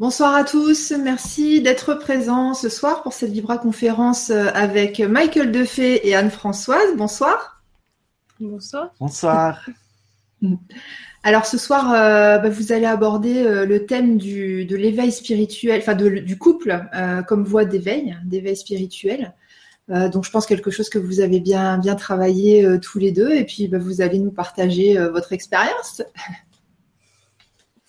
[0.00, 5.52] Bonsoir à tous, merci d'être présents ce soir pour cette Vibra conférence euh, avec Michael
[5.52, 6.96] Defay et Anne-Françoise.
[6.96, 7.62] Bonsoir.
[8.40, 8.94] Bonsoir.
[8.98, 9.68] Bonsoir.
[11.22, 15.82] Alors ce soir, euh, bah, vous allez aborder euh, le thème du, de l'éveil spirituel,
[15.82, 16.82] enfin du couple
[17.28, 19.34] comme voie d'éveil, d'éveil spirituel.
[19.88, 23.44] donc je pense quelque chose que vous avez bien bien travaillé tous les deux, et
[23.44, 26.00] puis bah, vous allez nous partager votre expérience.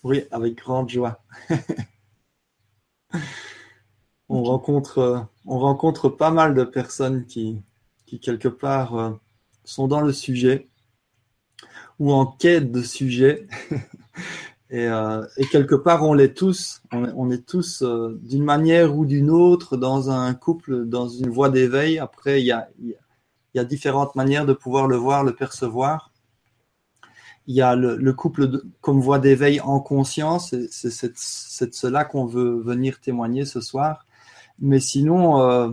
[0.03, 1.23] Oui, avec grande joie.
[4.29, 7.61] on, rencontre, euh, on rencontre pas mal de personnes qui,
[8.05, 9.11] qui quelque part, euh,
[9.63, 10.67] sont dans le sujet
[11.99, 13.47] ou en quête de sujet.
[14.69, 16.81] et, euh, et, quelque part, on l'est tous.
[16.91, 21.99] On, est tous, d'une manière ou d'une autre, dans un couple, dans une voie d'éveil.
[21.99, 22.95] Après, il y a, il
[23.53, 26.10] y a différentes manières de pouvoir le voir, le percevoir
[27.47, 31.15] il y a le, couple comme voie d'éveil en conscience, c'est
[31.73, 34.05] cela qu'on veut venir témoigner ce soir.
[34.59, 35.69] Mais sinon, euh,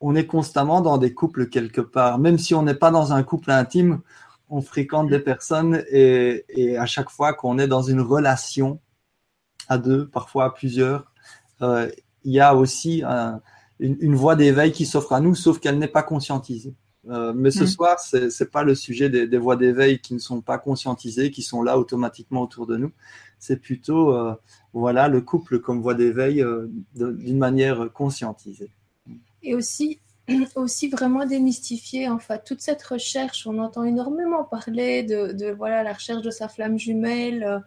[0.00, 2.18] on est constamment dans des couples quelque part.
[2.18, 4.00] Même si on n'est pas dans un couple intime,
[4.48, 8.80] on fréquente des personnes et, à chaque fois qu'on est dans une relation
[9.68, 11.12] à deux, parfois à plusieurs,
[11.62, 11.90] euh,
[12.24, 13.02] il y a aussi
[13.80, 16.74] une, une voie d'éveil qui s'offre à nous, sauf qu'elle n'est pas conscientisée.
[17.08, 17.66] Euh, mais ce mm.
[17.66, 21.42] soir, ce n'est pas le sujet des, voies d'éveil qui ne sont pas conscientisées, qui
[21.42, 22.92] sont là automatiquement autour de nous.
[23.38, 24.34] C'est plutôt euh,
[24.72, 28.70] voilà, le couple comme voie d'éveil euh, d'une manière conscientisée.
[29.42, 30.00] Et aussi,
[30.56, 33.46] aussi vraiment démystifier en fait toute cette recherche.
[33.46, 37.62] On entend énormément parler de, voilà, la recherche de sa flamme jumelle.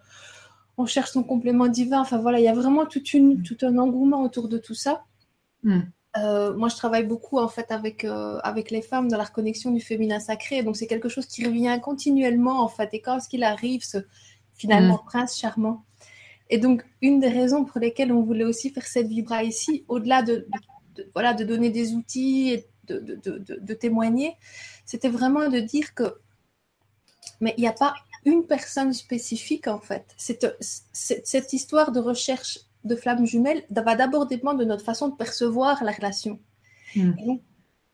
[0.76, 2.00] on cherche son complément divin.
[2.00, 5.04] Enfin voilà, il y a vraiment toute une, tout un engouement autour de tout ça.
[5.62, 5.80] Mm.
[6.16, 9.70] Euh, moi, je travaille beaucoup en fait avec euh, avec les femmes dans la reconnexion
[9.70, 10.62] du féminin sacré.
[10.62, 12.90] Donc, c'est quelque chose qui revient continuellement en fait.
[12.92, 13.98] Et quand ce qu'il arrive, ce
[14.54, 15.06] finalement mm.
[15.06, 15.84] prince charmant.
[16.48, 20.22] Et donc, une des raisons pour lesquelles on voulait aussi faire cette vibra ici, au-delà
[20.22, 20.48] de,
[21.14, 24.34] voilà de donner des outils et de, de témoigner,
[24.84, 26.16] c'était vraiment de dire que
[27.40, 27.94] mais il n'y a pas
[28.24, 30.14] une personne spécifique en fait.
[30.16, 35.14] C'est cette histoire de recherche de flammes jumelles va d'abord dépendre de notre façon de
[35.14, 36.38] percevoir la relation.
[36.96, 37.12] Hmm.
[37.18, 37.40] Il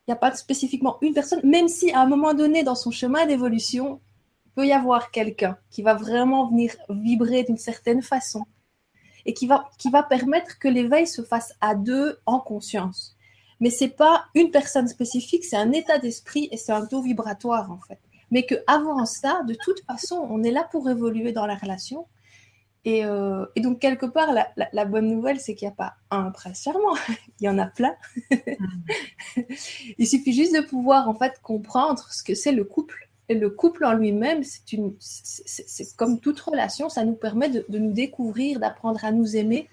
[0.08, 3.26] n'y a pas spécifiquement une personne, même si à un moment donné dans son chemin
[3.26, 4.00] d'évolution,
[4.46, 8.44] il peut y avoir quelqu'un qui va vraiment venir vibrer d'une certaine façon
[9.25, 13.16] et qui va, qui va permettre que l'éveil se fasse à deux en conscience.
[13.58, 17.70] Mais c'est pas une personne spécifique, c'est un état d'esprit et c'est un taux vibratoire
[17.72, 17.98] en fait.
[18.30, 22.06] Mais que avant ça, de toute façon, on est là pour évoluer dans la relation
[22.86, 24.32] euh, et, donc, quelque part,
[24.72, 26.94] la, bonne nouvelle, c'est qu'il n'y a pas un prince charmant,
[27.41, 27.94] il y en a plein.
[28.30, 28.36] Mm.
[29.98, 33.08] il suffit juste de pouvoir, en fait, comprendre ce que c'est le couple.
[33.28, 37.64] Et le couple en lui-même, c'est une, c'est comme toute relation, ça nous permet de,
[37.76, 39.69] nous découvrir, d'apprendre à nous aimer.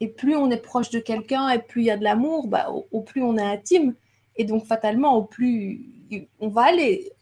[0.00, 2.68] Et plus on est proche de quelqu'un et plus il y a de l'amour, bah,
[2.90, 3.94] au, plus on est intime.
[4.34, 5.86] Et donc, fatalement, au plus
[6.40, 7.12] on va aller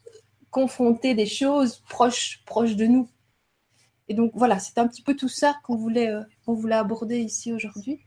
[0.49, 3.07] confronter des choses proches, proches de nous.
[4.09, 7.51] Et donc voilà, c'est un petit peu tout ça qu'on voulait, euh, voulait aborder ici
[7.51, 7.99] aujourd'hui.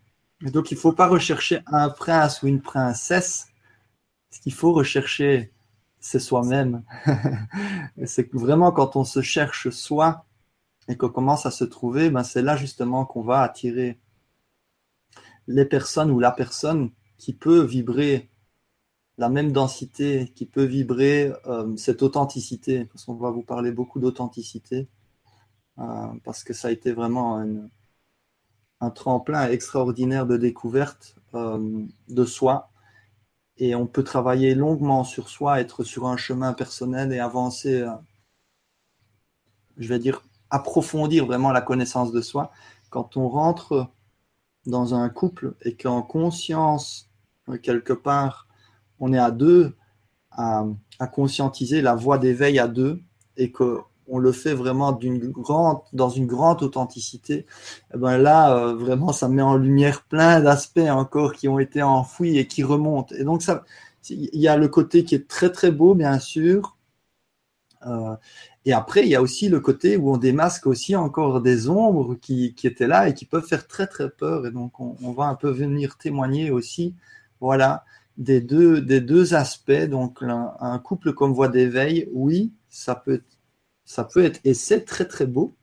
[0.45, 3.47] Et donc il ne faut pas rechercher un prince ou une princesse.
[4.31, 5.53] Ce qu'il faut rechercher,
[5.99, 6.83] c'est soi-même.
[8.07, 10.25] c'est vraiment quand on se cherche soi
[10.89, 13.99] et qu'on commence à se trouver, ben c'est là justement qu'on va attirer
[15.47, 18.31] les personnes ou la personne qui peut vibrer
[19.19, 24.01] la même densité, qui peut vibrer euh, cette authenticité, parce qu'on va vous parler beaucoup
[24.01, 24.89] d'authenticité.
[25.79, 27.43] Euh, parce que ça a été vraiment
[28.81, 32.71] un tremplin extraordinaire de découverte euh, de soi.
[33.57, 37.91] Et on peut travailler longuement sur soi, être sur un chemin personnel et avancer, euh,
[39.77, 42.51] je vais dire, approfondir vraiment la connaissance de soi.
[42.91, 43.89] Quand on rentre
[44.67, 47.11] dans un couple et qu'en conscience,
[47.63, 48.49] quelque part,
[48.99, 49.77] on est à deux,
[50.31, 50.65] à,
[50.99, 53.03] à conscientiser la voie d'éveil à deux,
[53.37, 53.81] et que
[54.11, 57.47] on le fait vraiment dans une grande authenticité,
[57.95, 61.83] eh ben là, euh, vraiment, ça met en lumière plein d'aspects encore qui ont été
[61.83, 63.15] enfouis et qui remontent.
[63.15, 63.43] Et donc,
[64.11, 66.77] il y a le côté qui est très très beau, bien sûr.
[67.87, 68.17] Euh,
[68.67, 72.15] et après, il y a aussi le côté où on démasque aussi encore des ombres
[72.17, 74.47] qui, étaient là et qui peuvent faire très très peur.
[74.47, 76.95] Et donc, on, va un peu venir témoigner aussi,
[77.41, 77.85] voilà,
[78.19, 79.73] des deux, des deux aspects.
[79.89, 83.40] Donc, un, un couple comme voie d'éveil, oui, ça peut être
[83.91, 85.57] ça peut être, et c'est très très beau.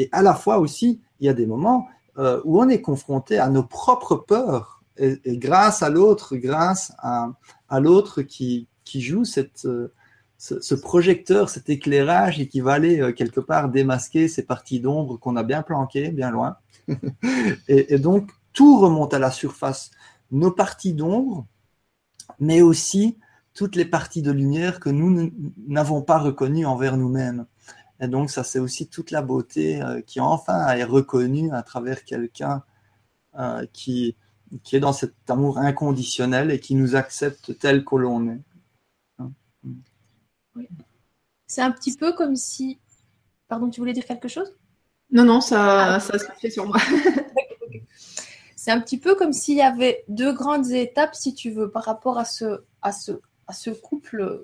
[0.00, 1.86] Et à la fois aussi, il y a des moments
[2.18, 4.82] euh, où on est confronté à nos propres peurs.
[4.96, 7.30] Et, grâce à l'autre, grâce à,
[7.78, 9.92] l'autre qui, qui, joue cette, euh,
[10.38, 15.16] ce, projecteur, cet éclairage et qui va aller euh, quelque part démasquer ces parties d'ombre
[15.16, 16.56] qu'on a bien planquées, bien loin.
[17.68, 19.92] et, donc, tout remonte à la surface.
[20.32, 21.46] Nos parties d'ombre,
[22.40, 23.18] mais aussi
[23.54, 25.32] toutes les parties de lumière que nous
[25.68, 27.46] n'avons pas reconnues envers nous-mêmes.
[28.00, 32.04] Et donc, ça, c'est aussi toute la beauté euh, qui enfin est reconnue à travers
[32.04, 32.62] quelqu'un
[33.38, 34.16] euh, qui,
[34.62, 38.40] qui est dans cet amour inconditionnel et qui nous accepte tel que l'on est.
[41.46, 42.78] C'est un petit peu comme si.
[43.48, 44.54] Pardon, tu voulais dire quelque chose?
[45.10, 46.00] Non, non, ça, ah.
[46.00, 46.76] ça se fait sur moi.
[48.56, 51.84] C'est un petit peu comme s'il y avait deux grandes étapes, si tu veux, par
[51.84, 53.12] rapport à ce, à ce,
[53.46, 54.42] à ce couple,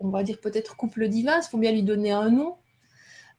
[0.00, 2.56] on va dire peut-être couple divin, il faut bien lui donner un nom?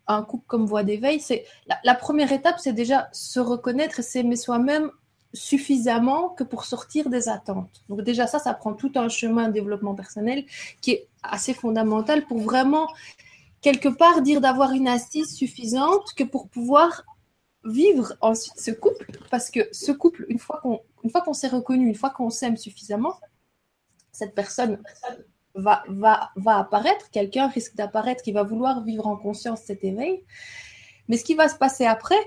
[0.10, 1.46] Un couple comme voie d'éveil, c'est
[1.84, 4.92] la, première étape, c'est déjà se reconnaître et s'aimer soi-même
[5.34, 7.84] suffisamment que pour sortir des attentes.
[7.90, 10.46] Donc déjà ça, ça prend tout un chemin de développement personnel
[10.82, 12.88] qui est assez fondamental pour vraiment
[13.62, 17.04] quelque part dire d'avoir une assise suffisante que pour pouvoir
[17.64, 21.50] vivre ensuite ce couple parce que ce couple une fois qu'on une fois qu'on s'est
[21.50, 23.20] reconnu une fois qu'on s'aime suffisamment
[24.14, 24.82] cette personne
[25.60, 30.24] va apparaître quelqu'un risque d'apparaître qui va vouloir vivre en conscience cet éveil
[31.08, 32.20] mais ce qui va se passer après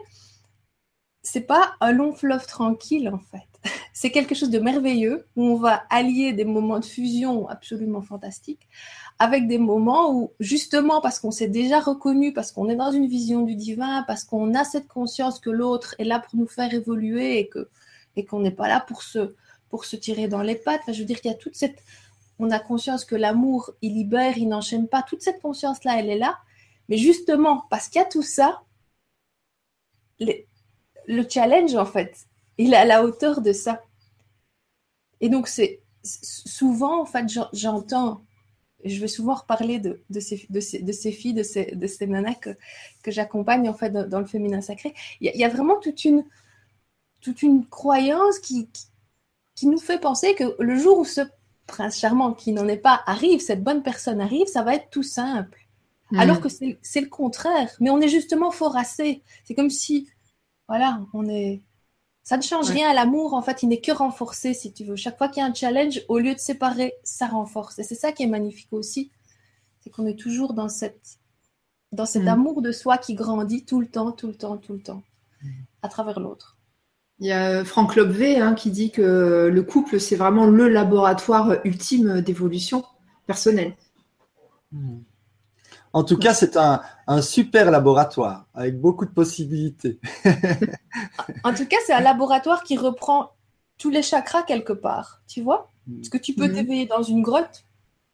[1.22, 3.46] c'est pas un long fleuve tranquille en fait.
[3.94, 8.68] C'est quelque chose de merveilleux où on va allier des moments de fusion absolument fantastiques
[9.18, 13.06] avec des moments où justement parce qu'on s'est déjà reconnu, parce qu'on est dans une
[13.06, 16.74] vision du divin, parce qu'on a cette conscience que l'autre est là pour nous faire
[16.74, 17.68] évoluer et que
[18.16, 19.34] et qu'on n'est pas là pour se
[19.68, 20.82] pour se tirer dans les pattes.
[20.88, 21.82] je veux dire qu'il y a toute cette
[22.38, 25.02] on a conscience que l'amour il libère, il n'enchaîne pas.
[25.02, 26.38] Toute cette conscience là, elle est là.
[26.88, 28.62] Mais justement parce qu'il y a tout ça,
[31.06, 32.26] le challenge, en fait,
[32.58, 33.82] il est à la hauteur de ça.
[35.20, 38.24] Et donc, c'est souvent, en fait, j'entends,
[38.84, 42.50] je vais souvent reparler de, ces, filles, de ces, nanas que,
[43.06, 44.94] j'accompagne, en fait, dans, le féminin sacré.
[45.20, 46.24] Il y, a, vraiment toute une,
[47.20, 48.68] toute une croyance qui,
[49.54, 51.20] qui, nous fait penser que le jour où ce
[51.72, 55.02] prince charmant qui n'en est pas arrive, cette bonne personne arrive, ça va être tout
[55.02, 55.66] simple.
[56.10, 56.20] Hmm.
[56.20, 57.70] Alors que c'est le contraire.
[57.80, 59.22] Mais on est justement foracé.
[59.44, 60.08] C'est comme si
[60.68, 61.62] voilà, on est.
[62.22, 64.94] Ça ne change rien à l'amour, en fait, il n'est que renforcé, si tu veux.
[64.94, 67.80] Chaque fois qu'il y a un challenge, au lieu de séparer, ça renforce.
[67.80, 69.10] Et c'est ça qui est magnifique aussi,
[69.80, 71.18] c'est qu'on est toujours dans, cette,
[71.90, 72.28] dans cet mm.
[72.28, 75.02] amour de soi qui grandit tout le temps, tout le temps, tout le temps,
[75.82, 76.56] à travers l'autre.
[77.22, 81.54] Il y a Franck Lobvé hein, qui dit que le couple, c'est vraiment le laboratoire
[81.64, 82.84] ultime d'évolution
[83.28, 83.76] personnelle.
[84.72, 85.02] Mm.
[85.92, 86.82] En tout cas, c'est un,
[87.20, 90.00] super laboratoire avec beaucoup de possibilités.
[91.44, 93.30] en tout cas, c'est un laboratoire qui reprend
[93.78, 95.70] tous les chakras quelque part, tu vois?
[95.86, 96.54] Parce que tu peux mhm.
[96.54, 97.66] t'éveiller dans une grotte,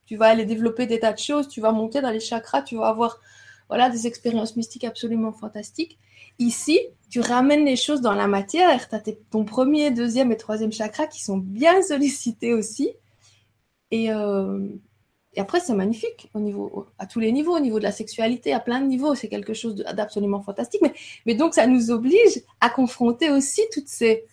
[0.05, 2.77] tu vas aller développer des tas de choses, tu vas monter dans les chakras, tu
[2.77, 3.21] vas avoir
[3.69, 5.99] voilà, des expériences mystiques absolument fantastiques.
[6.39, 6.79] Ici,
[7.11, 8.89] tu ramènes les choses dans la matière.
[8.89, 12.93] Tu as ton premier, deuxième et troisième chakra qui sont bien sollicités aussi.
[13.91, 14.69] Et, euh,
[15.35, 18.53] et après, c'est magnifique au niveau, à tous les niveaux, au niveau de la sexualité,
[18.53, 19.15] à plein de niveaux.
[19.15, 20.83] C'est quelque chose d'absolument fantastique.
[21.27, 24.25] Mais, donc, ça nous oblige à confronter aussi toutes ces,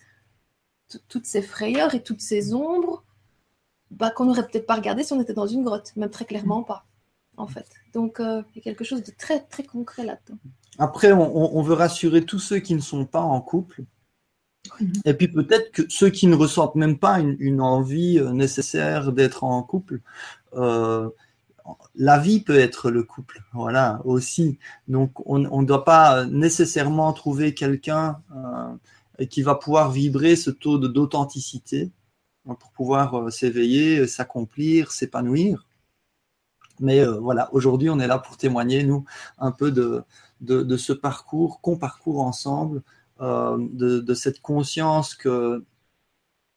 [1.08, 3.04] toutes ces frayeurs et toutes ces ombres
[3.90, 6.62] bah, qu'on n'aurait peut-être pas regardé si on était dans une grotte, même très clairement
[6.62, 6.84] pas,
[7.36, 7.66] en fait.
[7.94, 10.38] Donc, euh, il y a quelque chose de très, très concret là-dedans.
[10.78, 13.84] Après, on, veut rassurer tous ceux qui ne sont pas en couple.
[15.04, 19.12] Et puis peut-être que ceux qui ne ressentent même pas une, une envie euh, nécessaire
[19.12, 20.00] d'être en couple,
[20.54, 21.08] euh,
[21.94, 24.58] la vie peut être le couple, voilà, aussi.
[24.88, 30.78] Donc, on ne doit pas nécessairement trouver quelqu'un euh, qui va pouvoir vibrer ce taux
[30.78, 31.90] d'authenticité
[32.44, 35.66] pour pouvoir euh, s'éveiller, s'accomplir, s'épanouir.
[36.78, 39.06] Mais voilà, aujourd'hui, on est là pour témoigner, nous,
[39.38, 40.04] un peu de,
[40.40, 42.82] de, ce parcours qu'on parcourt ensemble,
[43.20, 45.64] de, de, cette conscience que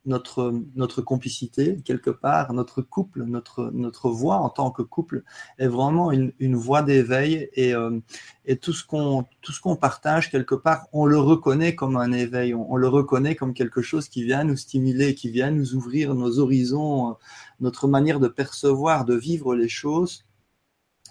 [0.06, 5.24] notre, notre complicité, quelque part, notre couple, notre, notre voix en tant que couple
[5.58, 8.00] est vraiment une, une voix d'éveil et, euh,
[8.46, 12.12] et tout ce qu'on tout ce qu'on partage, quelque part, on le reconnaît comme un
[12.12, 16.16] éveil, on, le reconnaît comme quelque chose qui vient nous stimuler, qui vient nous ouvrir
[16.16, 17.14] nos horizons, euh,
[17.60, 20.26] notre manière de percevoir, de vivre les choses.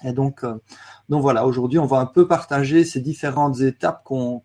[0.04, 0.54] Et donc, euh,
[1.08, 4.40] donc voilà, aujourd'hui, on va un peu partager ces différentes étapes qu'on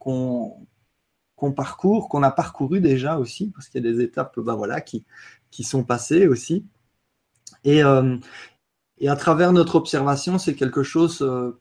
[1.36, 4.80] qu'on parcourt, qu'on a parcouru déjà aussi, parce qu'il y a des étapes bah voilà,
[4.82, 5.04] qui,
[5.52, 6.66] qui sont passées aussi.
[7.66, 8.18] Et, euh,
[9.00, 11.60] et à travers notre observation, c'est quelque chose, euh,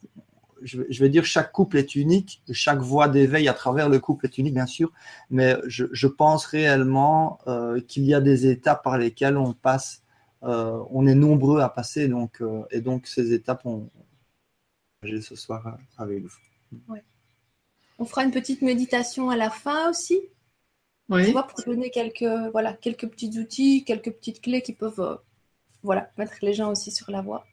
[0.63, 4.39] je, vais, dire, chaque couple est unique, chaque voie d'éveil à travers le couple est
[4.39, 4.93] unique, bien sûr,
[5.31, 7.39] mais je, je pense réellement
[7.89, 10.02] qu'il y a des étapes par lesquelles on passe
[10.43, 12.09] on est nombreux à passer.
[12.09, 13.91] Donc, et donc, ces étapes, on,
[15.05, 16.97] ce soir avec vous.
[17.99, 20.21] On fera une petite méditation à la fin aussi.
[21.09, 21.33] Oui.
[21.33, 25.21] pour donner quelques, voilà, quelques petits outils, quelques petites clés qui peuvent
[25.83, 27.45] voilà, mettre les gens aussi sur la voie.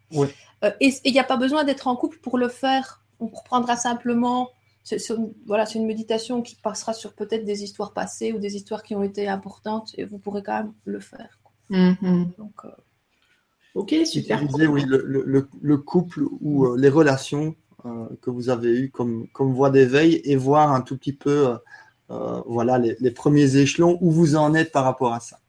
[0.79, 3.03] et il n'y a pas besoin d'être en couple pour le faire.
[3.19, 4.49] On reprendra simplement
[5.45, 8.95] voilà, c'est une méditation qui passera sur peut-être des histoires passées ou des histoires qui
[8.95, 11.38] ont été importantes et vous pourrez quand même le faire.
[11.69, 12.37] Mm-hmm.
[12.37, 12.69] Donc, euh,
[13.75, 14.41] ok, super.
[14.69, 19.69] oui, le, couple ou euh, les relations euh, que vous avez eues comme, comme voie
[19.69, 21.57] d'éveil et voir un tout petit peu
[22.47, 25.39] voilà, les, premiers échelons où vous en êtes par rapport à ça.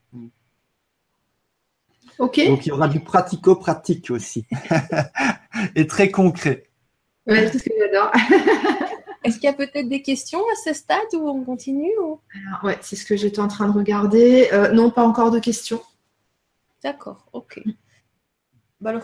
[2.19, 2.39] Ok.
[2.45, 4.45] Donc il y aura du pratico-pratique aussi
[5.75, 6.69] et très concret.
[7.25, 8.11] Oui, c'est ce que j'adore.
[9.23, 12.77] Est-ce qu'il y a peut-être des questions à ce stade ou on continue Alors, ouais,
[12.81, 14.49] c'est ce que j'étais en train de regarder.
[14.51, 15.81] Euh, non, pas encore de questions.
[16.83, 17.61] D'accord, ok.
[18.79, 19.03] Bah alors,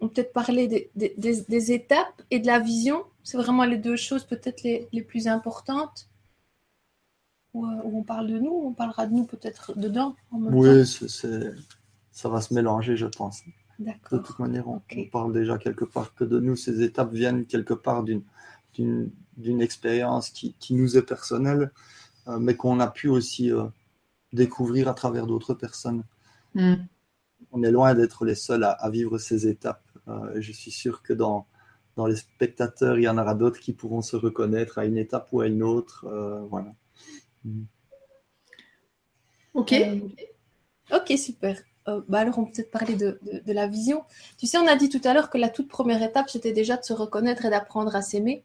[0.00, 3.04] on peut peut-être parler des, étapes et de la vision.
[3.22, 6.10] C'est vraiment les deux choses peut-être les, plus importantes.
[7.54, 10.14] Ou, euh, on parle de nous, on parlera de nous peut-être dedans.
[10.32, 10.84] oui,
[12.10, 13.42] ça va se mélanger, je pense.
[13.78, 16.56] De toute manière, on, on, parle déjà quelque part que de nous.
[16.56, 18.22] Ces étapes viennent quelque part d'une
[18.82, 21.70] d'une expérience qui, qui, nous est personnelle,
[22.28, 23.64] euh, mais qu'on a pu aussi euh,
[24.32, 26.04] découvrir à travers d'autres personnes.
[26.54, 26.74] Hmm.
[27.52, 29.84] On est loin d'être les seuls à, vivre ces étapes.
[30.08, 31.46] Euh, je suis sûr que dans,
[32.06, 35.40] les spectateurs, il y en aura d'autres qui pourront se reconnaître à une étape ou
[35.40, 36.06] à une autre.
[36.50, 36.74] voilà.
[37.44, 37.64] Hmm.
[39.54, 39.74] Ok.
[40.92, 41.62] Ok, super.
[41.86, 44.04] bah alors, on peut peut-être parler de, de, la vision.
[44.38, 46.76] Tu sais, on a dit tout à l'heure que la toute première étape, c'était déjà
[46.76, 48.44] de se reconnaître et d'apprendre à s'aimer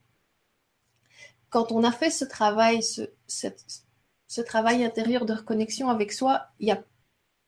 [1.51, 6.71] quand on a fait ce travail, ce, travail intérieur de reconnexion avec soi, il y
[6.71, 6.81] a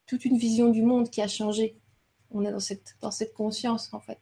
[0.06, 1.78] toute une vision du monde qui a changé.
[2.32, 4.20] On est dans cette, dans cette conscience, en fait.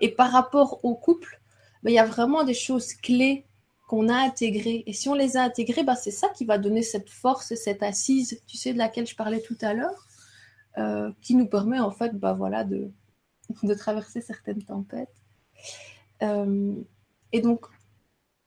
[0.00, 1.40] Et par rapport au couple,
[1.82, 3.46] ben, il y a vraiment des choses clés
[3.88, 4.84] qu'on a intégrées.
[4.86, 7.56] Et si on les a intégrées, ben, c'est ça qui va donner cette force et
[7.56, 10.06] cette assise, tu sais, de laquelle je parlais tout à l'heure,
[10.78, 12.90] euh, qui nous permet, en fait, ben, voilà, de,
[13.62, 15.14] de traverser certaines tempêtes.
[16.22, 16.74] Euh,
[17.32, 17.66] et donc,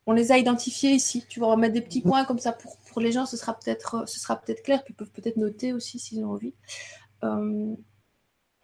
[0.06, 1.26] on les a identifiés ici.
[1.28, 4.04] Tu vas remettre des petits points comme ça pour, pour les gens, ce sera peut-être
[4.08, 6.54] ce sera peut-être clair, ils peuvent peut-être noter aussi s'ils ont envie.
[7.24, 7.74] Euh,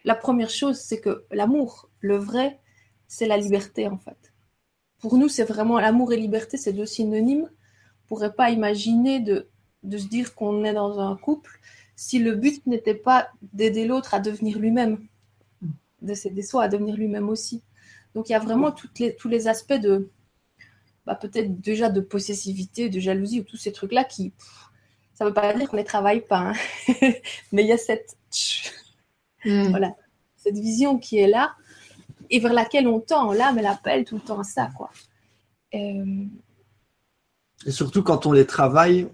[0.04, 2.60] la première chose, c'est que l'amour, le vrai,
[3.08, 4.34] c'est la liberté en fait.
[5.00, 7.50] Pour nous, c'est vraiment l'amour et liberté, c'est deux synonymes.
[7.50, 9.48] On pourrait pas imaginer de,
[9.84, 11.60] de se dire qu'on est dans un couple
[11.96, 15.06] si le but n'était pas d'aider l'autre à devenir lui-même,
[16.02, 17.62] de s'aider soi à devenir lui-même aussi.
[18.16, 20.10] Donc il y a vraiment les, tous les aspects de,
[21.06, 24.34] bah, peut-être déjà de possessivité, de jalousie ou tous ces trucs-là qui,
[25.14, 26.54] ça ne veut pas dire qu'on ne les travaille pas, hein.
[27.52, 28.18] mais il y a cette,
[29.46, 29.68] hmm.
[29.70, 29.96] voilà,
[30.38, 31.56] cette vision qui est là
[32.30, 33.34] et vers laquelle on tend.
[33.34, 34.90] L'âme, elle appelle tout le temps à ça, quoi.
[35.74, 36.26] Euh,
[37.66, 39.08] et surtout quand on les travaille,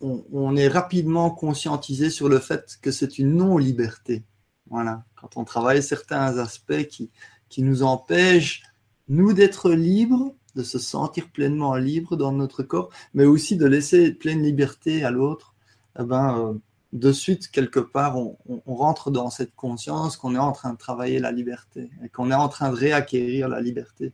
[0.00, 4.24] on, est rapidement conscientisé sur le fait que c'est une non-liberté.
[4.70, 7.10] Voilà, quand on travaille certains aspects qui,
[7.48, 8.62] qui nous empêchent,
[9.08, 14.12] nous, d'être libres de se sentir pleinement libre dans notre corps, mais aussi de laisser
[14.12, 15.54] pleine liberté à l'autre,
[15.98, 16.54] eh ben, euh,
[16.92, 18.36] de suite, quelque part, on,
[18.66, 22.34] rentre dans cette conscience qu'on est en train de travailler la liberté et qu'on est
[22.46, 24.12] en train de réacquérir la liberté,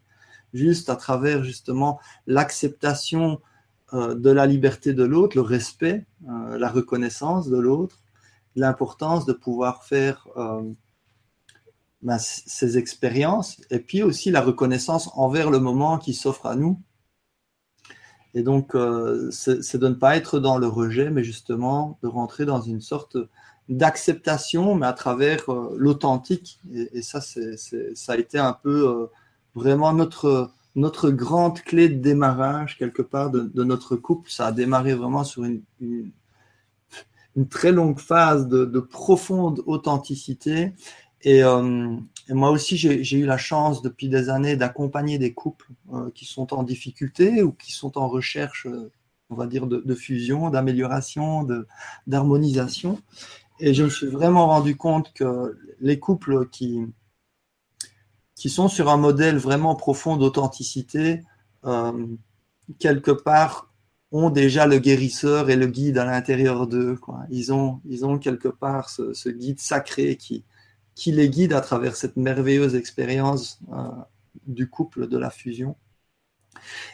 [0.53, 3.41] juste à travers justement l'acceptation
[3.95, 8.03] euh, de la liberté de l'autre, le respect, euh, la reconnaissance de l'autre,
[8.55, 10.29] l'importance de pouvoir faire
[12.05, 16.79] ben, ces expériences et puis aussi la reconnaissance envers le moment qui s'offre à nous.
[18.35, 22.45] Et donc, euh, c'est de ne pas être dans le rejet, mais justement de rentrer
[22.45, 23.17] dans une sorte
[23.71, 26.61] d'acceptation, mais à travers euh, l'authentique.
[26.71, 29.07] Et, ça, c'est ça a été un peu euh,
[29.55, 34.31] vraiment notre, notre grande clé de démarrage, quelque part, de, notre couple.
[34.31, 35.63] Ça a démarré vraiment sur une,
[37.49, 40.75] très longue phase de profonde authenticité.
[41.27, 41.97] Euh,
[42.29, 46.25] et, moi aussi, j'ai eu la chance depuis des années d'accompagner des couples euh, qui
[46.25, 48.91] sont en difficulté ou qui sont en recherche, euh,
[49.31, 51.47] on va dire, de, fusion, d'amélioration,
[52.07, 53.01] d'harmonisation.
[53.61, 56.81] Et je me suis vraiment rendu compte que les couples qui,
[58.35, 61.23] qui sont sur un modèle vraiment profond d'authenticité,
[62.79, 63.73] quelque part,
[64.13, 66.99] ont déjà le guérisseur et le guide à l'intérieur d'eux.
[67.31, 70.45] Ils ont, ils ont quelque part ce guide sacré qui,
[70.95, 73.89] qui les guide à travers cette merveilleuse expérience euh,
[74.47, 75.77] du couple de la fusion.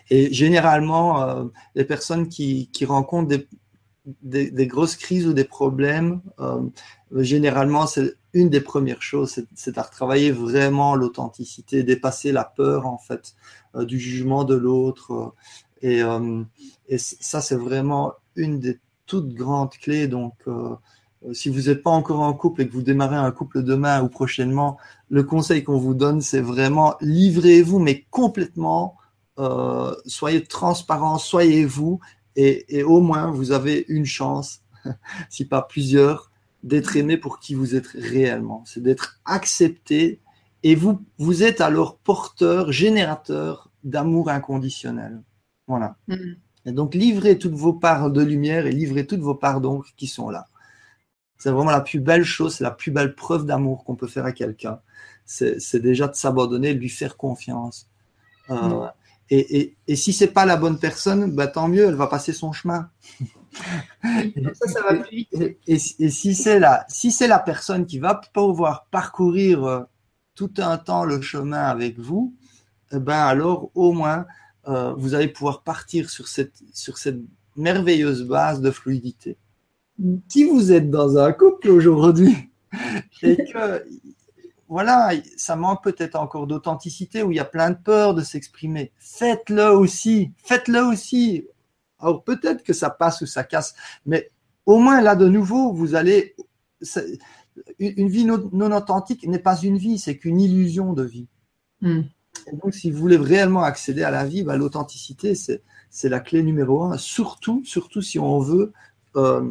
[0.08, 3.36] Et généralement, euh, les personnes qui, rencontrent
[4.22, 6.62] des, grosses crises ou des problèmes, euh,
[7.16, 12.98] généralement, c'est une des premières choses, c'est à retravailler vraiment l'authenticité, dépasser la peur en
[12.98, 13.34] fait
[13.74, 15.34] du jugement de l'autre.
[15.82, 16.00] et,
[16.88, 20.06] et, ça, c'est vraiment une des toutes grandes clés.
[20.06, 20.34] Donc,
[21.32, 24.08] si vous n'êtes pas encore en couple et que vous démarrez un couple demain ou
[24.08, 28.96] prochainement, le conseil qu'on vous donne, c'est vraiment livrez-vous, mais complètement.
[30.06, 32.00] soyez transparent, soyez vous,
[32.36, 34.62] et, au moins vous avez une chance,
[35.28, 36.30] si pas plusieurs,
[36.62, 38.62] d'être aimé pour qui vous êtes réellement.
[38.66, 40.20] C'est d'être accepté
[40.62, 45.22] et vous, vous êtes alors porteur, générateur d'amour inconditionnel.
[45.66, 45.96] Voilà.
[46.08, 46.34] Mm.
[46.66, 50.06] Et donc livrez toutes vos parts de lumière et livrez toutes vos parts d'ombre qui
[50.06, 50.46] sont là.
[51.40, 54.26] C'est vraiment la plus belle chose, c'est la plus belle preuve d'amour qu'on peut faire
[54.26, 54.78] à quelqu'un.
[55.24, 57.88] C'est déjà de s'abandonner, de lui faire confiance.
[58.50, 58.92] Euh, mm.
[59.30, 62.34] Et, et, et si c'est pas la bonne personne, bah, tant mieux, elle va passer
[62.34, 62.90] son chemin.
[64.02, 65.58] ça, ça va plus vite.
[65.66, 69.80] Et, si c'est la, si la personne qui va pouvoir parcourir euh,
[70.34, 72.34] tout un temps le chemin avec vous,
[72.92, 74.26] eh ben alors au moins
[74.68, 77.20] euh, vous allez pouvoir partir sur cette, sur cette
[77.56, 79.38] merveilleuse base de fluidité.
[80.28, 82.34] Si vous êtes dans un couple aujourd'hui?
[83.22, 83.84] Et que
[84.70, 88.92] voilà, ça manque peut-être encore d'authenticité, où il y a plein de peur de s'exprimer.
[88.98, 91.48] Faites-le aussi, faites-le aussi.
[91.98, 93.74] Alors peut-être que ça passe ou ça casse,
[94.06, 94.30] mais
[94.66, 96.36] au moins là de nouveau, vous allez...
[97.78, 101.26] Une vie non, authentique n'est pas une vie, c'est qu'une illusion de vie.
[101.82, 102.02] Hmm.
[102.52, 106.84] donc si vous voulez réellement accéder à la vie, bah, l'authenticité, c'est la clé numéro
[106.84, 108.72] un, surtout, surtout si on veut...
[109.16, 109.50] Euh,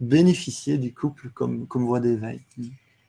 [0.00, 2.40] bénéficier du couple comme, comme voie d'éveil.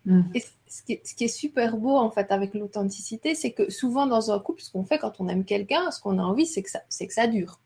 [0.06, 0.22] Mm.
[0.34, 4.40] Et ce qui, est, super beau en fait avec l'authenticité, c'est que souvent dans un
[4.40, 6.82] couple, ce qu'on fait quand on aime quelqu'un, ce qu'on a envie, c'est que ça,
[6.90, 7.60] c'est que ça dure.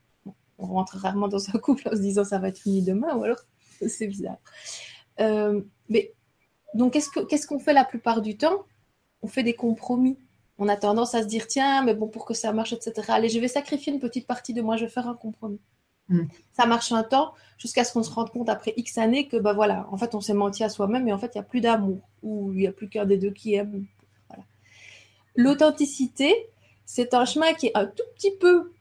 [0.57, 3.23] On rentre rarement dans un couple en se disant ça va être fini demain, ou
[3.23, 3.39] alors
[3.87, 4.37] c'est bizarre.
[5.19, 6.13] Euh, mais
[6.73, 8.65] donc qu'est-ce, que, qu'est-ce qu'on fait la plupart du temps?
[9.21, 10.17] On fait des compromis.
[10.57, 12.93] On a tendance à se dire tiens, mais bon pour que ça marche, etc.
[13.09, 15.59] Allez, je vais sacrifier une petite partie de moi, je vais faire un compromis.
[16.11, 16.27] Mm.
[16.53, 19.53] Ça marche un temps jusqu'à ce qu'on se rende compte après X années que bah
[19.53, 21.61] voilà, en fait on s'est menti à soi-même et en fait il n'y a plus
[21.61, 23.85] d'amour ou il n'y a plus qu'un des deux qui aime.
[25.35, 26.35] L'authenticité,
[26.85, 28.73] c'est un chemin qui est un tout petit peu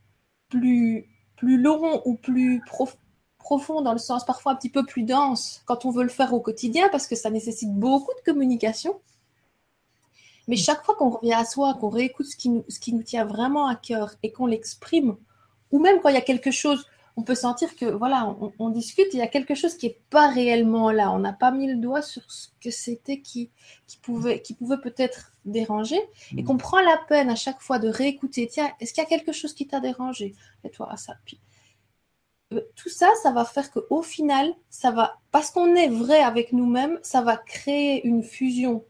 [0.48, 2.60] plus, plus long ou plus
[3.38, 6.32] profond dans le sens parfois un petit peu plus dense quand on veut le faire
[6.34, 9.00] au quotidien parce que ça nécessite beaucoup de communication.
[10.48, 13.04] Mais chaque fois qu'on revient à soi, qu'on réécoute ce qui, nous, ce qui nous
[13.04, 15.16] tient vraiment à cœur et qu'on l'exprime,
[15.70, 19.08] ou même quand il y a quelque chose on peut sentir que voilà, on, discute,
[19.12, 21.10] il y a quelque chose qui est pas réellement là.
[21.10, 23.50] On n'a pas mis le doigt sur ce que c'était qui,
[23.86, 26.00] qui pouvait, qui pouvait peut-être déranger,
[26.36, 26.58] et qu'on mm.
[26.58, 28.46] prend la peine à chaque fois de réécouter.
[28.46, 30.34] Tiens, est-ce qu'il y a quelque chose qui t'a dérangé?
[30.64, 31.14] Et toi, ça.
[31.24, 31.40] Puis
[32.52, 36.52] euh, tout ça, ça va faire qu'au final, ça va, parce qu'on est vrai avec
[36.52, 38.84] nous-mêmes, ça va créer une fusion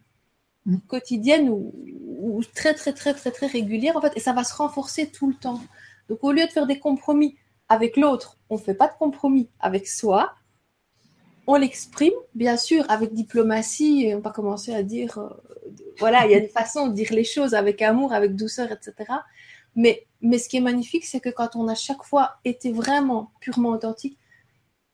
[0.66, 0.78] mm.
[0.88, 1.72] quotidienne ou,
[2.20, 5.28] ou, très très très très très régulière en fait, et ça va se renforcer tout
[5.28, 5.61] le temps.
[6.09, 7.37] Donc au lieu de faire des compromis
[7.70, 9.48] avec l'autre, on ne fait pas de compromis.
[9.61, 10.35] Avec soi,
[11.46, 14.12] on l'exprime, bien sûr, avec diplomatie.
[14.14, 15.28] On va commencer à dire, euh,
[15.98, 19.12] voilà, il y a une façon de dire les choses avec amour, avec douceur, etc.
[19.76, 23.30] Mais, mais ce qui est magnifique, c'est que quand on a chaque fois été vraiment
[23.40, 24.18] purement authentique,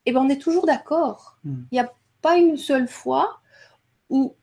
[0.04, 1.38] eh ben, on est toujours d'accord.
[1.44, 1.62] Hmm.
[1.72, 3.40] Il n'y a pas une seule fois
[4.10, 4.36] où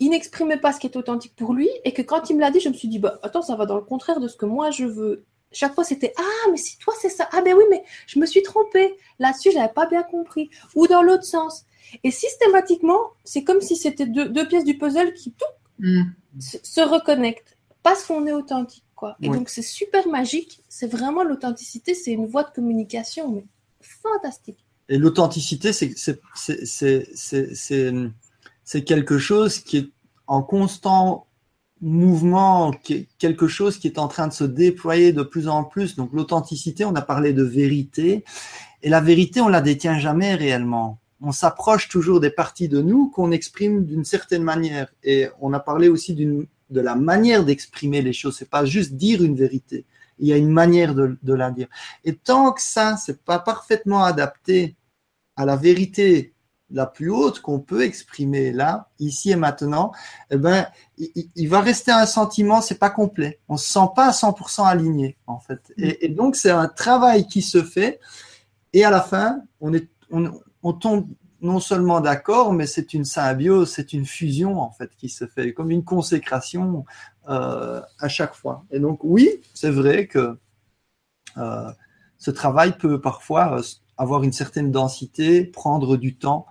[0.00, 2.50] il n'exprimait pas ce qui est authentique pour lui et que quand il me l'a
[2.50, 4.44] dit, je me suis dit, bah, attends, ça va dans le contraire de ce que
[4.44, 5.24] moi je veux
[5.56, 7.28] chaque fois c'était ah mais si toi c'est ça.
[7.32, 8.94] Ah ben oui mais je me suis trompée.
[9.18, 10.50] Là-dessus j'avais pas bien compris.
[10.74, 11.64] Ou dans l'autre sens.
[12.04, 15.46] Et systématiquement c'est comme si c'était deux, pièces du puzzle qui tout
[15.78, 16.02] mm.
[16.38, 17.56] se, reconnectent.
[17.82, 19.16] Parce qu'on est authentique quoi.
[19.22, 20.62] Et donc c'est super magique.
[20.68, 23.46] C'est vraiment l'authenticité c'est une voie de communication mais
[23.80, 24.64] fantastique.
[24.88, 25.94] Et l'authenticité c'est
[28.64, 29.88] c'est quelque chose qui est
[30.26, 31.26] en constant
[31.80, 32.72] mouvement,
[33.18, 35.96] quelque chose qui est en train de se déployer de plus en plus.
[35.96, 38.24] Donc l'authenticité, on a parlé de vérité,
[38.82, 41.00] et la vérité, on la détient jamais réellement.
[41.20, 44.88] On s'approche toujours des parties de nous qu'on exprime d'une certaine manière.
[45.02, 46.46] Et on a parlé aussi de
[46.80, 48.36] la manière d'exprimer les choses.
[48.36, 49.86] C'est pas juste dire une vérité.
[50.18, 51.68] Il y a une manière de, de la dire.
[52.04, 54.76] Et tant que ça, c'est pas parfaitement adapté
[55.36, 56.32] à la vérité
[56.70, 59.92] la plus haute qu'on peut exprimer là, ici et maintenant,
[60.30, 60.66] eh ben,
[60.98, 63.40] il, va rester un sentiment, c'est pas complet.
[63.48, 65.72] On se sent pas à 100% aligné, en fait.
[65.76, 68.00] Et, donc, c'est un travail qui se fait.
[68.72, 71.08] Et à la fin, on est, on, tombe
[71.40, 75.52] non seulement d'accord, mais c'est une symbiose, c'est une fusion, en fait, qui se fait,
[75.52, 76.84] comme une consécration
[77.28, 78.64] euh, à chaque fois.
[78.72, 80.36] Et donc, oui, c'est vrai que
[81.36, 81.70] euh,
[82.18, 83.60] ce travail peut parfois
[83.98, 86.46] avoir une certaine densité, prendre du temps.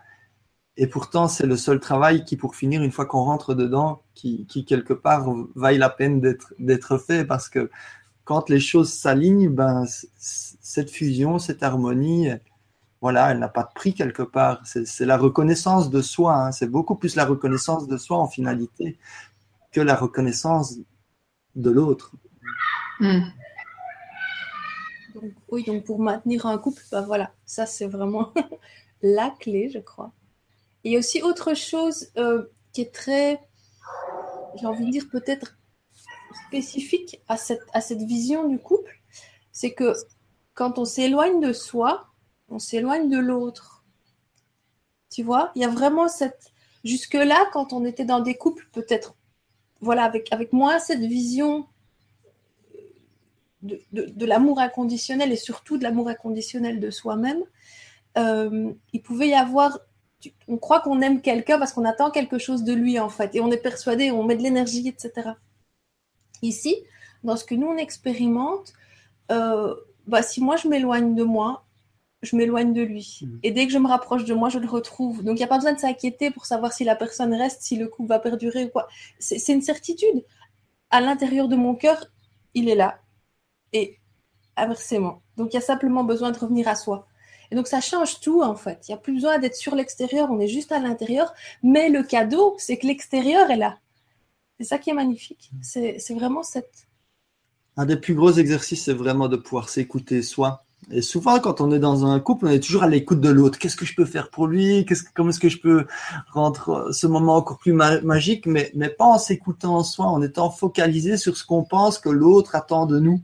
[0.77, 4.45] Et pourtant, c'est le seul travail qui, pour finir, une fois qu'on rentre dedans, qui,
[4.47, 6.21] qui quelque part vaille la peine
[6.59, 7.69] d'être fait parce que
[8.25, 9.85] quand les choses s'alignent, ben,
[10.17, 12.29] cette fusion, cette harmonie,
[12.99, 14.61] voilà, elle n'a pas de prix quelque part.
[14.65, 16.35] C'est la reconnaissance de soi.
[16.35, 16.51] Hein.
[16.51, 18.97] C'est beaucoup plus la reconnaissance de soi en finalité
[19.71, 20.77] que la reconnaissance
[21.55, 22.11] de l'autre.
[22.99, 23.25] Hmm.
[25.49, 28.33] oui, donc pour maintenir un couple, ben voilà, ça c'est vraiment
[29.01, 30.13] la clé, je crois.
[30.85, 33.41] Il y a aussi autre chose euh, qui est très,
[34.55, 35.57] j'ai envie de dire peut-être
[36.47, 39.01] spécifique à cette, à cette vision du couple,
[39.51, 39.93] c'est que
[40.53, 42.07] quand on s'éloigne de soi,
[42.49, 43.83] on s'éloigne de l'autre.
[45.09, 46.51] Tu vois, il y a vraiment cette...
[46.83, 49.15] Jusque-là, quand on était dans des couples, peut-être,
[49.81, 51.65] voilà, avec, avec moi, cette vision
[53.63, 57.41] de, de, l'amour inconditionnel et surtout de l'amour inconditionnel de soi-même,
[58.19, 59.79] euh, il pouvait y avoir
[60.47, 63.41] on croit qu'on aime quelqu'un parce qu'on attend quelque chose de lui en fait et
[63.41, 65.31] on est persuadé, on met de l'énergie, etc.
[66.41, 66.75] Ici,
[67.23, 68.73] dans ce que nous on expérimente,
[69.31, 69.75] euh,
[70.07, 71.65] bah, si moi je m'éloigne de moi,
[72.21, 73.19] je m'éloigne de lui.
[73.21, 73.38] Mm.
[73.43, 75.23] Et dès que je me rapproche de moi, je le retrouve.
[75.23, 77.77] Donc il n'y a pas besoin de s'inquiéter pour savoir si la personne reste, si
[77.77, 78.88] le couple va perdurer ou quoi.
[79.19, 80.23] C'est une certitude.
[80.89, 82.05] À l'intérieur de mon cœur,
[82.53, 82.99] il est là.
[83.73, 83.99] Et
[84.57, 85.21] inversement.
[85.38, 87.07] Donc il y a simplement besoin de revenir à soi.
[87.51, 88.86] Et donc ça change tout en fait.
[88.88, 91.34] Il n'y a plus besoin d'être sur l'extérieur, on est juste à l'intérieur.
[91.63, 93.77] Mais le cadeau, c'est que l'extérieur est là.
[94.60, 95.51] C'est ça qui est magnifique.
[95.62, 96.88] C'est vraiment cette...
[97.77, 100.65] Un des plus gros exercices, c'est vraiment de pouvoir s'écouter soi.
[100.91, 103.58] Et souvent, quand on est dans un couple, on est toujours à l'écoute de l'autre.
[103.58, 104.86] Qu'est-ce que je peux faire pour lui?
[104.86, 105.88] Qu'est-ce, Comment est-ce que je peux
[106.31, 108.45] rendre ce moment encore plus magique?
[108.45, 112.10] Mais, mais pas en s'écoutant en soi, en étant focalisé sur ce qu'on pense que
[112.10, 113.21] l'autre attend de nous.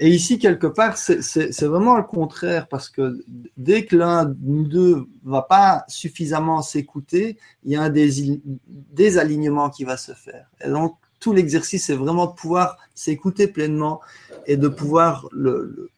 [0.00, 3.24] Et ici, quelque part, c'est vraiment le contraire, parce que
[3.56, 9.70] dès que l'un de nous deux va pas suffisamment s'écouter, il y a un désalignement
[9.70, 10.46] qui va se faire.
[10.64, 14.00] Et donc, tout l'exercice, c'est vraiment de pouvoir s'écouter pleinement
[14.46, 15.28] et de pouvoir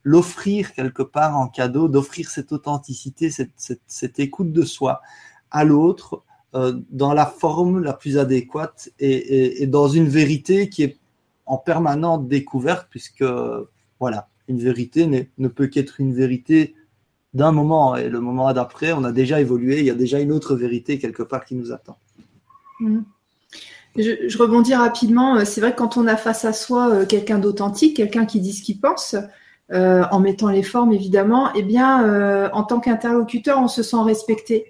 [0.03, 5.03] l'offrir quelque part en cadeau, d'offrir cette authenticité, cette, écoute de soi
[5.51, 6.23] à l'autre
[6.55, 10.99] euh, dans la forme la plus adéquate et, et dans une vérité qui est
[11.45, 13.25] en permanente découverte, puisque
[14.01, 16.75] voilà, une vérité ne peut qu'être une vérité
[17.35, 20.33] d'un moment et le moment d'après, on a déjà évolué, il y a déjà une
[20.33, 21.97] autre vérité quelque part qui nous attend.
[22.81, 23.01] Mm.
[23.97, 25.37] Je, rebondis rapidement.
[25.37, 28.41] Euh, c'est vrai que quand on a face à soi euh, quelqu'un d'authentique, quelqu'un qui
[28.41, 29.17] dit ce qu'il pense,
[29.73, 34.67] euh, en mettant les formes évidemment, eh bien, en tant qu'interlocuteur, on se sent respecté.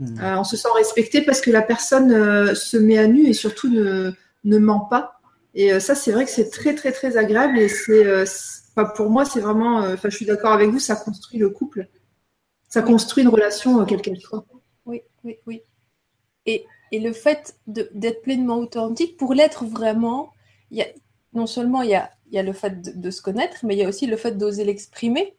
[0.00, 0.20] Mm.
[0.22, 4.12] on se sent respecté parce que la personne se met à nu et surtout ne,
[4.44, 5.17] ne ment pas.
[5.60, 8.04] Et ça, c'est vrai que c'est très, très, très agréable et c'est
[8.84, 11.88] pour moi, c'est vraiment, euh, enfin, je suis d'accord avec vous, ça construit le couple.
[12.68, 14.44] Ça construit une relation, euh, quelle qu'elle soit.
[14.84, 15.62] Oui, oui, oui.
[16.46, 20.32] Et, et le fait d'être pleinement authentique, pour l'être vraiment,
[20.70, 20.86] il y a,
[21.32, 23.78] non seulement il y a, il y a le fait de, se connaître, mais il
[23.78, 25.34] y a aussi le fait d'oser l'exprimer.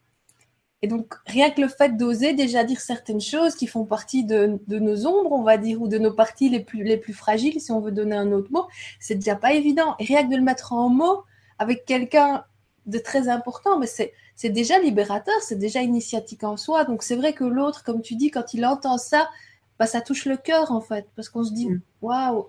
[0.81, 4.59] Et donc, rien que le fait d'oser déjà dire certaines choses qui font partie de,
[4.67, 7.59] de, nos ombres, on va dire, ou de nos parties les plus, les plus fragiles,
[7.59, 8.65] si on veut donner un autre mot,
[8.99, 9.95] c'est déjà pas évident.
[9.99, 11.23] Et rien que de le mettre en mots
[11.57, 12.45] avec quelqu'un
[12.85, 16.85] de très important, mais c'est déjà libérateur, c'est déjà initiatique en soi.
[16.85, 19.29] Donc c'est vrai que l'autre, comme tu dis, quand il entend ça,
[19.77, 21.81] bah, ça touche le cœur en fait, parce qu'on se dit mm.
[22.01, 22.47] waouh.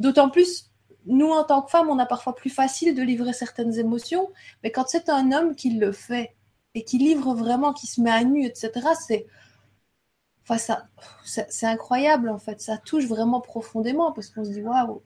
[0.00, 0.70] D'autant plus,
[1.06, 4.30] nous en tant que femmes, on a parfois plus facile de livrer certaines émotions,
[4.62, 6.34] mais quand c'est un homme qui le fait
[6.74, 8.70] et qui livre vraiment, qui se met à nu, etc.,
[9.06, 9.26] c'est
[10.44, 10.86] enfin, ça,
[11.24, 12.60] c'est incroyable en fait.
[12.60, 15.02] Ça touche vraiment profondément parce qu'on se dit waouh.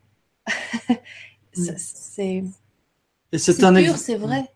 [1.56, 1.70] Mm.
[1.78, 2.44] c'est
[3.32, 4.50] et c'est un c'est vrai.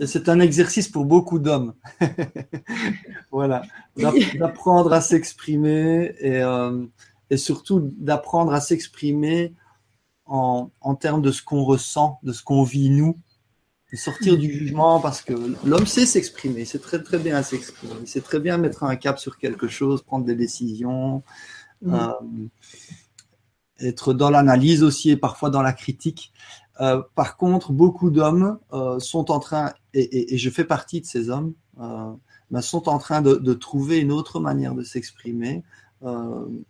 [0.00, 1.74] Et c'est un exercice pour beaucoup d'hommes.
[3.30, 3.62] voilà,
[4.38, 6.84] d'apprendre à s'exprimer et, euh,
[7.30, 9.54] et, surtout d'apprendre à s'exprimer
[10.26, 13.16] en, en, termes de ce qu'on ressent, de ce qu'on vit nous,
[13.96, 15.32] sortir du jugement parce que
[15.64, 19.38] l'homme sait s'exprimer, c'est très très bien s'exprimer, sait très bien mettre un cap sur
[19.38, 21.22] quelque chose, prendre des décisions.
[21.82, 21.94] Mm.
[21.94, 22.46] Euh,
[23.82, 26.32] être dans l'analyse aussi et parfois dans la critique.
[26.82, 31.30] Euh, par contre, beaucoup d'hommes euh, sont en train, et, je fais partie de ces
[31.30, 35.62] hommes, ben, sont en train de, trouver une autre manière de s'exprimer,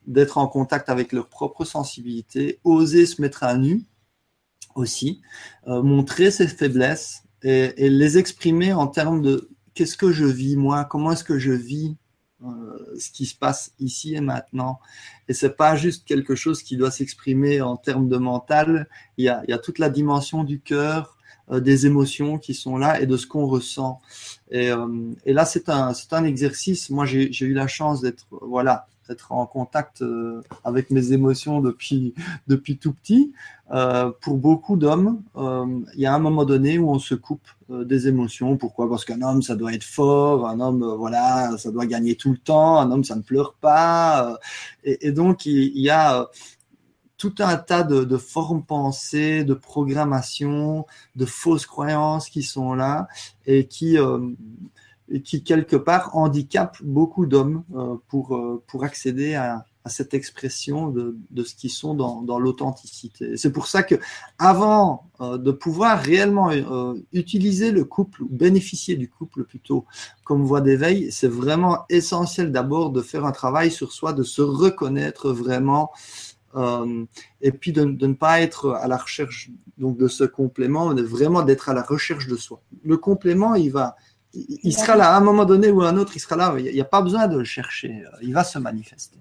[0.07, 3.85] d'être en contact avec leur propre sensibilité, oser se mettre à nu
[4.75, 5.21] aussi,
[5.67, 11.13] montrer ses faiblesses et, les exprimer en termes de qu'est-ce que je vis moi, comment
[11.13, 11.97] est-ce que je vis
[12.43, 14.81] euh, ce qui se passe ici et maintenant.
[15.29, 18.89] Et c'est pas juste quelque chose qui doit s'exprimer en termes de mental.
[19.19, 21.19] Il y a, il y a toute la dimension du cœur,
[21.53, 24.01] des émotions qui sont là et de ce qu'on ressent.
[24.51, 24.71] Et,
[25.25, 26.91] et là, c'est un, c'est un exercice.
[26.91, 30.03] Moi, j'ai, j'ai eu la chance d'être, voilà, d'être en contact
[30.65, 32.15] avec mes émotions depuis,
[32.47, 33.33] depuis tout petit.
[33.73, 37.47] Euh, pour beaucoup d'hommes, euh, il y a un moment donné où on se coupe
[37.71, 38.57] euh, des émotions.
[38.57, 38.89] Pourquoi?
[38.91, 42.39] Parce qu'un homme, ça doit être fort, un homme, voilà, ça doit gagner tout le
[42.39, 44.39] temps, un homme, ça ne pleure pas.
[44.83, 46.29] Et, donc, il, y a
[47.17, 53.07] tout un tas de, formes pensées, de programmation, de fausses croyances qui sont là
[53.47, 53.99] et qui,
[55.25, 57.65] qui quelque part, handicapent beaucoup d'hommes
[58.09, 63.37] pour, pour accéder à, cette expression de, de ce qu'ils sont dans, dans l'authenticité.
[63.37, 63.95] C'est pour ça que
[64.39, 69.87] avant euh, de pouvoir réellement euh, utiliser le couple ou bénéficier du couple plutôt
[70.25, 74.43] comme voie d'éveil, c'est vraiment essentiel d'abord de faire un travail sur soi, de se
[74.43, 75.91] reconnaître vraiment
[76.57, 77.05] euh,
[77.41, 81.03] et puis de, de, ne pas être à la recherche donc de ce complément, mais
[81.03, 82.61] vraiment d'être à la recherche de soi.
[82.85, 83.97] Le complément, il va,
[84.33, 86.55] il, sera là à un moment donné ou à un autre, il sera là.
[86.59, 89.19] Il n'y a pas besoin de le chercher, il va se manifester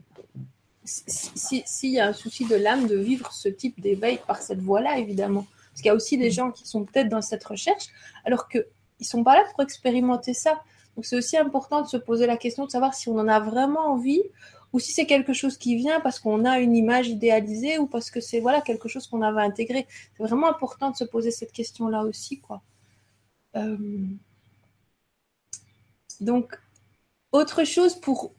[0.89, 4.97] s'il y a un souci de l'âme de vivre ce type d'éveil par cette voie-là,
[4.97, 5.45] évidemment.
[5.69, 7.87] Parce qu'il y a aussi des gens qui sont peut-être dans cette recherche,
[8.25, 8.65] alors qu'ils
[8.99, 10.61] ne sont pas là pour expérimenter ça.
[10.95, 13.39] Donc c'est aussi important de se poser la question de savoir si on en a
[13.39, 14.23] vraiment envie
[14.73, 18.11] ou si c'est quelque chose qui vient parce qu'on a une image idéalisée ou parce
[18.11, 19.87] que c'est voilà quelque chose qu'on avait intégré.
[20.17, 22.61] C'est vraiment important de se poser cette question-là aussi, quoi.
[23.55, 23.77] Euh,
[26.21, 26.59] donc,
[27.31, 28.33] autre chose pour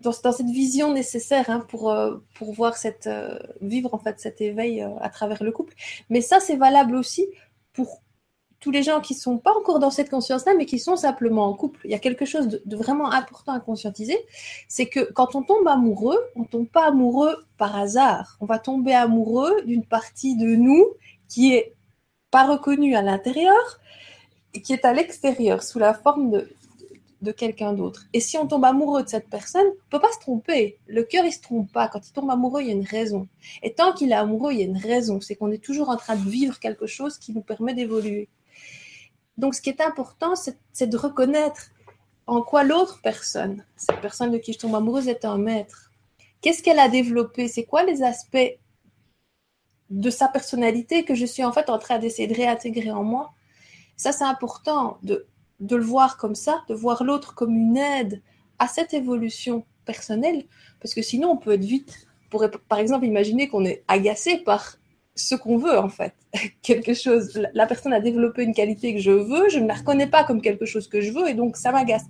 [0.00, 4.40] dans, cette vision nécessaire hein, pour, euh, pour voir cette, euh, vivre en fait cet
[4.40, 5.74] éveil euh, à travers le couple.
[6.08, 7.26] Mais ça, c'est valable aussi
[7.72, 8.00] pour
[8.60, 11.54] tous les gens qui sont pas encore dans cette conscience-là, mais qui sont simplement en
[11.54, 11.80] couple.
[11.84, 14.18] Il y a quelque chose de, vraiment important à conscientiser,
[14.68, 18.36] c'est que quand on tombe amoureux, on tombe pas amoureux par hasard.
[18.40, 20.86] On va tomber amoureux d'une partie de nous
[21.28, 21.74] qui est
[22.30, 23.80] pas reconnue à l'intérieur
[24.52, 26.48] qui est à l'extérieur sous la forme de,
[27.22, 28.06] de quelqu'un d'autre.
[28.12, 30.78] Et si on tombe amoureux de cette personne, on peut pas se tromper.
[30.86, 31.88] Le cœur, il se trompe pas.
[31.88, 33.28] Quand il tombe amoureux, il y a une raison.
[33.62, 35.20] Et tant qu'il est amoureux, il y a une raison.
[35.20, 38.28] C'est qu'on est toujours en train de vivre quelque chose qui nous permet d'évoluer.
[39.36, 41.70] Donc, ce qui est important, c'est de reconnaître
[42.26, 45.90] en quoi l'autre personne, cette personne de qui je tombe amoureuse, est un maître.
[46.40, 47.48] Qu'est-ce qu'elle a développé?
[47.48, 48.58] C'est quoi les aspects
[49.90, 53.32] de sa personnalité que je suis en fait en train d'essayer de réintégrer en moi?
[53.96, 55.26] Ça, c'est important de
[55.60, 58.22] de le voir comme ça, de voir l'autre comme une aide
[58.58, 60.44] à cette évolution personnelle,
[60.80, 64.76] parce que sinon on peut être vite, pour, par exemple, imaginer qu'on est agacé par
[65.14, 66.14] ce qu'on veut en fait,
[66.62, 67.46] quelque chose.
[67.54, 70.40] La personne a développé une qualité que je veux, je ne la reconnais pas comme
[70.40, 72.06] quelque chose que je veux et donc ça m'agace.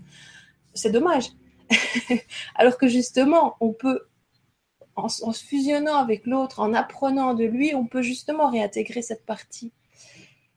[0.74, 1.30] C'est dommage.
[2.54, 4.02] Alors que justement, on peut,
[4.96, 9.24] en, en se fusionnant avec l'autre, en apprenant de lui, on peut justement réintégrer cette
[9.24, 9.72] partie.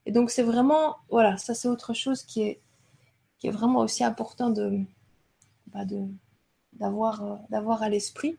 [0.06, 2.60] Et donc c'est vraiment, voilà, ça c'est autre chose qui est
[3.43, 4.79] qui est vraiment aussi important de,
[5.73, 5.99] bah de
[6.71, 8.38] d'avoir euh, d'avoir à l'esprit.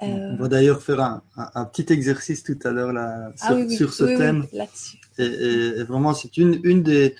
[0.00, 3.92] On va d'ailleurs faire un, un, petit exercice tout à l'heure là, ah sur, sur,
[3.92, 4.46] ce thème.
[5.18, 7.16] et, et, vraiment, c'est une, une des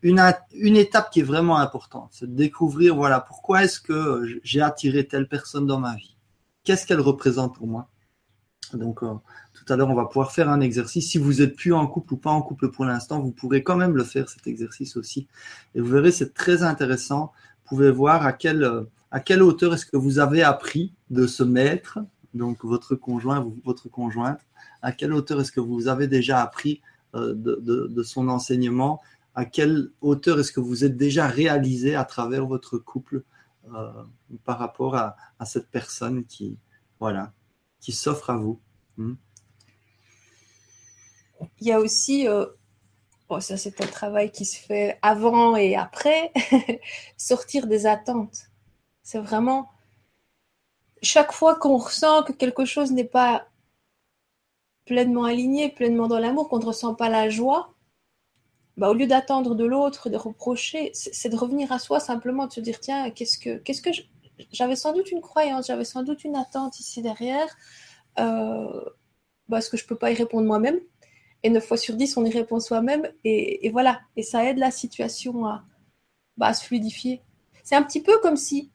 [0.00, 0.18] une,
[0.52, 5.06] une étape qui est vraiment importante, c'est de découvrir voilà pourquoi est-ce que j'ai attiré
[5.06, 6.16] telle personne dans ma vie,
[6.64, 7.90] qu'est-ce qu'elle représente pour moi?
[8.72, 9.14] Donc, euh,
[9.66, 11.10] tout à l'heure, on va pouvoir faire un exercice.
[11.10, 13.76] Si vous n'êtes plus en couple ou pas en couple pour l'instant, vous pourrez quand
[13.76, 15.26] même le faire, cet exercice aussi.
[15.74, 17.32] Et vous verrez, c'est très intéressant.
[17.64, 18.62] Vous pouvez voir à quelle,
[19.42, 21.98] hauteur est-ce que vous avez appris de ce maître,
[22.32, 24.38] donc votre conjoint, votre conjointe,
[24.82, 26.80] à quelle hauteur est-ce que vous avez déjà appris
[27.16, 29.00] euh, de, son enseignement,
[29.34, 33.24] à quelle hauteur est-ce que vous êtes déjà réalisé à travers votre couple
[33.74, 34.04] euh,
[34.44, 36.56] par rapport à, à, cette personne qui,
[37.00, 37.32] voilà,
[37.80, 38.60] qui s'offre à vous.
[38.96, 39.14] Hmm?
[41.60, 42.46] Il y a aussi, euh,
[43.40, 46.32] ça c'est un travail qui se fait avant et après,
[47.16, 48.48] sortir des attentes.
[49.02, 49.68] C'est vraiment,
[51.02, 53.48] chaque fois qu'on ressent que quelque chose n'est pas
[54.86, 57.74] pleinement aligné, pleinement dans l'amour, qu'on ne ressent pas la joie,
[58.76, 62.52] bah, au lieu d'attendre de l'autre, de reprocher, c'est de revenir à soi simplement, de
[62.52, 63.90] se dire, tiens, qu'est-ce que, qu'est-ce que
[64.52, 67.48] j'avais sans doute une croyance, j'avais sans doute une attente ici derrière,
[68.18, 68.82] euh,
[69.48, 70.78] bah, que je peux pas y répondre moi-même?
[71.42, 73.08] Et 9 fois sur 10, on y répond soi-même.
[73.24, 74.00] Et, voilà.
[74.16, 75.64] Et ça aide la situation à,
[76.36, 77.22] bah, se fluidifier.
[77.62, 78.70] C'est un petit peu comme si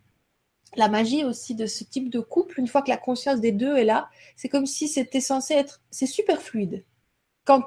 [0.75, 3.75] la magie aussi de ce type de couple, une fois que la conscience des deux
[3.75, 5.81] est là, c'est comme si c'était censé être.
[5.91, 6.85] C'est super fluide.
[7.45, 7.63] Quand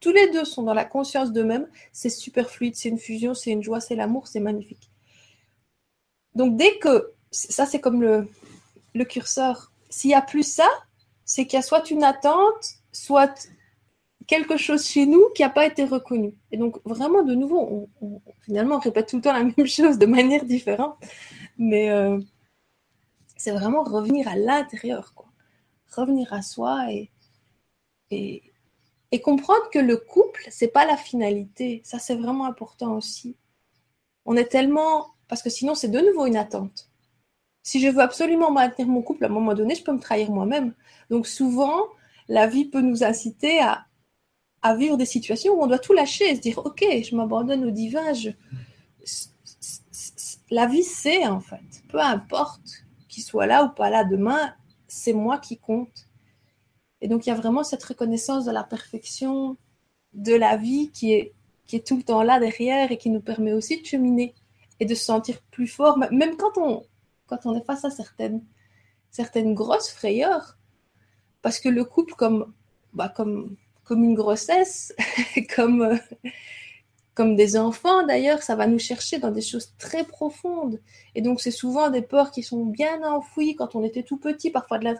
[0.00, 3.50] tous les deux sont dans la conscience d'eux-mêmes, c'est super fluide, c'est une fusion, c'est
[3.50, 4.90] une joie, c'est l'amour, c'est magnifique.
[6.34, 7.12] Donc dès que.
[7.32, 8.28] Ça, c'est comme le,
[8.94, 9.70] le curseur.
[9.90, 10.68] S'il y a plus ça,
[11.24, 13.48] c'est qu'il y a soit une attente, soit
[14.26, 16.34] quelque chose chez nous qui n'a pas été reconnu.
[16.50, 17.88] Et donc, vraiment, de nouveau,
[18.42, 20.96] finalement, on répète tout le temps la même chose de manière différente.
[21.58, 22.18] Mais euh,
[23.36, 25.26] c'est vraiment revenir à l'intérieur, quoi.
[25.94, 27.10] Revenir à soi et,
[28.10, 28.42] et,
[29.12, 31.80] et comprendre que le couple, c'est pas la finalité.
[31.84, 33.36] Ça, c'est vraiment important aussi.
[34.24, 35.14] On est tellement.
[35.28, 36.90] Parce que sinon, c'est de nouveau une attente.
[37.62, 40.30] Si je veux absolument maintenir mon couple, à un moment donné, je peux me trahir
[40.30, 40.74] moi-même.
[41.10, 41.86] Donc, souvent,
[42.28, 43.86] la vie peut nous inciter à,
[44.62, 47.64] à vivre des situations où on doit tout lâcher et se dire Ok, je m'abandonne
[47.64, 48.12] au divin.
[50.50, 51.82] La vie, c'est en fait.
[51.88, 54.54] Peu importe qu'il soit là ou pas là demain,
[54.86, 56.08] c'est moi qui compte.
[57.00, 59.56] Et donc, il y a vraiment cette reconnaissance de la perfection
[60.12, 61.34] de la vie qui est,
[61.66, 64.34] qui est tout le temps là derrière et qui nous permet aussi de cheminer
[64.80, 66.84] et de se sentir plus fort, même quand on,
[67.26, 68.44] quand on est face à certaines,
[69.10, 70.58] certaines grosses frayeurs.
[71.42, 72.52] Parce que le couple, comme,
[72.92, 73.56] bah, comme,
[73.86, 74.94] comme une grossesse,
[75.54, 75.96] comme, euh,
[77.14, 80.80] comme des enfants d'ailleurs, ça va nous chercher dans des choses très profondes.
[81.14, 84.50] Et donc c'est souvent des peurs qui sont bien enfouies quand on était tout petit,
[84.50, 84.94] parfois de la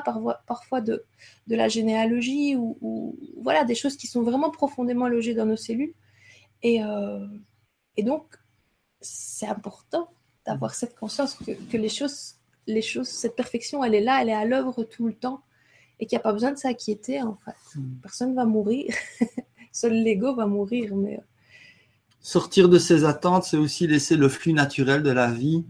[0.00, 1.04] parfois, parfois de,
[1.46, 5.94] de la généalogie, ou, voilà, des choses qui sont vraiment profondément logées dans nos cellules.
[6.62, 7.26] Et, euh,
[7.96, 8.24] et donc
[9.02, 10.08] c'est important
[10.46, 14.30] d'avoir cette conscience que, que, les, choses, les choses, cette perfection, elle est là, elle
[14.30, 15.42] est à l'œuvre tout le temps,
[16.02, 17.78] et qu'il n'y a pas besoin de s'inquiéter en fait.
[17.78, 17.94] Hmm.
[18.02, 18.92] Personne va mourir,
[19.72, 21.22] seul l'ego va mourir, mais euh,
[22.20, 25.64] sortir de ses attentes, c'est aussi laisser le flux naturel de la vie,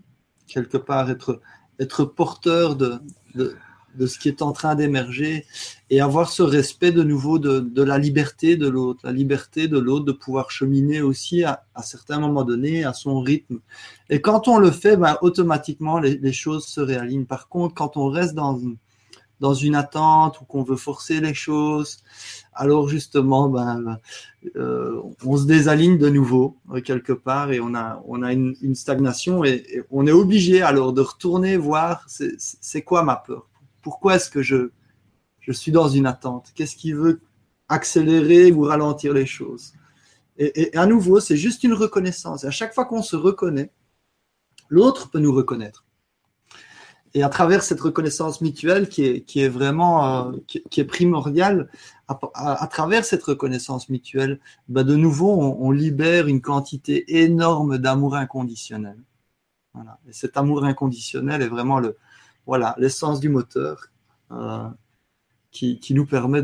[0.46, 1.42] quelque part être,
[1.78, 2.94] être porteur de,
[3.34, 3.54] de,
[3.94, 5.44] de ce qui est en train d'émerger
[5.90, 9.78] et avoir ce respect de nouveau de, de la liberté de l'autre, la liberté de
[9.78, 13.60] l'autre de pouvoir cheminer aussi à, à, certains moments donnés à son rythme.
[14.08, 17.26] Et quand on le fait, ben, automatiquement les, les choses se réalignent.
[17.26, 18.58] Par contre, quand on reste dans
[19.42, 21.98] dans une attente ou qu'on veut forcer les choses,
[22.54, 23.98] alors justement, ben,
[24.54, 29.82] euh, on se désaligne de nouveau euh, quelque part et on a, une stagnation et,
[29.90, 33.48] on est obligé alors de retourner voir c'est quoi ma peur,
[33.82, 34.70] pourquoi est-ce que je,
[35.40, 37.20] je suis dans une attente, qu'est-ce qui veut
[37.68, 39.72] accélérer ou ralentir les choses?
[40.38, 42.44] Et, et à nouveau, c'est juste une reconnaissance.
[42.44, 43.72] Et à chaque fois qu'on se reconnaît,
[44.68, 45.84] l'autre peut nous reconnaître
[47.14, 51.68] et à travers cette reconnaissance mutuelle qui est, vraiment euh, qui, est primordiale,
[52.08, 58.98] à, travers cette reconnaissance mutuelle, bah de nouveau, on, libère une quantité énorme d'amour inconditionnel.
[59.74, 59.98] Voilà.
[60.08, 61.96] Et cet amour inconditionnel est vraiment le
[62.44, 63.86] voilà l'essence du moteur
[64.32, 64.68] euh,
[65.50, 66.42] qui, qui, nous permet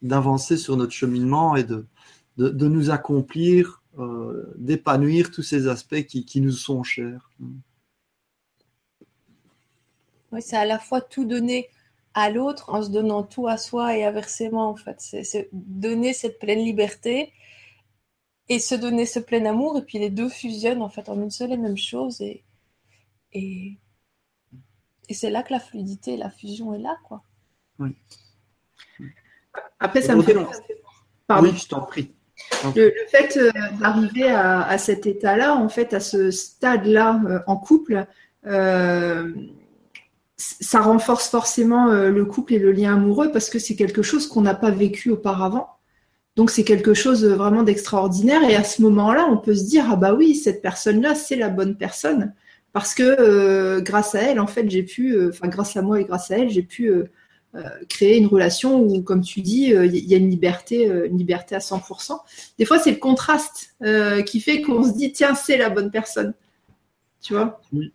[0.00, 1.86] d'avancer sur notre cheminement et de
[2.36, 7.30] de, de nous accomplir, euh, d'épanouir tous ces aspects qui, qui nous sont chers.
[10.32, 11.68] Oui, c'est à la fois tout donner
[12.14, 14.96] à l'autre en se donnant tout à soi et inversement, en fait.
[15.00, 17.32] C'est donner cette pleine liberté
[18.48, 21.30] et se donner ce plein amour, et puis les deux fusionnent en fait en une
[21.30, 22.20] seule et même chose.
[22.20, 22.44] Et,
[23.32, 23.78] et,
[25.08, 27.22] et c'est là que la fluidité, la fusion est là, quoi.
[27.78, 27.96] Oui.
[29.78, 30.34] Après, ça me fait.
[31.26, 31.48] Pardon.
[31.48, 32.12] Oui, je t'en prie.
[32.74, 37.56] Le, fait euh, d'arriver à, à, cet état-là, en fait, à ce stade-là euh, en
[37.56, 38.06] couple,
[38.46, 39.32] euh,
[40.40, 44.26] ça renforce forcément euh, le couple et le lien amoureux parce que c'est quelque chose
[44.26, 45.68] qu'on n'a pas vécu auparavant.
[46.36, 49.86] Donc c'est quelque chose euh, vraiment d'extraordinaire et à ce moment-là, on peut se dire
[49.90, 52.34] ah bah oui, cette personne-là, c'est la bonne personne
[52.72, 56.04] parce que euh, grâce à elle, en fait, j'ai pu, enfin grâce à moi et
[56.04, 56.92] grâce à elle, j'ai pu
[57.88, 61.58] créer une relation où, comme tu dis, il y a une liberté, une liberté à
[61.58, 62.16] 100%.
[62.60, 63.74] Des fois, c'est le contraste
[64.24, 66.32] qui fait qu'on se dit tiens, c'est la bonne personne.
[67.20, 67.60] Tu vois?
[67.72, 67.92] Oui.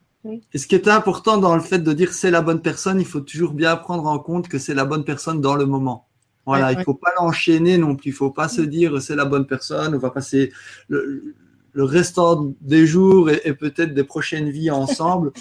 [0.53, 3.05] Et ce qui est important dans le fait de dire c'est la bonne personne, il
[3.05, 6.07] faut toujours bien prendre en compte que c'est la bonne personne dans le moment.
[6.45, 8.09] Voilà, il ne faut pas l'enchaîner non plus.
[8.09, 10.51] Il ne faut pas se dire c'est la bonne personne, on va passer
[10.87, 11.35] le,
[11.73, 15.31] le restant des jours et, et peut-être des prochaines vies ensemble.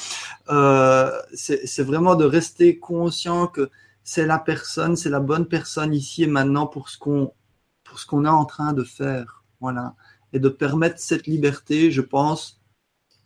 [0.51, 3.71] euh, c'est vraiment de rester conscient que
[4.03, 7.33] c'est la personne, c'est la bonne personne ici et maintenant pour ce qu'on
[7.85, 9.45] pour ce qu'on est en train de faire.
[9.61, 9.95] Voilà.
[10.33, 12.61] Et de permettre cette liberté, je pense,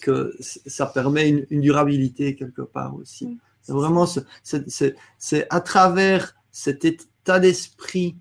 [0.01, 3.39] que ça permet une, une, durabilité quelque part aussi.
[3.63, 4.07] C'est vraiment,
[5.19, 8.17] c'est à travers cet état d'esprit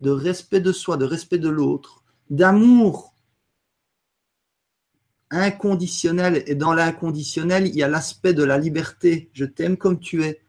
[0.00, 3.14] de respect de soi, de respect de l'autre, d'amour
[5.30, 6.42] inconditionnel.
[6.46, 9.30] Et dans l'inconditionnel, il y a l'aspect de la liberté.
[9.32, 10.40] Je t'aime comme tu es.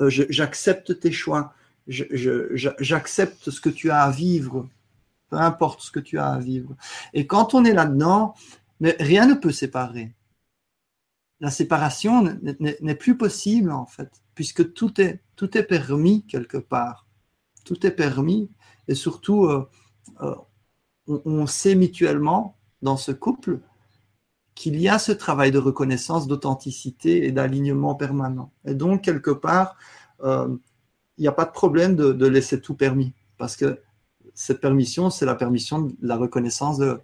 [0.00, 1.54] Euh, J'accepte tes choix.
[1.86, 4.68] J'accepte ce que tu as à vivre.
[5.28, 6.74] Peu importe ce que tu as à vivre.
[7.14, 8.34] Et quand on est là-dedans,
[8.80, 10.14] mais rien ne peut séparer.
[11.38, 17.06] La séparation n'est plus possible en fait, puisque tout est, tout est permis quelque part.
[17.64, 18.50] Tout est permis.
[18.88, 19.68] et surtout, euh,
[20.22, 20.34] euh,
[21.06, 23.60] on, sait mutuellement dans ce couple
[24.54, 28.52] qu'il y a ce travail de reconnaissance, d'authenticité et d'alignement permanent.
[28.64, 29.76] Et donc, quelque part,
[30.22, 30.58] il
[31.18, 33.80] n'y a pas de problème de, laisser tout permis, parce que
[34.34, 37.00] cette permission, c'est la permission de la reconnaissance de,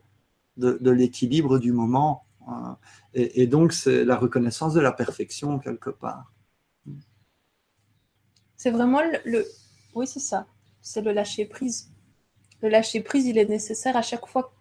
[0.56, 2.24] de, l'équilibre du moment.
[2.46, 2.78] Hein.
[3.14, 6.32] et, donc, c'est la reconnaissance de la perfection, quelque part.
[8.56, 9.46] C'est vraiment le,
[9.94, 10.46] Oui, c'est ça.
[10.80, 11.90] C'est le lâcher prise.
[12.62, 14.52] Le lâcher prise, il est nécessaire à chaque fois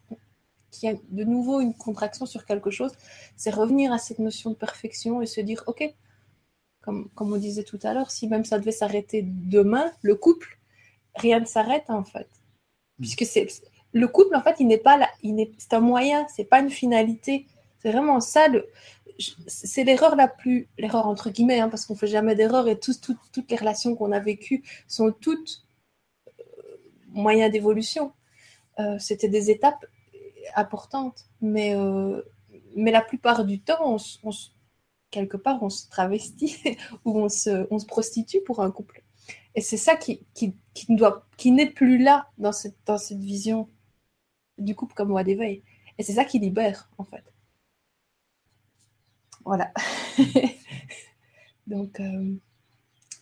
[0.71, 2.91] qu'il y a de nouveau une contraction sur quelque chose.
[3.37, 5.83] C'est revenir à cette notion de perfection et se dire, OK,
[6.81, 10.59] comme, comme on disait tout à l'heure, si même ça devait s'arrêter demain, le couple,
[11.15, 12.27] rien ne s'arrête en fait.
[12.99, 13.47] Puisque c'est
[13.93, 15.04] le couple, en fait, il n'est pas
[15.57, 17.47] c'est un moyen, c'est pas une finalité.
[17.79, 18.47] C'est vraiment ça
[19.47, 23.07] c'est l'erreur la plus, l'erreur entre guillemets, hein, parce qu'on fait jamais d'erreur et toutes
[23.49, 25.65] les relations qu'on a vécues sont toutes
[26.27, 26.43] euh,
[27.09, 28.13] moyens d'évolution.
[28.79, 29.85] Euh, c'était des étapes
[30.55, 32.21] importantes, mais, euh,
[32.75, 33.97] mais la plupart du temps,
[35.11, 36.57] quelque part, on se travestit
[37.05, 39.03] ou on se, on se prostitue pour un couple.
[39.55, 43.19] Et c'est ça qui, qui, qui, doit, qui n'est plus là dans cette, dans cette
[43.19, 43.69] vision
[44.57, 45.63] du couple comme voie d'éveil.
[45.97, 47.23] Et c'est ça qui libère, en fait.
[49.45, 49.71] Voilà.
[51.67, 52.33] Donc, euh,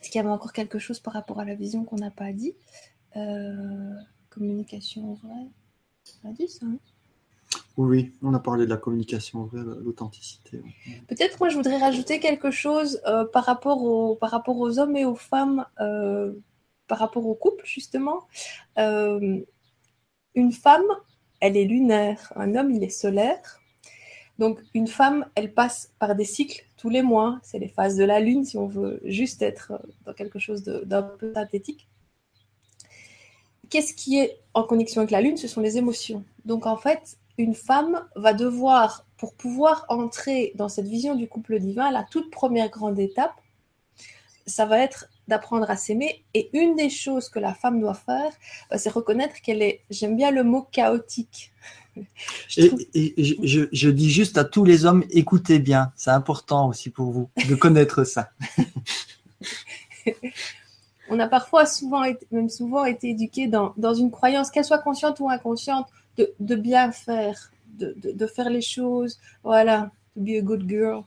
[0.01, 2.31] est-ce qu'il y avait encore quelque chose par rapport à la vision qu'on n'a pas
[2.31, 2.55] dit?
[3.15, 3.93] Euh,
[4.29, 5.49] Communication vraie.
[6.23, 6.77] On a dit ça, hein?
[7.77, 10.61] Oui, on a parlé de la communication vraie, l'authenticité.
[11.07, 15.05] Peut-être moi je voudrais rajouter quelque chose euh, par, rapport par rapport aux hommes et
[15.05, 15.65] aux femmes,
[16.87, 18.27] par rapport au couple justement.
[18.77, 19.45] une
[20.51, 20.85] femme,
[21.43, 23.59] elle est lunaire, un homme, il est solaire.
[24.39, 27.37] Donc une femme, elle passe par des cycles tous les mois.
[27.43, 29.73] C'est les phases de la lune, si on veut juste être
[30.05, 31.89] dans quelque chose d'un peu synthétique.
[33.69, 35.35] Qu'est-ce qui est en connexion avec la lune?
[35.35, 36.23] Ce sont les émotions.
[36.45, 41.59] Donc en fait, une femme va devoir, pour pouvoir entrer dans cette vision du couple
[41.59, 43.35] divin, la toute première grande étape,
[44.47, 46.23] ça va être d'apprendre à s'aimer.
[46.33, 48.31] Et une des choses que la femme doit faire,
[48.69, 51.51] bah, c'est reconnaître qu'elle est, j'aime bien le mot chaotique.
[52.47, 53.13] je, et,
[53.71, 57.55] je, dis juste à tous les hommes, écoutez bien, c'est important aussi pour vous de
[57.55, 58.31] connaître ça.
[61.09, 64.79] On a parfois souvent été, même souvent été éduqués dans, dans une croyance, qu'elle soit
[64.79, 70.29] consciente ou inconsciente, de, de bien faire, de, de, faire les choses, voilà, to be
[70.37, 71.03] a good girl.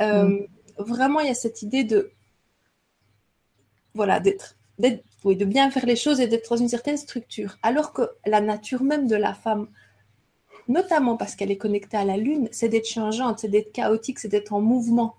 [0.00, 0.46] Euh, mm.
[0.78, 2.12] Vraiment, il y a cette idée de,
[3.94, 4.56] voilà, d'être,
[5.24, 7.56] oui, de bien faire les choses et d'être dans une certaine structure.
[7.62, 9.68] Alors que la nature même de la femme,
[10.68, 14.28] notamment parce qu'elle est connectée à la lune, c'est d'être changeante, c'est d'être chaotique, c'est
[14.28, 15.16] d'être en mouvement.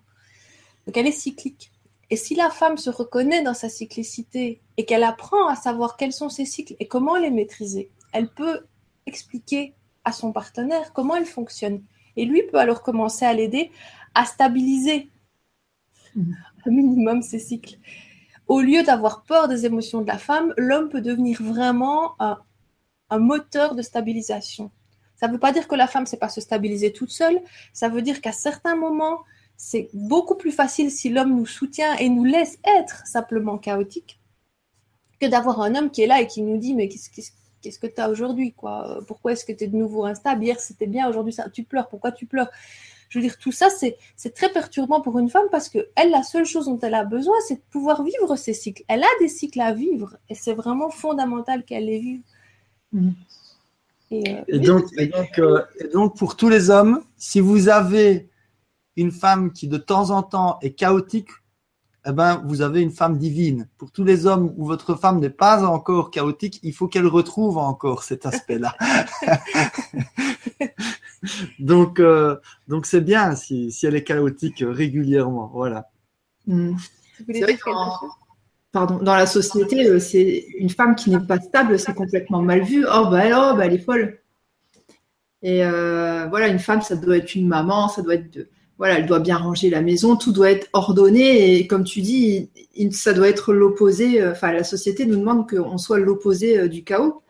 [0.85, 1.71] Donc elle est cyclique.
[2.09, 6.13] Et si la femme se reconnaît dans sa cyclicité et qu'elle apprend à savoir quels
[6.13, 8.65] sont ses cycles et comment les maîtriser, elle peut
[9.05, 11.81] expliquer à son partenaire comment elle fonctionne.
[12.15, 13.71] Et lui peut alors commencer à l'aider
[14.13, 15.09] à stabiliser
[16.15, 17.77] un minimum ses cycles.
[18.47, 22.37] Au lieu d'avoir peur des émotions de la femme, l'homme peut devenir vraiment un,
[23.19, 24.71] moteur de stabilisation.
[25.15, 27.39] Ça ne veut pas dire que la femme ne sait pas se stabiliser toute seule.
[27.71, 29.19] Ça veut dire qu'à certains moments,
[29.55, 34.19] c'est beaucoup plus facile si l'homme nous soutient et nous laisse être simplement chaotique
[35.21, 38.01] que d'avoir un homme qui est là et qui nous dit mais qu'est-ce que tu
[38.01, 38.99] as aujourd'hui quoi?
[39.07, 40.43] Pourquoi est-ce que tu es de nouveau instable?
[40.43, 42.49] Hier c'était bien, aujourd'hui ça tu pleures, pourquoi tu pleures?
[43.13, 46.23] Je veux dire tout ça c'est très perturbant pour une femme parce que elle la
[46.23, 48.83] seule chose dont elle a besoin c'est de pouvoir vivre ses cycles.
[48.87, 52.21] Elle a des cycles à vivre et c'est vraiment fondamental qu'elle les vive.
[52.91, 53.11] Mmh.
[54.13, 54.85] Euh, et, donc,
[55.37, 58.29] euh, et, donc, pour tous les hommes, si vous avez
[58.97, 61.29] une femme qui de temps en temps est chaotique,
[62.05, 63.67] eh ben, vous avez une femme divine.
[63.77, 67.57] Pour tous les hommes où votre femme n'est pas encore chaotique, il faut qu'elle retrouve
[67.57, 68.75] encore cet aspect-là.
[71.59, 72.35] donc, euh,
[72.67, 75.49] donc c'est bien si, si, elle est chaotique régulièrement.
[75.53, 75.89] Voilà.
[76.45, 76.75] Hmm.
[77.25, 77.57] C'est vrai
[78.73, 82.63] pardon, dans la société, euh, c'est une femme qui n'est pas stable, c'est complètement mal
[82.63, 82.85] vu.
[82.85, 84.19] Oh bah elle, oh, bah, elle est folle.
[85.41, 88.49] Et euh, voilà, une femme, ça doit être une maman, ça doit être,
[88.83, 91.55] voilà, elle doit bien ranger la maison, tout doit être ordonné.
[91.55, 92.49] Et comme tu dis,
[92.91, 94.21] ça doit être l'opposé.
[94.21, 97.21] Euh, enfin, la société nous demande qu'on soit l'opposé du chaos.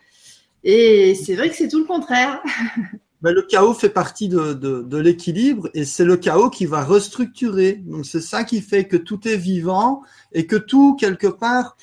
[0.64, 2.42] Et c'est vrai que c'est tout le contraire.
[3.22, 7.74] le chaos fait partie de, de l'équilibre et c'est le chaos qui va restructurer.
[7.86, 10.02] Donc c'est ça qui fait que tout est vivant
[10.32, 11.78] et que tout, quelque part,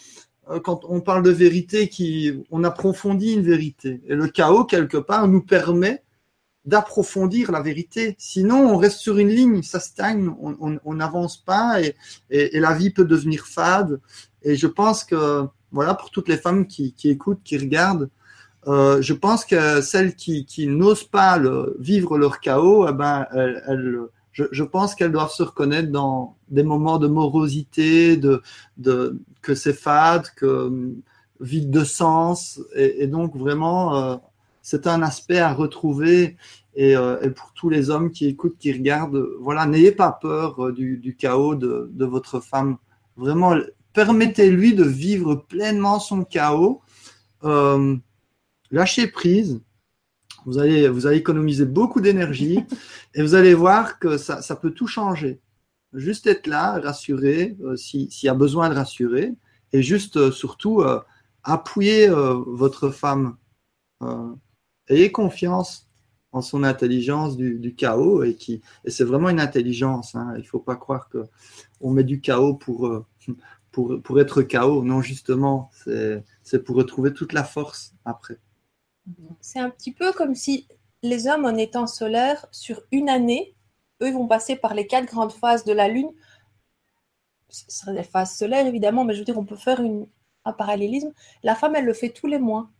[0.50, 4.00] euh, quand on parle de vérité, qui, on approfondit une vérité.
[4.08, 6.02] Et le chaos, quelque part, nous permet
[6.64, 8.14] d'approfondir la vérité.
[8.18, 11.96] Sinon, on reste sur une ligne, ça stagne, on n'avance pas et,
[12.30, 14.00] et, la vie peut devenir fade.
[14.42, 18.10] Et je pense que voilà, pour toutes les femmes qui, écoutent, qui regardent,
[18.66, 21.40] euh, je pense que celles qui, n'osent pas
[21.78, 23.26] vivre leur chaos, eh ben,
[24.32, 28.42] je, pense qu'elles doivent se reconnaître dans des moments de morosité, de,
[29.42, 30.92] que c'est fade, que
[31.40, 34.16] vide de sens, et, donc vraiment, euh,
[34.70, 36.36] c'est un aspect à retrouver.
[36.76, 36.94] Et,
[37.36, 41.90] pour tous les hommes qui écoutent, qui regardent, voilà, n'ayez pas peur du, chaos de,
[41.92, 42.76] de votre femme.
[43.16, 43.54] Vraiment,
[43.92, 46.82] permettez-lui de vivre pleinement son chaos.
[47.44, 47.96] Euh,
[48.70, 49.60] lâchez prise.
[50.46, 52.64] Vous allez, vous allez économiser beaucoup d'énergie
[53.14, 55.40] et vous allez voir que ça, ça, peut tout changer.
[55.92, 59.34] Juste être là, rassurer euh, s'il y a besoin de rassurer
[59.72, 60.82] et juste euh, surtout
[61.42, 63.36] appuyer votre femme.
[64.90, 65.88] Ayez confiance
[66.32, 70.14] en son intelligence du, chaos et qui et c'est vraiment une intelligence.
[70.14, 70.32] Hein.
[70.36, 71.24] Il ne faut pas croire que
[71.80, 73.04] on met du chaos pour
[73.72, 74.82] pour, pour être chaos.
[74.82, 75.70] Non, justement,
[76.42, 78.38] c'est pour retrouver toute la force après.
[79.40, 80.66] C'est un petit peu comme si
[81.02, 83.54] les hommes, en étant solaires, sur une année,
[84.02, 86.10] eux vont passer par les quatre grandes phases de la Lune.
[87.48, 89.80] Ce seraient des phases solaires, évidemment, mais je veux dire, on peut faire
[90.44, 91.12] un parallélisme.
[91.42, 92.70] La femme, elle le fait tous les mois.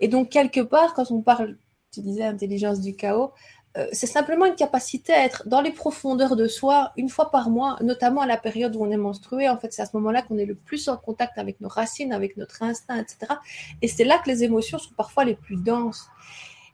[0.00, 1.56] Et donc, quelque part, quand on parle,
[1.92, 3.32] tu disais, intelligence du chaos,
[3.76, 7.50] euh, c'est simplement une capacité à être dans les profondeurs de soi une fois par
[7.50, 9.48] mois, notamment à la période où on est menstrué.
[9.48, 12.12] En fait, c'est à ce moment-là qu'on est le plus en contact avec nos racines,
[12.12, 13.34] avec notre instinct, etc.
[13.82, 16.06] Et c'est là que les émotions sont parfois les plus denses.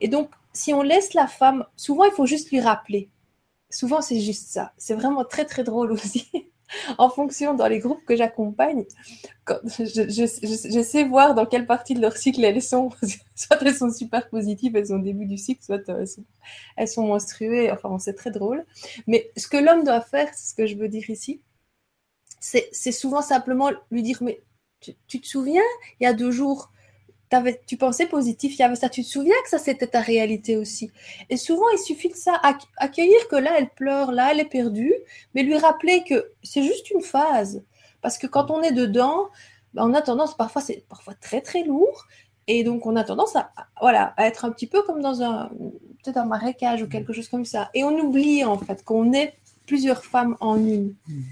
[0.01, 3.09] Et donc, si on laisse la femme, souvent il faut juste lui rappeler.
[3.71, 4.73] Souvent, c'est juste ça.
[4.77, 6.31] C'est vraiment très, très drôle aussi
[6.99, 8.85] en fonction dans les groupes que j'accompagne,
[9.79, 12.91] je, sais voir dans quelle partie de leur cycle elles sont.
[13.35, 16.05] soit elles sont super positives, elles sont au début du cycle, soit euh,
[16.77, 17.71] elles sont, menstruées.
[17.71, 18.64] Enfin, c'est très drôle.
[19.07, 21.41] Mais ce que l'homme doit faire, c'est ce que je veux dire ici,
[22.41, 24.43] c'est souvent simplement lui dire, mais
[24.81, 25.62] tu te souviens,
[26.01, 26.73] il y a deux jours,
[27.66, 30.57] tu pensais positif, il y avait ça, tu te souviens que ça c'était ta réalité
[30.57, 30.91] aussi.
[31.28, 32.41] Et souvent il suffit de ça,
[32.76, 34.95] accueillir que là elle pleure, là elle est perdue,
[35.35, 37.62] mais lui rappeler que c'est juste une phase.
[38.03, 39.28] Parce que quand on est dedans,
[39.74, 42.07] ben, on a tendance, parfois c'est parfois très très lourd,
[42.47, 43.51] et donc on a tendance à,
[43.81, 45.51] voilà, à être un petit peu comme dans un,
[46.03, 47.70] peut-être un marécage ou quelque chose comme ça.
[47.74, 49.35] Et on oublie en fait qu'on est
[49.66, 50.95] plusieurs femmes en une.
[51.07, 51.22] Hmm.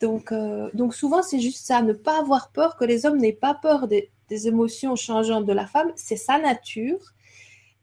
[0.00, 3.32] Donc, euh, donc souvent c'est juste ça, ne pas avoir peur, que les hommes n'aient
[3.32, 7.12] pas peur des des émotions changeantes de la femme, c'est sa nature,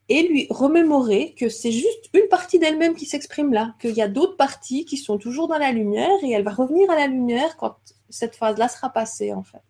[0.09, 4.07] et lui remémorer que c'est juste une partie d'elle-même qui s'exprime là, qu'il y a
[4.07, 7.55] d'autres parties qui sont toujours dans la lumière, et elle va revenir à la lumière
[7.57, 7.75] quand
[8.09, 9.61] cette phase-là sera passée, en fait.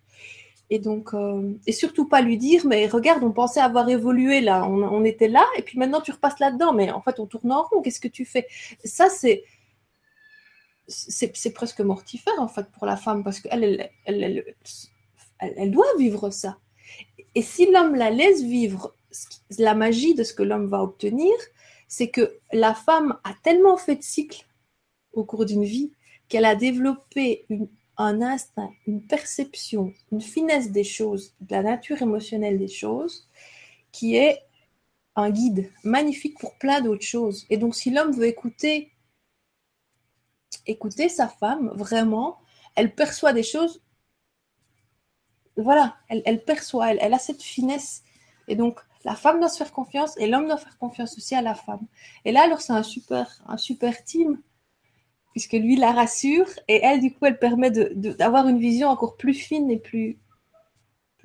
[0.70, 4.66] Et donc, euh, et surtout pas lui dire, mais regarde, on pensait avoir évolué là,
[4.66, 7.64] on, était là, et puis maintenant tu repasses là-dedans, mais en fait on tourne en
[7.64, 8.48] rond, qu'est-ce que tu fais?
[8.86, 9.44] Ça, c'est
[10.88, 14.56] c'est presque mortifère en fait pour la femme parce qu'elle elle, elle,
[15.40, 16.58] elle, doit vivre ça.
[17.36, 18.96] Et si l'homme la laisse vivre,
[19.58, 21.34] la magie de ce que l'homme va obtenir,
[21.88, 24.46] c'est que la femme a tellement fait de cycles
[25.14, 25.92] au cours d'une vie
[26.28, 27.46] qu'elle a développé
[27.98, 33.28] un instinct, une perception, une finesse des choses, de la nature émotionnelle des choses,
[33.92, 34.40] qui est
[35.16, 37.46] un guide magnifique pour plein d'autres choses.
[37.50, 38.92] Et donc, si l'homme veut écouter,
[40.66, 42.38] écouter sa femme, vraiment,
[42.76, 43.82] elle perçoit des choses
[45.62, 48.04] voilà, elle, perçoit, elle, a cette finesse.
[48.48, 51.42] Et donc, la femme doit se faire confiance et l'homme doit faire confiance aussi à
[51.42, 51.86] la femme.
[52.26, 54.40] Et là, alors, c'est un super, un super team,
[55.32, 59.34] puisque lui la rassure et elle, du coup, elle permet d'avoir une vision encore plus
[59.34, 60.18] fine et plus.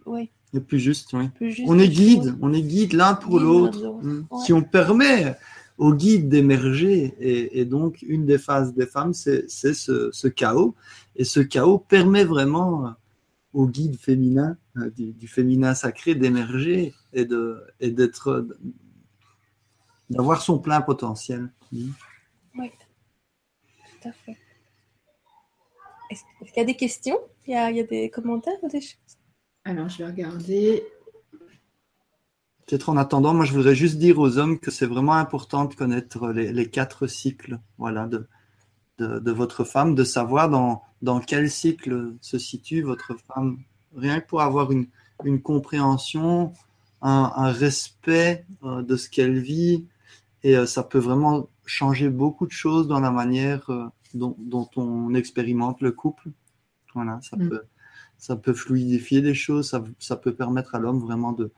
[0.06, 0.30] Oui.
[0.52, 1.30] Et plus juste, oui.
[1.66, 3.98] on est guide, on est guide l'un pour l'autre.
[4.02, 4.26] Mm.
[4.44, 5.36] Si on permet
[5.78, 10.76] au guide d'émerger, et, donc une des phases des femmes, c'est ce, ce chaos.
[11.16, 12.94] Et ce chaos permet vraiment
[13.54, 18.46] au guide féminin, euh, du, féminin sacré, d'émerger et de et d'être
[20.10, 21.50] d'avoir son plein potentiel.
[21.72, 21.92] Oui,
[22.56, 24.36] tout à fait.
[26.10, 27.18] Est-ce qu'il y a des questions?
[27.46, 28.98] Il y a, il y a, des commentaires ou des choses?
[29.64, 30.84] Alors, je vais regarder.
[32.66, 35.74] Peut-être en attendant, moi je voudrais juste dire aux hommes que c'est vraiment important de
[35.74, 38.26] connaître les, les quatre cycles voilà, de,
[38.96, 43.58] de, de, votre femme, de savoir dans, dans quel cycle se situe votre femme,
[43.94, 44.86] rien que pour avoir une,
[45.22, 46.54] une compréhension,
[47.02, 49.84] un, un respect euh, de ce qu'elle vit,
[50.42, 53.84] et euh, ça peut vraiment changer beaucoup de choses dans la manière euh,
[54.14, 56.30] dont, dont, on expérimente le couple.
[56.94, 57.48] Voilà, ça, mm.
[57.50, 57.62] peut,
[58.16, 61.52] ça peut fluidifier des choses, ça, ça peut permettre à l'homme vraiment de,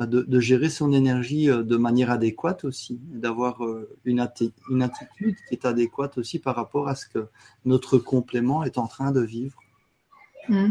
[0.00, 3.60] de, de, gérer son énergie de manière adéquate aussi, d'avoir
[4.04, 4.28] une,
[4.70, 7.28] une attitude qui est adéquate aussi par rapport à ce que
[7.64, 9.58] notre complément est en train de vivre.
[10.48, 10.70] Mm.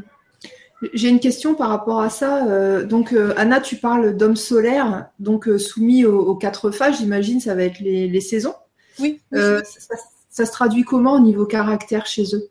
[0.93, 2.47] J'ai une question par rapport à ça.
[2.47, 7.39] Euh, donc, euh, Anna, tu parles d'hommes solaires, donc euh, soumis aux, quatre phases, j'imagine,
[7.39, 8.55] ça va être les, saisons.
[8.99, 9.21] Oui.
[9.31, 12.49] Ça, se traduit comment au niveau caractère chez eux?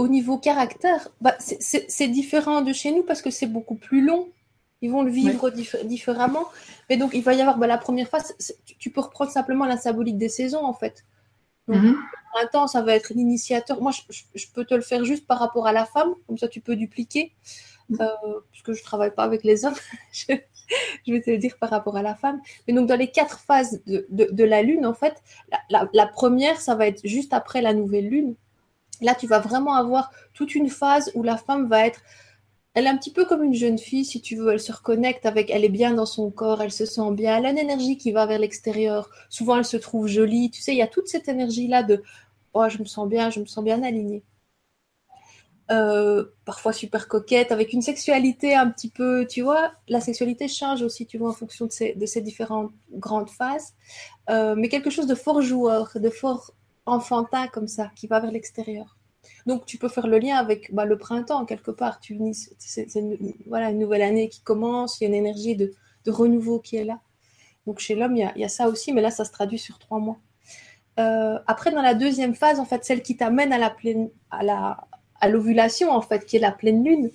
[0.00, 4.30] Au niveau caractère, bah, c'est différent de chez nous parce que c'est beaucoup plus long.
[4.80, 6.46] Ils vont le vivre différemment.
[6.88, 8.34] Mais donc, il va y avoir bah, la première phase.
[8.78, 11.04] Tu peux reprendre simplement la symbolique des saisons, en fait.
[11.68, 11.92] Donc, mhm.
[11.92, 11.98] le
[12.32, 13.82] printemps, ça va être l'initiateur.
[13.82, 16.62] Moi, je, peux te le faire juste par rapport à la femme, comme ça tu
[16.62, 17.34] peux dupliquer,
[17.90, 17.98] mhm.
[18.00, 19.76] euh, puisque je ne travaille pas avec les hommes.
[20.14, 20.28] je,
[21.12, 22.40] vais te le dire par rapport à la femme.
[22.66, 25.22] Mais donc, dans les quatre phases de, la lune, en fait,
[25.68, 28.34] la, première, ça va être juste après la nouvelle lune.
[29.00, 32.00] Là, tu vas vraiment avoir toute une phase où la femme va être
[32.74, 34.52] elle est un petit peu comme une jeune fille, si tu veux.
[34.52, 37.46] Elle se reconnecte avec, elle est bien dans son corps, elle se sent bien, elle
[37.46, 39.10] a une énergie qui va vers l'extérieur.
[39.28, 40.50] Souvent, elle se trouve jolie.
[40.50, 42.02] Tu sais, il y a toute cette énergie-là de,
[42.54, 44.22] oh, je me sens bien, je me sens bien alignée.
[45.70, 50.82] Euh, parfois super coquette, avec une sexualité un petit peu, tu vois, la sexualité change
[50.82, 53.74] aussi, tu vois, en fonction de ces, différentes grandes phases,
[54.30, 56.54] euh, mais quelque chose de fort joueur, de fort
[56.90, 58.96] enfantin comme ça, qui va vers l'extérieur.
[59.46, 62.00] Donc tu peux faire le lien avec bah, le printemps quelque part.
[62.00, 62.18] Tu
[62.58, 62.86] c'est
[63.46, 65.72] voilà une nouvelle année qui commence, il y a une énergie de,
[66.06, 67.00] renouveau qui est là.
[67.66, 69.98] Donc chez l'homme il, y, a, ça aussi, mais là ça se traduit sur trois
[69.98, 70.18] mois.
[70.98, 74.42] Euh, après dans la deuxième phase, en fait celle qui t'amène à la pleine à
[74.42, 74.88] la
[75.20, 77.10] à l'ovulation en fait, qui est la pleine lune.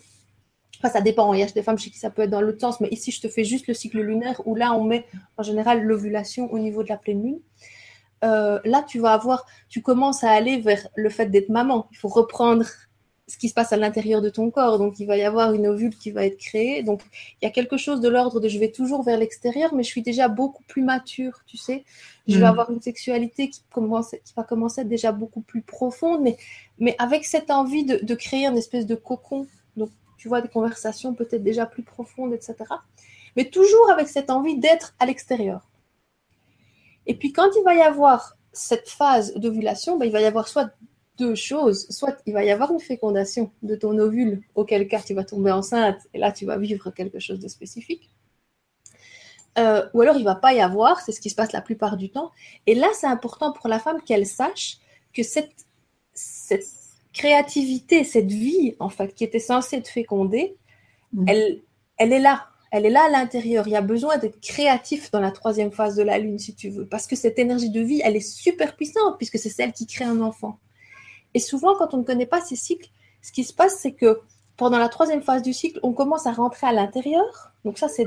[0.80, 1.34] Enfin, ça dépend.
[1.34, 3.12] Il y a des femmes chez qui ça peut être dans l'autre sens, mais ici
[3.12, 5.06] je te fais juste le cycle lunaire où là on met
[5.38, 7.40] en général l'ovulation au niveau de la pleine lune.
[8.26, 11.88] Euh, là, tu vas avoir, tu commences à aller vers le fait d'être maman.
[11.92, 12.66] Il faut reprendre
[13.28, 14.78] ce qui se passe à l'intérieur de ton corps.
[14.78, 16.84] Donc, il va y avoir une ovule qui va être créée.
[16.84, 17.02] Donc,
[17.42, 19.90] il y a quelque chose de l'ordre de je vais toujours vers l'extérieur, mais je
[19.90, 21.86] suis déjà beaucoup plus mature, tu sais.
[22.28, 22.50] Je vais mm.
[22.50, 26.38] avoir une sexualité qui, commence, qui va commencer à être déjà beaucoup plus profonde, mais,
[26.78, 29.48] mais avec cette envie de, de créer une espèce de cocon.
[29.76, 32.56] Donc, tu vois, des conversations peut-être déjà plus profondes, etc.
[33.36, 35.68] Mais toujours avec cette envie d'être à l'extérieur.
[37.08, 40.48] Et puis quand il va y avoir cette phase d'ovulation, ben, il va y avoir
[40.48, 40.72] soit
[41.18, 41.88] deux choses.
[41.90, 45.52] Soit il va y avoir une fécondation de ton ovule, auquel cas tu vas tomber
[45.52, 48.10] enceinte et là tu vas vivre quelque chose de spécifique.
[49.58, 51.96] Euh, ou alors il va pas y avoir, c'est ce qui se passe la plupart
[51.96, 52.32] du temps.
[52.66, 54.80] Et là, c'est important pour la femme qu'elle sache
[55.14, 55.66] que cette,
[56.14, 56.68] cette
[57.14, 60.58] créativité, cette vie en fait qui était censée être fécondée,
[61.14, 61.26] mmh.
[61.30, 61.62] elle,
[61.98, 63.66] elle est là elle est là à l'intérieur.
[63.68, 66.70] Il y a besoin d'être créatif dans la troisième phase de la Lune, si tu
[66.70, 69.88] veux, parce que cette énergie de vie, elle est super puissante, puisque c'est celle qui
[69.88, 70.60] crée un enfant.
[71.34, 72.90] Et souvent, quand on ne connaît pas ces cycles,
[73.22, 74.20] ce qui se passe, c'est que
[74.58, 77.54] pendant la troisième phase du cycle, on commence à rentrer à l'intérieur.
[77.64, 78.06] Donc ça, c'est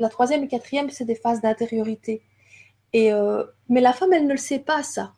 [0.00, 2.20] la troisième et quatrième, c'est des phases d'intériorité.
[2.92, 5.14] Et euh, mais la femme, elle ne le sait pas ça.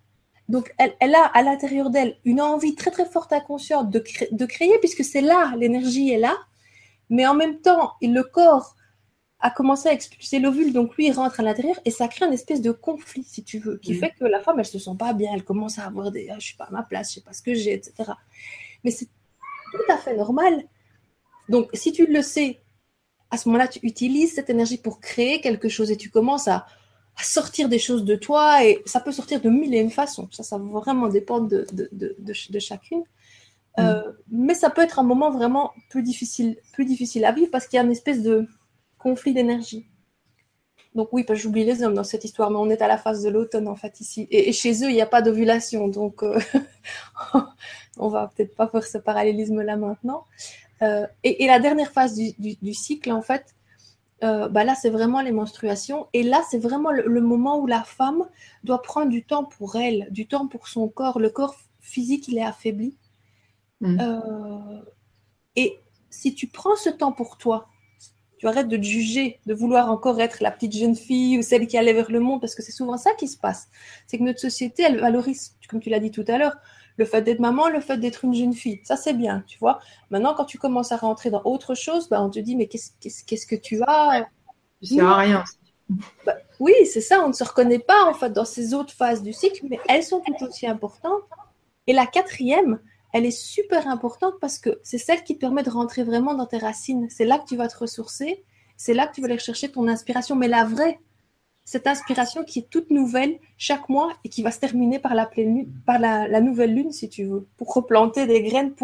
[0.51, 4.77] Donc elle, a à l'intérieur d'elle une envie très très forte inconsciente de, de créer,
[4.79, 6.37] puisque c'est là, l'énergie est là.
[7.09, 8.77] Mais en même temps, le corps
[9.41, 12.33] a commencé à expulser l'ovule, donc lui il rentre à l'intérieur et ça crée une
[12.33, 15.15] espèce de conflit, si tu veux, qui fait que la femme elle se sent pas
[15.15, 17.21] bien, elle commence à avoir des, ah, je suis pas à ma place, je sais
[17.23, 18.13] pas ce que j'ai, etc.
[18.85, 20.65] Mais c'est tout à fait normal.
[21.49, 22.61] Donc si tu le sais,
[23.31, 26.67] à ce moment-là tu utilises cette énergie pour créer quelque chose et tu commences à,
[27.23, 30.27] sortir des choses de toi et ça peut sortir de mille et une façons.
[30.33, 33.01] Ça, ça va vraiment dépendre de, de, de, de chacune.
[33.77, 33.81] Mm.
[33.81, 37.67] Euh, mais ça peut être un moment vraiment plus difficile, plus difficile à vivre parce
[37.67, 38.49] qu'il y a une espèce de
[39.01, 39.87] conflit d'énergie.
[40.95, 42.99] Donc oui, parce que j'oublie les hommes dans cette histoire, mais on est à la
[42.99, 44.27] phase de l'automne en fait ici.
[44.31, 46.39] Et, chez eux, il n'y a pas d'ovulation, donc euh,
[47.99, 50.25] on va peut-être pas faire ce parallélisme-là maintenant.
[50.83, 53.55] Euh, et, la dernière phase du, cycle, en fait,
[54.25, 56.09] euh, bah là, c'est vraiment les menstruations.
[56.13, 58.29] Et là, c'est vraiment le, moment où la femme
[58.65, 61.21] doit prendre du temps pour elle, du temps pour son corps.
[61.21, 62.97] Le corps physique, il est affaibli.
[63.83, 63.99] Mmh.
[65.57, 65.81] et
[66.11, 67.71] si tu prends ce temps pour toi,
[68.41, 71.67] tu arrêtes de te juger, de vouloir encore être la petite jeune fille ou celle
[71.67, 73.69] qui allait vers le monde, parce que c'est souvent ça qui se passe.
[74.07, 76.57] C'est que notre société, elle valorise, comme tu l'as dit tout à l'heure,
[76.97, 78.81] le fait d'être maman, le fait d'être une jeune fille.
[78.83, 79.79] Ça, c'est bien, tu vois.
[80.09, 83.47] Maintenant, quand tu commences à rentrer dans autre chose, bah, on te dit, mais qu'est-ce
[83.47, 84.27] que tu as?
[84.83, 85.45] Ça sert à rien.
[86.25, 89.23] Bah, oui, c'est ça, on ne se reconnaît pas en fait dans ces autres phases
[89.23, 91.25] du cycle, mais elles sont tout aussi importantes.
[91.87, 92.81] Et la quatrième,
[93.13, 96.47] elle est super importante parce que c'est celle qui te permet de rentrer vraiment dans
[96.47, 97.09] tes racines.
[97.11, 98.45] C'est là que tu vas te ressourcer,
[98.77, 101.01] c'est là que tu vas aller chercher ton inspiration, mais la vraie,
[101.65, 105.27] cette inspiration qui est toute nouvelle chaque mois et qui va se terminer par la
[105.27, 108.75] pleine lune, par la, nouvelle lune, si tu veux, pour replanter des graines.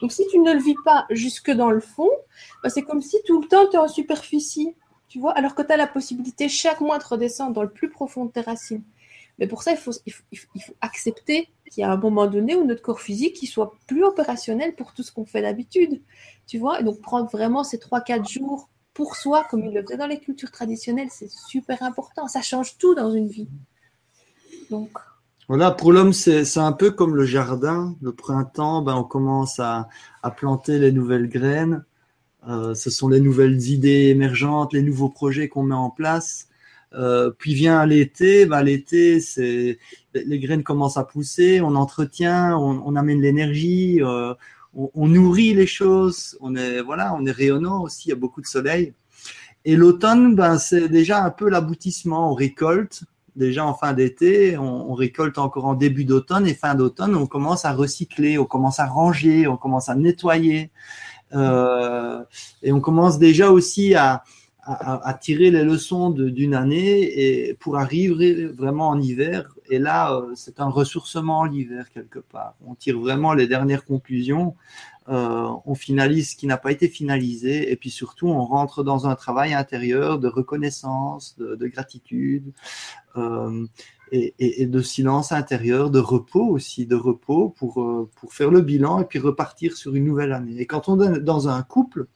[0.00, 2.10] Donc, si tu ne le vis pas jusque dans le fond,
[2.62, 4.74] bah, c'est comme si tout le temps tu es en superficie,
[5.08, 7.90] tu vois, alors que tu as la possibilité chaque mois de redescendre dans le plus
[7.90, 8.84] profond de tes racines.
[9.38, 9.92] Mais pour ça, il faut
[10.80, 14.74] accepter il y a un moment donné où notre corps physique il soit plus opérationnel
[14.74, 16.00] pour tout ce qu'on fait d'habitude.
[16.46, 19.96] Tu vois, et donc prendre vraiment ces 3-4 jours pour soi, comme il le faisait
[19.96, 22.28] dans les cultures traditionnelles, c'est super important.
[22.28, 23.48] Ça change tout dans une vie.
[24.70, 24.90] Donc.
[25.48, 27.94] Voilà, pour l'homme, c'est un peu comme le jardin.
[28.00, 29.88] Le printemps, ben, on commence à,
[30.22, 31.84] à planter les nouvelles graines.
[32.48, 36.48] Euh, ce sont les nouvelles idées émergentes, les nouveaux projets qu'on met en place.
[36.94, 39.78] Euh, puis vient l'été, bah, l'été, c'est
[40.14, 44.32] les graines commencent à pousser, on entretient, on, amène l'énergie, euh,
[44.74, 48.40] on, nourrit les choses, on est voilà, on est rayonnant aussi, il y a beaucoup
[48.40, 48.94] de soleil.
[49.64, 53.02] Et l'automne, ben, c'est déjà un peu l'aboutissement, on récolte.
[53.34, 57.26] Déjà en fin d'été, on, on, récolte encore en début d'automne et fin d'automne, on
[57.26, 60.70] commence à recycler, on commence à ranger, on commence à nettoyer.
[61.34, 62.22] Euh,
[62.62, 64.22] et on commence déjà aussi à,
[64.66, 69.54] à, tirer les leçons d'une année et pour arriver vraiment en hiver.
[69.68, 72.56] Et là, euh, c'est un ressourcement l'hiver quelque part.
[72.66, 74.54] On tire vraiment les dernières conclusions.
[75.08, 79.06] Euh, on finalise ce qui n'a pas été finalisé et puis surtout on rentre dans
[79.06, 82.50] un travail intérieur de reconnaissance, de, de gratitude
[83.16, 83.66] euh,
[84.12, 89.02] et, et, de silence intérieur, de repos aussi, de repos pour, pour faire le bilan
[89.02, 90.58] et puis repartir sur une nouvelle année.
[90.58, 92.06] Et quand on est dans un couple,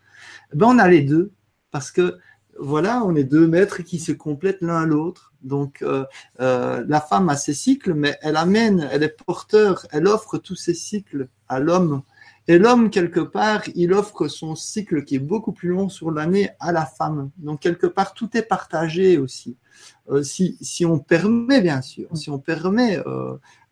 [0.55, 1.33] ben on a les deux
[1.71, 2.19] parce que
[2.61, 5.33] voilà, on est deux maîtres qui se complètent l'un l'autre.
[5.43, 6.05] Donc, euh,
[6.41, 10.57] euh, la femme a ses cycles, mais elle amène, elle est porteur, elle offre tous
[10.57, 12.03] ses cycles à l'homme.
[12.49, 16.51] Et l'homme, quelque part, il offre son cycle qui est beaucoup plus long sur l'année
[16.61, 17.31] à la femme.
[17.37, 19.57] Donc, quelque part, tout est partagé aussi.
[20.11, 22.99] Euh, si, si on permet, bien sûr, si on permet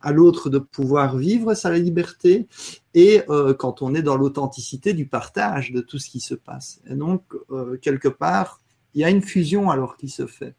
[0.00, 2.46] à l'autre de pouvoir vivre sa liberté
[2.94, 3.22] et
[3.58, 6.80] quand on est dans l'authenticité du partage de tout ce qui se passe.
[6.88, 7.22] Et donc,
[7.80, 8.60] quelque part,
[8.96, 10.54] il y a une fusion alors qui se fait.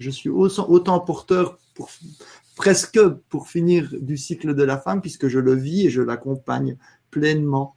[0.00, 1.56] Je suis autant porteur
[2.56, 6.76] presque pour finir du cycle de la femme puisque je le vis et je l'accompagne
[7.12, 7.76] pleinement.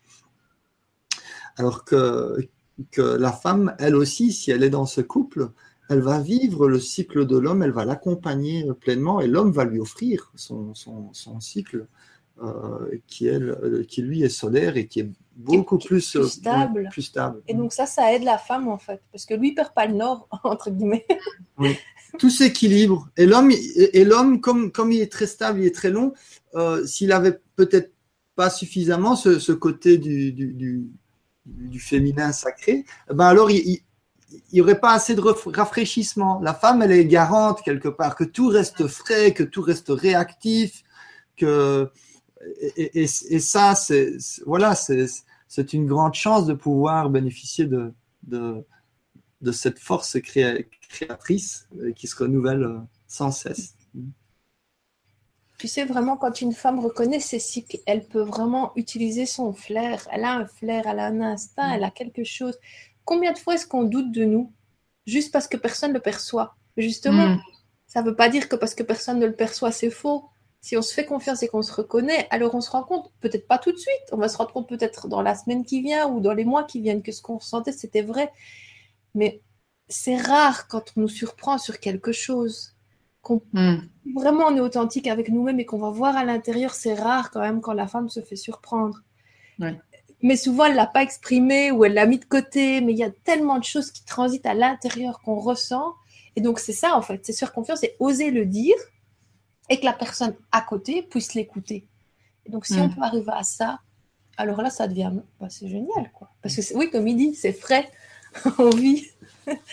[1.57, 2.49] Alors que,
[2.97, 5.51] la femme, elle aussi, si elle est dans ce couple,
[5.89, 9.79] elle va vivre le cycle de l'homme, elle va l'accompagner pleinement et l'homme va lui
[9.79, 10.73] offrir son,
[11.39, 11.85] cycle
[12.41, 16.89] euh, qui lui est solaire et qui est beaucoup plus, plus, stable.
[16.91, 17.41] plus, stable.
[17.47, 19.86] Et donc ça, ça aide la femme en fait, parce que lui il perd pas
[19.86, 21.05] le nord entre guillemets.
[21.57, 21.77] Oui.
[22.19, 23.09] Tout s'équilibre.
[23.17, 26.13] Et l'homme, et l'homme, comme comme il est très stable, il est très long.
[26.53, 27.91] Euh, S'il avait peut-être
[28.36, 30.88] pas suffisamment ce, ce côté du, du, du,
[31.45, 33.81] du, féminin sacré, ben alors il,
[34.51, 36.39] il n'y aurait pas assez de rafraîchissement.
[36.41, 40.84] La femme, elle est garante quelque part que tout reste frais, que tout reste réactif,
[41.38, 41.89] que
[42.59, 48.65] et, et, et ça, c'est voilà, c'est une grande chance de pouvoir bénéficier de, de,
[49.41, 50.57] de cette force créa,
[50.89, 53.75] créatrice euh, qui se renouvelle euh, sans cesse.
[55.59, 60.07] Tu sais, vraiment, quand une femme reconnaît ses cycles, elle peut vraiment utiliser son flair.
[60.11, 62.57] Elle a un flair, elle a un instinct, elle a quelque chose.
[63.05, 64.51] Combien de fois est-ce qu'on doute de nous
[65.05, 66.55] juste parce que personne ne le perçoit?
[66.75, 67.41] Justement, mm.
[67.87, 70.25] ça ne veut pas dire que parce que personne ne le perçoit, c'est faux
[70.64, 73.49] si on se fait confiance et qu'on se reconnaît, alors on se rend compte, peut-être
[73.49, 76.07] pas tout de suite, on va se rendre compte peut-être dans la semaine qui vient
[76.07, 78.32] ou dans les mois qui viennent que ce qu'on sentait, c'était vrai.
[79.14, 79.41] Mais
[79.89, 82.78] c'est rare quand on nous surprend sur quelque chose,
[83.22, 83.80] qu'on mm.
[84.16, 87.41] vraiment on est authentique avec nous-mêmes et qu'on va voir à l'intérieur, c'est rare quand
[87.41, 89.03] même quand la femme se fait surprendre.
[89.59, 89.78] Ouais.
[90.22, 93.03] Mais souvent, elle l'a pas exprimé ou elle l'a mis de côté, mais il y
[93.03, 95.93] a tellement de choses qui transitent à l'intérieur qu'on ressent.
[96.38, 98.78] Et donc, c'est ça, en fait, c'est sur confiance et oser le dire
[99.70, 101.88] et que la personne à côté puisse l'écouter.
[102.49, 102.82] Donc, si mm.
[102.82, 103.80] on peut arriver à ça,
[104.38, 106.30] alors là, ça devient, bah, c'est génial, quoi.
[106.41, 107.89] Parce que oui, comme il dit, c'est frais,
[108.57, 109.05] on vit.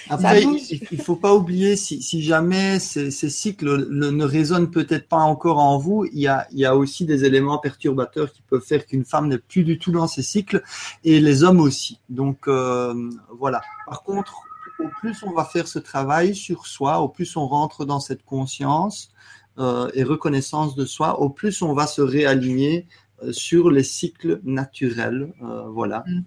[0.09, 4.70] Après, il ne faut pas oublier, si, si jamais ces, ces cycles ne, ne résonnent
[4.70, 8.32] peut-être pas encore en vous, il y, a, il y a aussi des éléments perturbateurs
[8.32, 10.62] qui peuvent faire qu'une femme n'est plus du tout dans ces cycles,
[11.05, 12.01] et les hommes aussi.
[12.09, 13.62] Donc, euh, voilà.
[13.86, 14.43] Par contre,
[14.80, 18.24] au plus on va faire ce travail sur soi, au plus on rentre dans cette
[18.24, 22.86] conscience, euh, et reconnaissance de soi, au plus on va se réaligner
[23.22, 25.32] euh, sur les cycles naturels.
[25.42, 26.05] Euh, voilà.
[26.07, 26.22] Mm.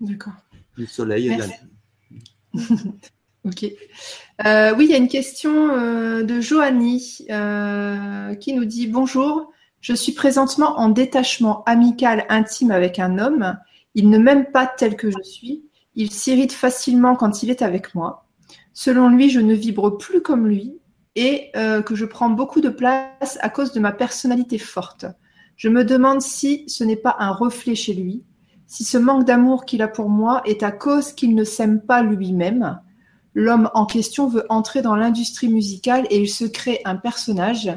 [0.00, 0.32] D'accord.
[0.76, 1.46] Du soleil et de la
[3.44, 3.64] Ok.
[4.44, 9.52] Euh, oui, il y a une question euh, de Joanny euh, qui nous dit Bonjour,
[9.80, 13.58] je suis présentement en détachement amical intime avec un homme.
[13.94, 15.64] Il ne m'aime pas tel que je suis.
[15.94, 18.26] Il s'irrite facilement quand il est avec moi.
[18.72, 20.79] Selon lui, je ne vibre plus comme lui
[21.16, 25.06] et euh, que je prends beaucoup de place à cause de ma personnalité forte.
[25.56, 28.24] Je me demande si ce n'est pas un reflet chez lui,
[28.66, 32.02] si ce manque d'amour qu'il a pour moi est à cause qu'il ne s'aime pas
[32.02, 32.80] lui-même.
[33.34, 37.70] L'homme en question veut entrer dans l'industrie musicale et il se crée un personnage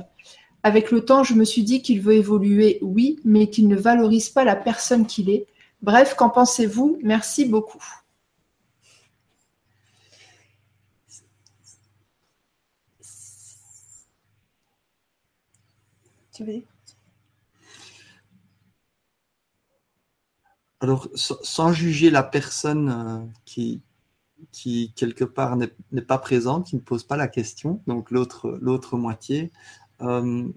[0.62, 4.30] Avec le temps, je me suis dit qu'il veut évoluer, oui, mais qu'il ne valorise
[4.30, 5.48] pas la personne qu'il est.
[5.82, 7.00] Bref, qu'en pensez-vous?
[7.04, 7.84] Merci beaucoup.
[20.80, 23.80] Alors, sans juger la personne euh,
[24.52, 28.98] qui, quelque part n'est pas présente, qui ne pose pas la question, donc l'autre l'autre
[28.98, 29.52] moitié,
[30.02, 30.52] euh,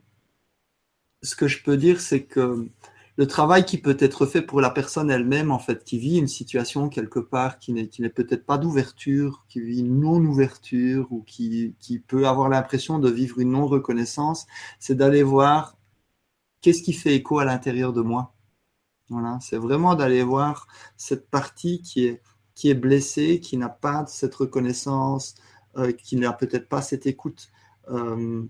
[1.22, 2.68] ce que je peux dire, c'est que
[3.16, 6.28] le travail qui peut être fait pour la personne elle-même, en fait, qui vit une
[6.28, 11.74] situation quelque part qui n'est peut-être pas d'ouverture, qui vit une non-ouverture ou qui,
[12.06, 14.46] peut avoir l'impression de vivre une non-reconnaissance,
[14.78, 15.78] c'est d'aller voir
[16.60, 18.34] qu'est-ce qui fait écho à l'intérieur de moi.
[19.08, 22.06] Voilà, c'est vraiment d'aller voir cette partie qui
[22.68, 25.36] est, blessée, qui n'a pas cette reconnaissance,
[25.78, 27.50] euh, qui n'a peut-être pas cette écoute,
[27.88, 28.44] euh,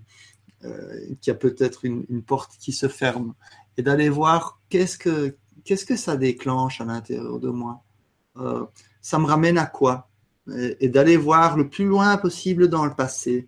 [0.65, 3.35] euh, qui a peut-être une, porte qui se ferme,
[3.77, 7.83] et d'aller voir qu'est-ce que, qu'est-ce que ça déclenche à l'intérieur de moi.
[9.01, 10.09] ça me ramène à quoi?
[10.79, 13.47] Et, d'aller voir le plus loin possible dans le passé,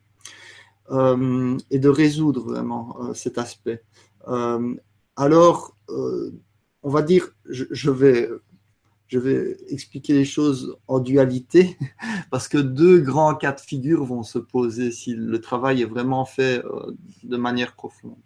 [0.91, 3.83] et de résoudre vraiment cet aspect.
[5.15, 5.75] alors,
[6.83, 8.29] on va dire, je, vais,
[9.07, 11.77] je vais expliquer les choses en dualité,
[12.31, 16.25] parce que deux grands cas de figure vont se poser si le travail est vraiment
[16.25, 16.91] fait euh,
[17.23, 18.17] de manière profonde.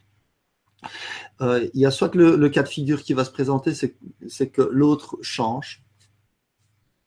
[1.42, 4.62] Euh, il y a soit le, cas de figure qui va se présenter, c'est que
[4.62, 5.84] l'autre change,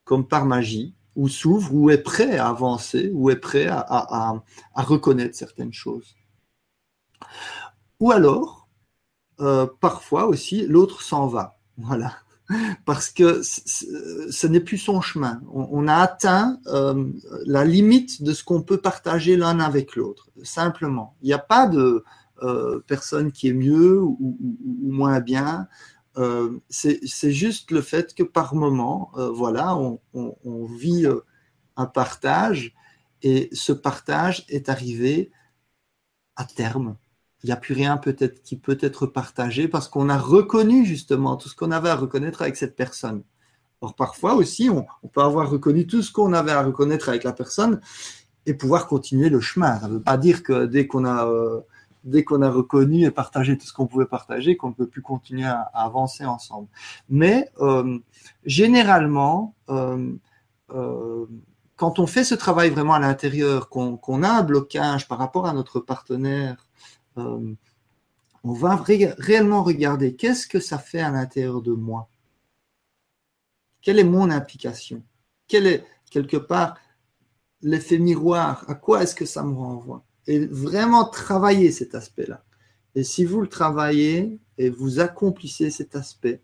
[0.05, 4.43] comme par magie, ou s'ouvre, ou est prêt à avancer, ou est prêt à,
[4.75, 6.15] reconnaître certaines choses.
[8.01, 8.69] Ou alors,
[9.41, 11.59] euh, parfois aussi, l'autre s'en va.
[11.79, 12.17] Voilà.
[12.85, 15.43] Parce que ce n'est plus son chemin.
[15.53, 17.11] On, a atteint euh,
[17.45, 21.17] la limite de ce qu'on peut partager l'un avec l'autre, simplement.
[21.23, 22.05] Il n'y a pas de
[22.87, 24.39] personne qui est mieux ou,
[24.83, 25.69] moins bien.
[26.69, 31.07] c'est juste le fait que par moment, voilà, on, on vit
[31.77, 32.75] un partage
[33.23, 35.31] et ce partage est arrivé
[36.37, 36.97] à terme
[37.47, 41.37] il n'y a plus rien peut-être qui peut être partagé parce qu'on a reconnu justement
[41.37, 43.23] tout ce qu'on avait à reconnaître avec cette personne.
[43.81, 47.33] Or, parfois aussi, on, peut avoir reconnu tout ce qu'on avait à reconnaître avec la
[47.33, 47.81] personne
[48.47, 49.79] et pouvoir continuer le chemin.
[49.79, 51.61] Ça ne veut pas dire que dès qu'on a, euh,
[52.07, 55.03] dès qu'on a reconnu et partagé tout ce qu'on pouvait partager, qu'on ne peut plus
[55.03, 56.69] continuer à, avancer ensemble.
[57.09, 57.99] Mais euh,
[58.45, 60.15] généralement, euh,
[61.77, 65.53] quand on fait ce travail vraiment à l'intérieur, qu'on a un blocage par rapport à
[65.53, 66.67] notre partenaire,
[67.19, 67.53] euh,
[68.45, 72.09] on va réellement regarder qu'est-ce que ça fait à l'intérieur de moi.
[73.83, 75.03] Quelle est mon implication?
[75.49, 76.77] Quel est quelque part
[77.63, 78.65] l'effet miroir?
[78.69, 80.05] À quoi est-ce que ça me renvoie?
[80.27, 82.45] Et vraiment travailler cet aspect-là.
[82.95, 86.43] Et si vous le travaillez et vous accomplissez cet aspect,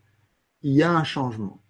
[0.63, 1.63] il y a un changement.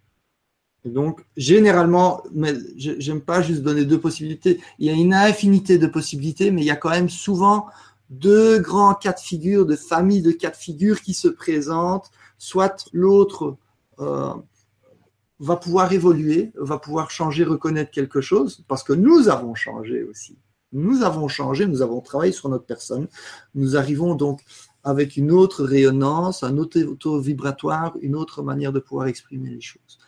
[0.85, 4.61] Donc, généralement, mais j'aime pas juste donner deux possibilités.
[4.79, 7.67] Il y a une infinité de possibilités, mais il y a quand même souvent
[8.11, 12.89] deux grands cas de figure, de familles de cas de figure qui se présentent, soit
[12.93, 13.57] l'autre
[14.01, 14.35] euh,
[15.39, 20.37] va pouvoir évoluer, va pouvoir changer, reconnaître quelque chose, parce que nous avons changé aussi.
[20.73, 23.09] Nous avons changé, nous avons travaillé sur notre personne.
[23.55, 24.43] Nous arrivons donc
[24.85, 29.61] avec une autre rayonnance, un autre taux vibratoire, une autre manière de pouvoir exprimer les
[29.61, 29.99] choses.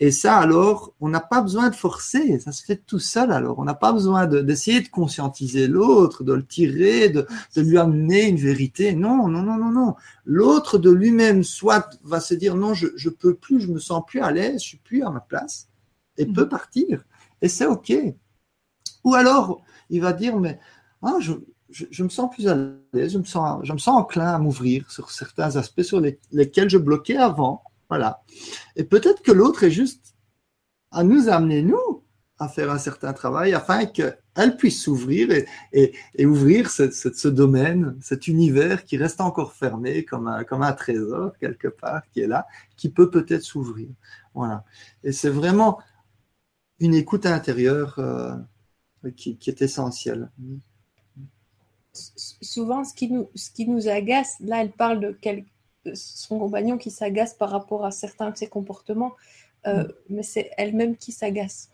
[0.00, 3.58] Et ça, alors, on n'a pas besoin de forcer, ça se fait tout seul, alors.
[3.58, 8.38] On n'a pas besoin d'essayer de, conscientiser l'autre, de le tirer, de, lui amener une
[8.38, 8.94] vérité.
[8.94, 9.94] Non, non, non, non, non.
[10.24, 14.02] L'autre de lui-même, soit va se dire, non, je, je peux plus, je me sens
[14.06, 15.68] plus à l'aise, je suis plus à ma place,
[16.16, 16.48] et peut mhm.
[16.48, 17.04] partir.
[17.42, 17.92] Et c'est OK.
[19.04, 20.58] Ou alors, il va dire, mais,
[21.02, 22.54] ah, je, me sens plus à
[22.92, 26.00] l'aise, je me sens, je me sens enclin à m'ouvrir sur certains aspects sur
[26.30, 27.62] lesquels je bloquais avant.
[27.88, 28.22] Voilà.
[28.76, 30.14] Et peut-être que l'autre est juste
[30.90, 32.04] à nous amener, nous,
[32.38, 35.28] à faire un certain travail afin qu'elle puisse s'ouvrir
[35.72, 40.72] et, ouvrir ce, ce, domaine, cet univers qui reste encore fermé comme un, comme un
[40.72, 42.46] trésor quelque part qui est là,
[42.76, 43.88] qui peut peut-être s'ouvrir.
[44.34, 44.64] Voilà.
[45.04, 45.80] Et c'est vraiment
[46.80, 48.34] une écoute intérieure euh,
[49.10, 50.30] qui, qui est essentielle
[51.94, 55.16] souvent, ce qui, nous, ce qui nous agace, là, elle parle de
[55.94, 59.12] son compagnon qui s'agace par rapport à certains de ses comportements,
[59.66, 59.92] euh, mm.
[60.10, 61.70] mais c'est elle-même qui s'agace.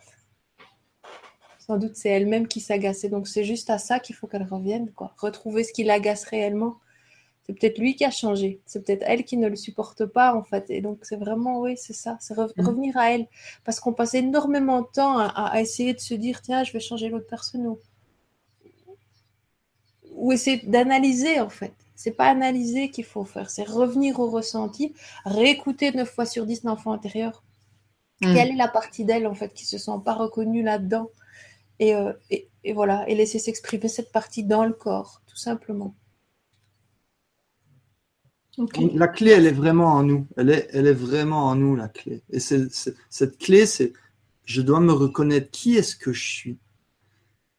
[1.59, 3.05] Sans doute, c'est elle-même qui s'agace.
[3.05, 5.15] Et donc, c'est juste à ça qu'il faut qu'elle revienne, quoi.
[5.19, 6.79] Retrouver ce qui l'agace réellement.
[7.49, 8.61] C'est peut-être lui qui a changé.
[8.67, 10.69] C'est peut-être elle qui ne le supporte pas, en fait.
[10.69, 12.19] Et donc, c'est vraiment, oui, c'est ça.
[12.21, 12.41] C'est mm.
[12.59, 13.27] revenir à elle.
[13.65, 16.81] Parce qu'on passe énormément de temps à, à, essayer de se dire, tiens, je vais
[16.81, 17.75] changer l'autre personne
[20.19, 21.73] ou essayer d'analyser en fait.
[21.95, 24.95] C'est pas analyser qu'il faut faire, c'est revenir au ressenti,
[25.25, 27.43] réécouter 9 fois sur 10 l'enfant intérieur.
[28.21, 28.35] Mm.
[28.35, 31.09] Quelle est la partie d'elle, en fait, qui se sent pas reconnue là-dedans?
[31.81, 35.95] Euh, et, et, voilà, et laisser s'exprimer cette partie dans le corps, tout simplement.
[38.95, 40.27] La clé, elle est vraiment en nous.
[40.37, 42.23] Elle est, vraiment en nous, la clé.
[42.31, 43.93] Et cette clé, c'est
[44.45, 46.59] je dois me reconnaître qui est-ce que je suis.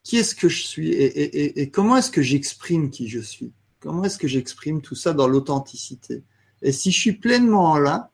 [0.03, 3.51] Qui est-ce que je suis et, comment est-ce que j'exprime qui je suis?
[3.79, 6.23] Comment est-ce que j'exprime tout ça dans l'authenticité?
[6.61, 8.09] Et si je suis pleinement là,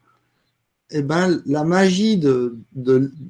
[0.92, 2.60] eh ben, la magie de,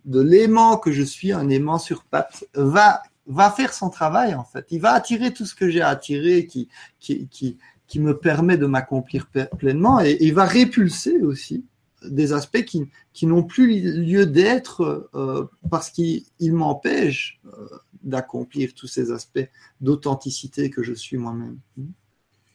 [0.06, 4.66] l'aimant que je suis, un aimant sur patte, va, va faire son travail en fait.
[4.72, 6.68] Il va attirer tout ce que j'ai attiré, qui,
[7.00, 9.28] qui, qui, qui me permet de m'accomplir
[9.58, 11.66] pleinement, et, il va répulser aussi
[12.04, 17.68] des aspects qui, qui n'ont plus lieu d'être euh, parce qu'ils m'empêchent euh,
[18.04, 19.48] d'accomplir tous ces aspects
[19.82, 21.58] d'authenticité que je suis moi-même.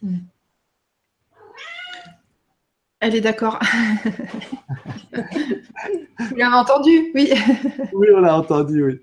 [0.03, 0.19] Hmm.
[3.01, 3.59] Elle est d'accord.
[5.13, 7.33] Vous l'avez entendu, oui.
[7.95, 9.01] oui, on l'a entendu, oui.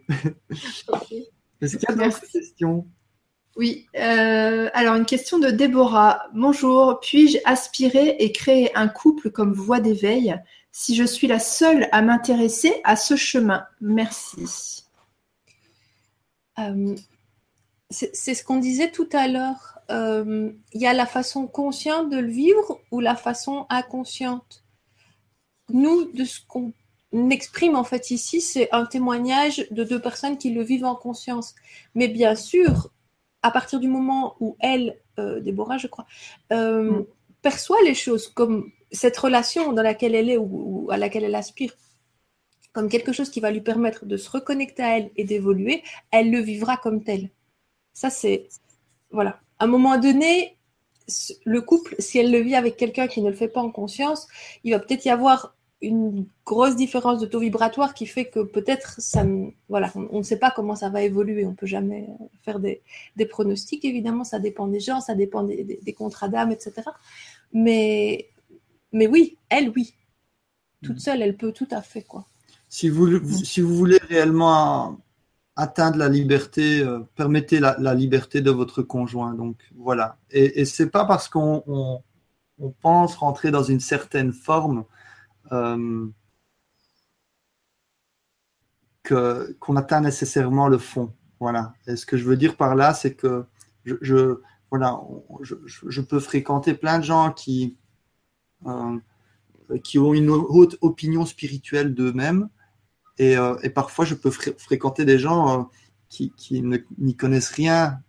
[1.61, 2.87] Est-ce qu'il y a d'autres questions?
[3.57, 3.87] Oui.
[3.95, 6.27] Euh, alors, une question de Déborah.
[6.35, 6.99] Bonjour.
[7.01, 10.39] Puis-je aspirer et créer un couple comme voie d'éveil
[10.71, 13.65] si je suis la seule à m'intéresser à ce chemin?
[13.81, 14.85] Merci.
[16.59, 16.95] Euh,
[17.89, 19.79] c'est ce qu'on disait tout à l'heure.
[19.89, 24.65] Euh, il y a la façon consciente de le vivre ou la façon inconsciente?
[25.69, 26.73] Nous, de ce qu'on
[27.31, 31.55] exprime en fait ici, c'est un témoignage de deux personnes qui le vivent en conscience.
[31.95, 32.91] Mais bien sûr,
[33.41, 36.05] à partir du moment où elle, euh, Déborah, je crois,
[36.51, 37.05] euh, mm.
[37.41, 41.73] perçoit les choses comme cette relation dans laquelle elle est ou, à laquelle elle aspire,
[42.73, 46.31] comme quelque chose qui va lui permettre de se reconnecter à elle et d'évoluer, elle
[46.31, 47.29] le vivra comme tel.
[47.93, 48.47] Ça, c'est.
[49.09, 49.39] Voilà.
[49.59, 50.57] À un moment donné,
[51.45, 54.27] le couple, si elle le vit avec quelqu'un qui ne le fait pas en conscience,
[54.63, 58.99] il va peut-être y avoir une grosse différence de taux vibratoire qui fait que peut-être
[58.99, 59.23] ça
[59.69, 61.45] voilà on, ne sait pas comment ça va évoluer.
[61.45, 62.07] On peut jamais
[62.41, 62.81] faire des,
[63.29, 64.23] pronostics évidemment.
[64.23, 66.83] Ça dépend des gens ça dépend des, contrats d'âme etc
[67.53, 68.29] mais
[68.91, 69.93] mais oui elle oui.
[70.83, 70.99] Toute mm.
[70.99, 72.25] seule elle peut tout à fait quoi.
[72.69, 74.97] Si vous si vous voulez réellement
[75.55, 79.35] atteindre la liberté euh, permettez la, liberté de votre conjoint.
[79.35, 80.17] Donc voilà.
[80.31, 82.01] Et, et c'est pas parce qu'on
[82.59, 84.85] on pense rentrer dans une certaine forme
[85.51, 86.07] euh,
[89.09, 91.13] qu'on atteint nécessairement le fond.
[91.39, 91.73] Voilà.
[91.87, 93.45] Et ce que je veux dire par là, c'est que
[93.85, 94.99] je, voilà,
[95.41, 97.77] je, peux fréquenter plein de gens qui,
[98.65, 98.97] euh,
[99.83, 102.49] qui ont une haute opinion spirituelle d'eux-mêmes.
[103.17, 105.69] Et, euh, parfois, je peux fréquenter des gens
[106.09, 106.61] qui, qui
[106.97, 107.99] n'y connaissent rien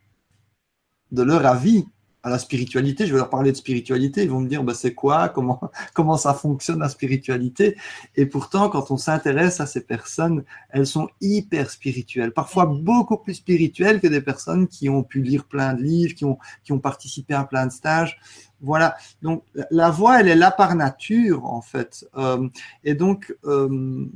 [1.12, 1.86] de leur avis
[2.22, 4.94] à la spiritualité, je vais leur parler de spiritualité, ils vont me dire bah, c'est
[4.94, 5.60] quoi, comment,
[5.94, 7.76] comment ça fonctionne la spiritualité.
[8.16, 13.34] Et pourtant, quand on s'intéresse à ces personnes, elles sont hyper spirituelles, parfois beaucoup plus
[13.34, 16.80] spirituelles que des personnes qui ont pu lire plein de livres, qui ont, qui ont
[16.80, 18.18] participé à plein de stages.
[18.60, 22.04] Voilà, donc la voix, elle est là par nature en fait.
[22.16, 22.48] Euh,
[22.82, 24.08] et donc, euh,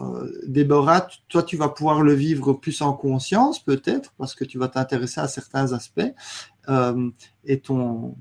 [0.00, 4.58] euh, Déborah, toi, tu vas pouvoir le vivre plus en conscience, peut-être, parce que tu
[4.58, 6.14] vas t'intéresser à certains aspects,
[6.68, 7.10] euh,
[7.44, 8.16] et ton,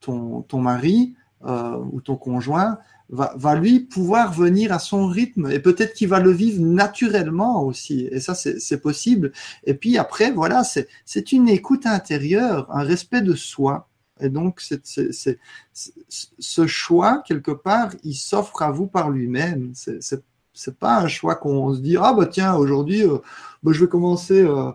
[0.00, 2.78] ton, ton mari euh, ou ton conjoint
[3.10, 7.62] va, va, lui pouvoir venir à son rythme, et peut-être qu'il va le vivre naturellement
[7.62, 9.30] aussi, et ça, c'est possible.
[9.64, 13.88] Et puis après, voilà, c'est une écoute intérieure, un respect de soi.
[14.20, 15.38] Et donc, c'est
[15.74, 19.72] ce choix, quelque part, il s'offre à vous par lui-même.
[19.74, 23.18] C'est pas un choix qu'on se dit ah bah tiens aujourd'hui euh,
[23.62, 24.70] bah, je vais commencer euh,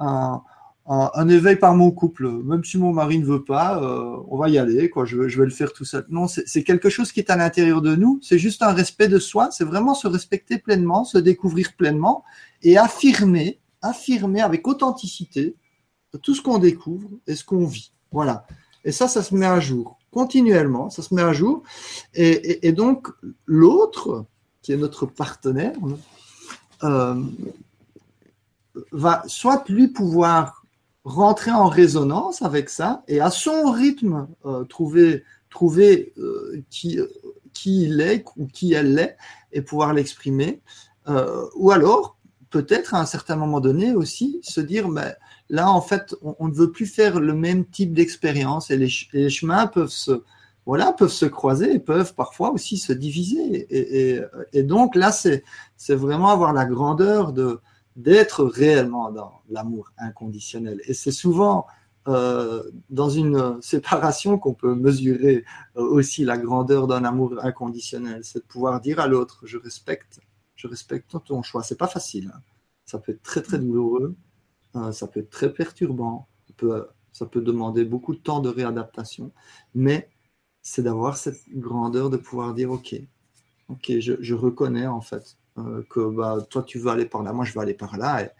[0.00, 0.42] un,
[0.92, 2.28] un, éveil par mon couple.
[2.28, 5.04] Même si mon mari ne veut pas euh, on va y aller quoi.
[5.04, 6.04] Je, je vais le faire tout seul.
[6.08, 8.18] Non c'est quelque chose qui est à l'intérieur de nous.
[8.22, 9.50] C'est juste un respect de soi.
[9.52, 12.24] C'est vraiment se respecter pleinement se découvrir pleinement
[12.62, 15.54] et affirmer affirmer avec authenticité
[16.22, 17.92] tout ce qu'on découvre et ce qu'on vit.
[18.10, 18.46] Voilà.
[18.84, 19.98] Et ça ça se met à jour.
[20.10, 21.62] Continuellement ça se met à jour.
[22.14, 23.08] Et, et donc
[23.46, 24.26] l'autre
[24.62, 25.72] qui est notre partenaire,
[26.82, 27.14] euh,
[28.92, 30.59] va soit lui pouvoir
[31.04, 36.98] rentrer en résonance avec ça et à son rythme euh, trouver, trouver euh, qui,
[37.52, 39.16] qui il est ou qui elle est
[39.52, 40.60] et pouvoir l'exprimer.
[41.56, 42.16] ou alors,
[42.50, 45.16] peut-être à un certain moment donné aussi, se dire, mais
[45.48, 49.66] là, en fait, on, ne veut plus faire le même type d'expérience et les chemins
[49.66, 50.22] peuvent se,
[50.66, 53.66] voilà, peuvent se croiser et peuvent parfois aussi se diviser.
[54.52, 55.42] Et, donc là, c'est
[55.88, 57.60] vraiment avoir la grandeur de
[57.96, 60.80] d'être réellement dans l'amour inconditionnel.
[60.84, 61.66] Et c'est souvent
[62.08, 65.44] euh, dans une séparation qu'on peut mesurer
[65.76, 68.24] euh, aussi la grandeur d'un amour inconditionnel.
[68.24, 70.20] C'est de pouvoir dire à l'autre, je respecte,
[70.56, 71.62] je respecte ton choix.
[71.62, 72.32] C'est pas facile.
[72.34, 72.40] Hein.
[72.86, 74.16] Ça peut être très très douloureux,
[74.76, 78.48] euh, ça peut être très perturbant, ça peut, ça peut demander beaucoup de temps de
[78.48, 79.32] réadaptation,
[79.74, 80.10] mais
[80.62, 82.94] c'est d'avoir cette grandeur de pouvoir dire, ok,
[83.68, 85.36] ok, je, je reconnais en fait
[85.88, 88.30] que bah, toi tu veux aller par là, moi je veux aller par là,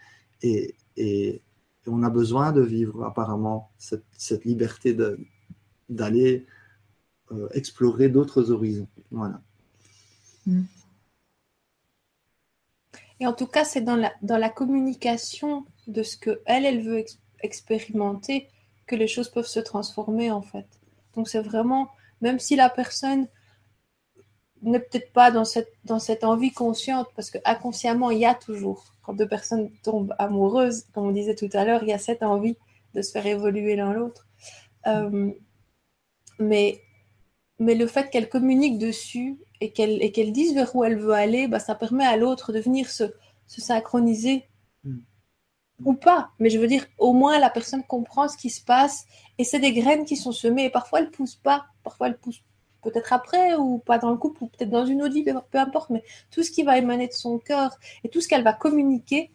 [0.41, 1.41] et, et
[1.87, 4.95] on a besoin de vivre apparemment cette, cette liberté
[5.89, 6.45] d'aller
[7.31, 8.87] euh, explorer d'autres horizons.
[9.09, 9.41] Voilà.
[13.19, 16.83] Et en tout cas, c'est dans la, dans la communication de ce que elle, elle
[16.83, 17.03] veut
[17.41, 18.47] expérimenter
[18.87, 20.67] que les choses peuvent se transformer en fait.
[21.15, 21.89] Donc c'est vraiment,
[22.21, 23.27] même si la personne
[24.61, 28.35] n'est peut-être pas dans cette, dans cette envie consciente, parce que inconsciemment, il y a
[28.35, 31.97] toujours, quand deux personnes tombent amoureuses, comme on disait tout à l'heure, il y a
[31.97, 32.57] cette envie
[32.93, 34.27] de se faire évoluer l'un l'autre.
[34.87, 35.31] Euh,
[36.39, 36.81] mais,
[37.59, 41.13] mais le fait qu'elle communique dessus et qu'elle et qu'elle dise vers où elle veut
[41.13, 43.03] aller, bah, ça permet à l'autre de venir se,
[43.47, 44.47] se synchroniser.
[44.83, 44.99] Hmm.
[45.85, 49.05] Ou pas, mais je veux dire, au moins la personne comprend ce qui se passe
[49.39, 52.43] et c'est des graines qui sont semées et parfois elles poussent pas, parfois elles poussent
[52.81, 56.03] peut-être après ou pas dans le couple ou peut-être dans une audit, peu importe, mais
[56.31, 59.31] tout ce qui va émaner de son cœur et tout ce qu'elle va communiquer,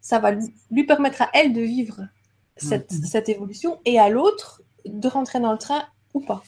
[0.00, 0.32] ça va
[0.70, 2.08] lui permettre à elle de vivre
[2.56, 5.84] cette, cette évolution et à l'autre de rentrer dans le train
[6.14, 6.42] ou pas.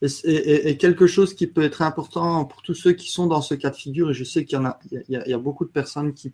[0.00, 3.70] Et, quelque chose qui peut être important pour tous ceux qui sont dans ce cas
[3.70, 6.14] de figure, et je sais qu'il y en a, il y a, beaucoup de personnes
[6.14, 6.32] qui,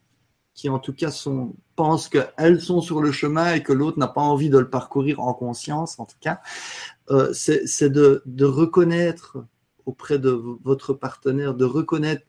[0.55, 4.07] qui en tout cas sont, pensent qu'elles sont sur le chemin et que l'autre n'a
[4.07, 6.41] pas envie de le parcourir en conscience, en tout cas.
[7.11, 9.39] Euh, c'est de, reconnaître
[9.85, 12.25] auprès de votre partenaire, de reconnaître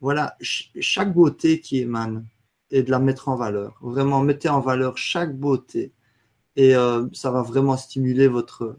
[0.00, 2.26] voilà, chaque beauté qui émane
[2.70, 3.78] et de la mettre en valeur.
[3.80, 5.92] Vraiment, mettez en valeur chaque beauté.
[6.56, 8.76] Et euh, ça va vraiment stimuler votre,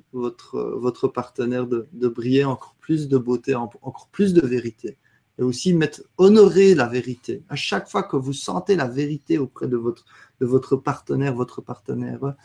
[1.13, 4.97] partenaire de, briller encore plus de beauté, encore plus de vérité.
[5.39, 7.43] Et aussi mettre, honorer la vérité.
[7.49, 10.05] À chaque fois que vous sentez la vérité auprès de votre,
[10.39, 12.35] de votre partenaire, votre partenaire,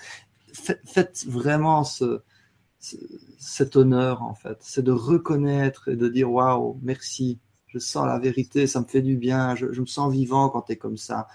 [0.52, 2.22] faites vraiment ce,
[3.38, 8.18] cet honneur en fait, c'est de reconnaître et de dire waouh, merci, je sens la
[8.18, 11.28] vérité, ça me fait du bien, je, me sens vivant quand tu es comme ça.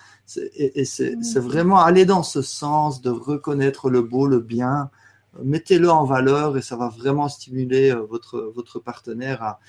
[0.55, 4.89] Et, et c'est vraiment aller dans ce sens de reconnaître le beau, le bien,
[5.41, 9.59] mettez-le en valeur et ça va vraiment stimuler euh, votre, votre partenaire à,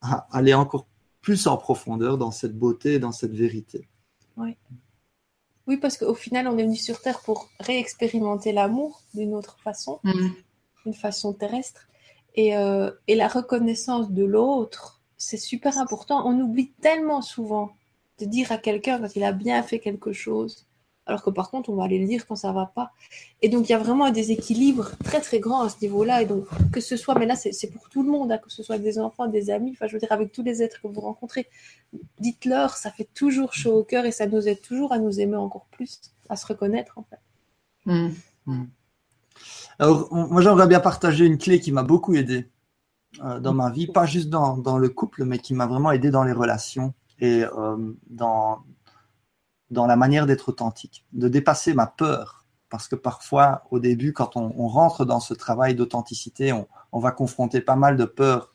[0.00, 0.86] à, aller encore
[1.20, 3.88] plus en profondeur dans cette beauté, dans cette vérité.
[4.36, 4.56] Oui.
[5.66, 10.00] Oui, parce qu'au final, on est venu sur Terre pour réexpérimenter l'amour d'une autre façon.
[10.02, 10.30] Mm
[10.84, 11.88] d'une façon terrestre.
[12.34, 16.26] Et, euh, et la reconnaissance de l'autre, c'est super important.
[16.26, 17.72] On oublie tellement souvent
[18.18, 20.66] de dire à quelqu'un quand il a bien fait quelque chose,
[21.06, 22.92] alors que par contre, on va aller le dire quand ça va pas.
[23.42, 26.22] Et donc, il y a vraiment un déséquilibre très très grand à ce niveau-là.
[26.22, 28.62] Et donc, que ce soit, mais là, c'est pour tout le monde, hein, que ce
[28.62, 31.00] soit des enfants, des amis, enfin, je veux dire, avec tous les êtres que vous
[31.00, 31.46] rencontrez,
[32.20, 35.36] dites-leur, ça fait toujours chaud au cœur et ça nous aide toujours à nous aimer
[35.36, 37.20] encore plus, à se reconnaître, en fait.
[37.86, 38.10] Mmh.
[38.46, 38.64] Mmh.
[39.78, 42.50] Alors, moi, j'aimerais bien partager une clé qui m'a beaucoup aidé
[43.24, 46.10] euh, dans ma vie, pas juste dans, dans le couple, mais qui m'a vraiment aidé
[46.10, 48.60] dans les relations et euh, dans,
[49.70, 52.46] dans la manière d'être authentique, de dépasser ma peur.
[52.68, 57.60] Parce que parfois, au début, quand on, rentre dans ce travail d'authenticité, on, va confronter
[57.60, 58.52] pas mal de peurs.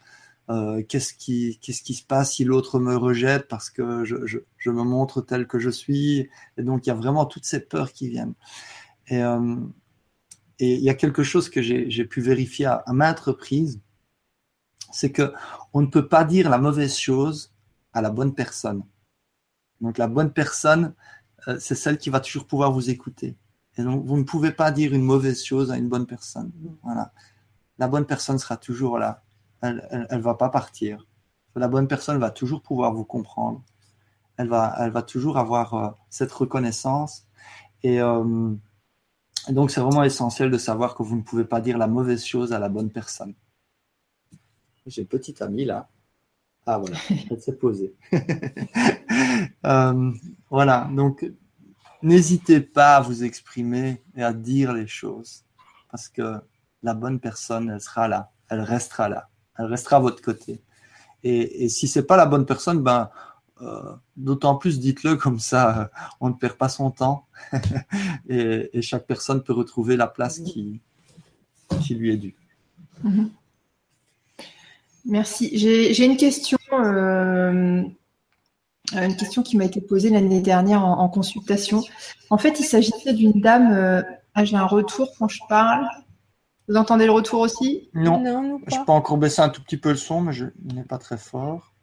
[0.49, 5.47] Euh, qu'est-ce qui, se passe si l'autre me rejette parce que je, me montre tel
[5.47, 6.29] que je suis?
[6.57, 8.35] Et donc, il y a vraiment toutes ces peurs qui viennent.
[9.07, 9.57] Et, euh,
[10.59, 13.81] il y a quelque chose que j'ai pu vérifier à, maintes reprises,
[14.91, 15.33] c'est que
[15.73, 17.53] on ne peut pas dire la mauvaise chose
[17.91, 18.83] à la bonne personne.
[19.81, 20.93] Donc la bonne personne,
[21.47, 23.37] euh, c'est celle qui va toujours pouvoir vous écouter.
[23.77, 26.51] Et donc vous ne pouvez pas dire une mauvaise chose à une bonne personne.
[26.83, 27.11] Voilà.
[27.77, 29.23] La bonne personne sera toujours là.
[29.61, 31.07] Elle, elle, va pas partir.
[31.55, 33.63] La bonne personne va toujours pouvoir vous comprendre.
[34.37, 37.25] Elle va, elle va toujours avoir euh, cette reconnaissance.
[37.83, 38.53] Et euh,
[39.49, 42.51] donc, c'est vraiment essentiel de savoir que vous ne pouvez pas dire la mauvaise chose
[42.51, 43.35] à la bonne personne.
[44.85, 45.89] J'ai une petite amie là.
[46.65, 46.97] Ah voilà,
[47.29, 47.93] elle s'est posée.
[49.65, 50.11] Euh,
[50.49, 51.25] voilà, donc
[52.03, 55.43] n'hésitez pas à vous exprimer et à dire les choses
[55.89, 56.39] parce que
[56.83, 60.61] la bonne personne, elle sera là, elle restera là, elle restera à votre côté.
[61.23, 63.09] Et, et si c'est pas la bonne personne, ben
[63.61, 65.87] euh, d'autant plus dites-le comme ça, euh,
[66.19, 67.25] on ne perd pas son temps
[68.27, 70.81] et, chaque personne peut retrouver la place qui,
[71.81, 72.35] qui lui est due.
[73.03, 73.29] Mhm.
[75.05, 75.51] Merci.
[75.57, 77.83] J'ai une question, euh,
[78.93, 81.83] une question qui m'a été posée l'année dernière en, consultation.
[82.29, 84.03] En fait, il s'agissait d'une dame
[84.33, 85.87] Ah, j'ai un retour quand je parle.
[86.67, 87.89] Vous entendez le retour aussi?
[87.93, 88.85] Non, Non, je pas.
[88.85, 91.73] peux encore baisser un tout petit peu le son, mais je n'est pas très fort.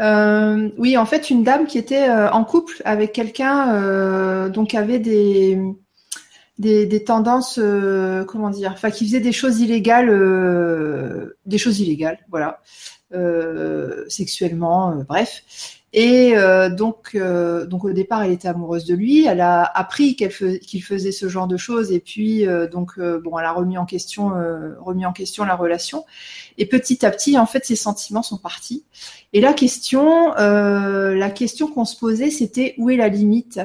[0.00, 4.74] Euh, oui, en fait, une dame qui était euh, en couple avec quelqu'un euh, donc
[4.74, 5.58] avait des,
[6.58, 11.80] des, des tendances, euh, comment dire, enfin qui faisait des choses illégales, euh, des choses
[11.80, 12.60] illégales, voilà,
[13.12, 15.42] euh, sexuellement, euh, bref.
[15.96, 19.26] Et euh, donc, euh, donc au départ, elle était amoureuse de lui.
[19.26, 23.52] Elle a appris qu'il faisait ce genre de choses, et puis donc bon, elle a
[23.52, 24.32] remis en question,
[24.80, 26.04] remis en question la relation.
[26.58, 28.84] Et petit à petit, en fait, ses sentiments sont partis.
[29.32, 33.60] Et la question, la question qu'on se posait, c'était où est la limite?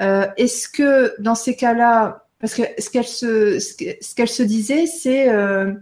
[0.00, 4.28] Euh, Est-ce que dans ces cas-là, parce que ce qu'elle se, ce que- ce qu'elle
[4.28, 5.72] se disait, c'est euh,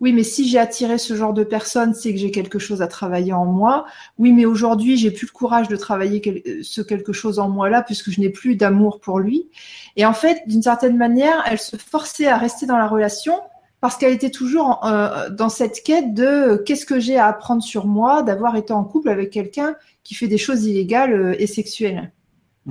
[0.00, 2.88] oui, mais si j'ai attiré ce genre de personne, c'est que j'ai quelque chose à
[2.88, 3.86] travailler en moi.
[4.18, 7.82] Oui, mais aujourd'hui, j'ai plus le courage de travailler quel- ce quelque chose en moi-là,
[7.82, 9.48] puisque je n'ai plus d'amour pour lui.
[9.96, 13.40] Et en fait, d'une certaine manière, elle se forçait à rester dans la relation
[13.80, 17.62] parce qu'elle était toujours euh, dans cette quête de euh, qu'est-ce que j'ai à apprendre
[17.62, 21.46] sur moi d'avoir été en couple avec quelqu'un qui fait des choses illégales euh, et
[21.46, 22.12] sexuelles.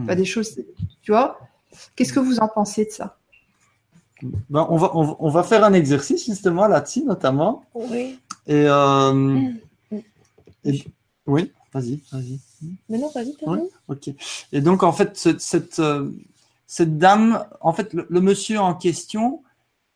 [0.06, 0.56] Pas des choses,
[1.02, 1.38] tu vois.
[1.96, 3.18] Qu'est-ce que vous en pensez de ça?
[4.50, 7.64] Ben, on, va, on, on va faire un exercice justement là-dessus, notamment.
[7.74, 8.20] Oui.
[8.48, 9.52] Et, euh,
[10.66, 10.84] et-
[11.26, 12.40] oui, vas-y, vas-y.
[12.90, 13.70] Mais non, vas-y, raison.
[13.88, 14.10] Ok.
[14.52, 16.10] Et donc, en fait, ce- cette, euh,
[16.68, 19.42] cette dame, en fait, le, le monsieur en question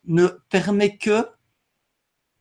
[0.08, 1.28] ne permet que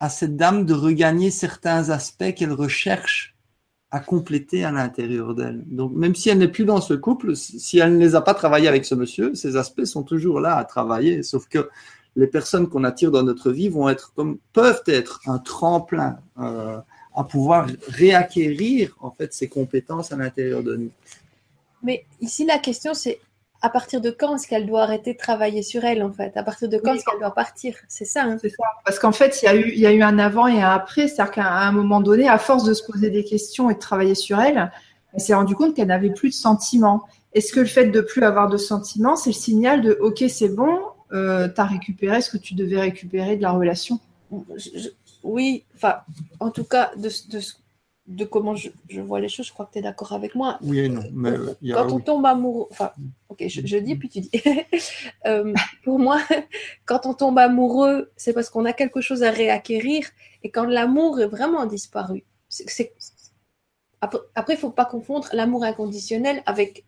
[0.01, 3.34] à cette dame de regagner certains aspects qu'elle recherche
[3.95, 5.63] à compléter à l'intérieur d'elle.
[5.67, 8.35] Donc, même si elle n'est plus dans ce couple, si elle ne les a pas
[8.35, 11.23] travaillés avec ce monsieur, ces aspects sont toujours là à travailler.
[11.23, 11.71] Sauf que
[12.17, 16.79] les personnes qu'on attire dans notre vie vont être comme, peuvent être un tremplin euh,
[17.15, 20.91] à pouvoir réacquérir, en fait, ces compétences à l'intérieur de nous.
[21.85, 23.21] Mais ici, la question, c'est
[23.65, 26.37] à partir de quand est-ce qu'elle doit arrêter de travailler sur elle, en fait?
[26.37, 26.97] À partir de quand Oui.
[26.99, 27.75] est-ce qu'elle doit partir?
[27.89, 28.37] C'est ça, hein?
[28.41, 28.65] C'est ça.
[28.85, 30.71] Parce qu'en fait, il y, a eu, il y a eu un avant et un
[30.71, 31.09] après.
[31.09, 34.15] C'est-à-dire qu'à un moment donné, à force de se poser des questions et de travailler
[34.15, 34.71] sur elle,
[35.15, 37.03] elle s'est rendue compte qu'elle n'avait plus de sentiments.
[37.33, 40.49] Est-ce que le fait de plus avoir de sentiments, c'est le signal de OK, c'est
[40.55, 40.79] bon,
[41.13, 43.99] euh, tu as récupéré ce que tu devais récupérer de la relation?
[44.57, 44.89] Je- je-
[45.23, 45.95] Oui, enfin,
[46.39, 47.41] en tout cas, de, de,
[48.09, 50.59] de comment je, je vois les choses, je crois que tu es d'accord avec moi.
[50.63, 51.03] Oui et non.
[51.13, 52.05] Mais euh, il y a, Quand on oui.
[52.05, 52.91] tombe amoureux, enfin,
[53.35, 54.31] ok, je, dis puis tu dis.
[55.27, 56.21] Euh, pour moi,
[56.85, 60.07] quand on tombe amoureux, c'est parce qu'on a quelque chose à réacquérir
[60.43, 62.25] et quand l'amour est vraiment disparu.
[64.01, 66.85] Après, il faut pas confondre l'amour inconditionnel avec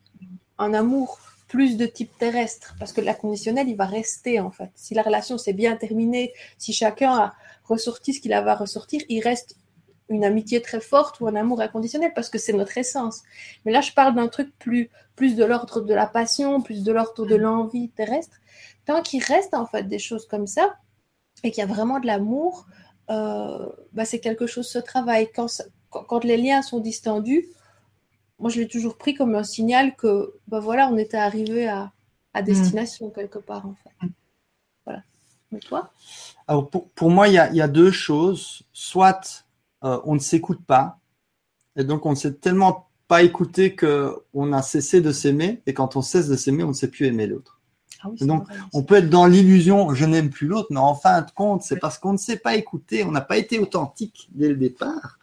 [0.59, 1.19] un amour
[1.49, 4.71] plus de type terrestre, parce que l'inconditionnel, il va rester en fait.
[4.75, 9.01] Si la relation s'est bien terminée, si chacun a ressorti ce qu'il avait à ressortir,
[9.09, 9.57] il reste
[10.09, 13.23] une amitié très forte ou un amour inconditionnel, parce que c'est notre essence.
[13.65, 16.93] Mais là, je parle d'un truc plus, plus de l'ordre de la passion, plus de
[16.93, 18.37] l'ordre de l'envie terrestre.
[18.85, 20.77] Tant qu'il reste en fait des choses comme ça,
[21.45, 22.67] et qu'il y a vraiment de l'amour,
[23.11, 25.31] euh, bah, c'est quelque chose se travaille.
[25.33, 27.47] Quand, ça- quand, quand les liens sont distendus,
[28.39, 31.93] moi je l'ai toujours pris comme un signal que bah, voilà, on était arrivé à,
[32.35, 33.91] à destination quelque part en fait.
[34.85, 35.03] Voilà.
[35.51, 35.91] Mais toi?
[36.49, 38.63] Alors pour, pour moi, il y y a deux choses.
[38.73, 39.46] Soit
[39.85, 40.99] euh, on ne s'écoute pas,
[41.77, 45.97] et donc on ne s'est tellement pas écouté qu'on a cessé de s'aimer, et quand
[45.97, 47.61] on cesse de s'aimer, on ne sait plus aimer l'autre.
[48.03, 48.57] ah oui, donc, vrai.
[48.73, 51.79] On peut être dans l'illusion, je n'aime plus l'autre, mais en fin de compte, c'est
[51.79, 55.19] parce qu'on ne s'est pas écouté, on n'a pas été authentique dès le départ.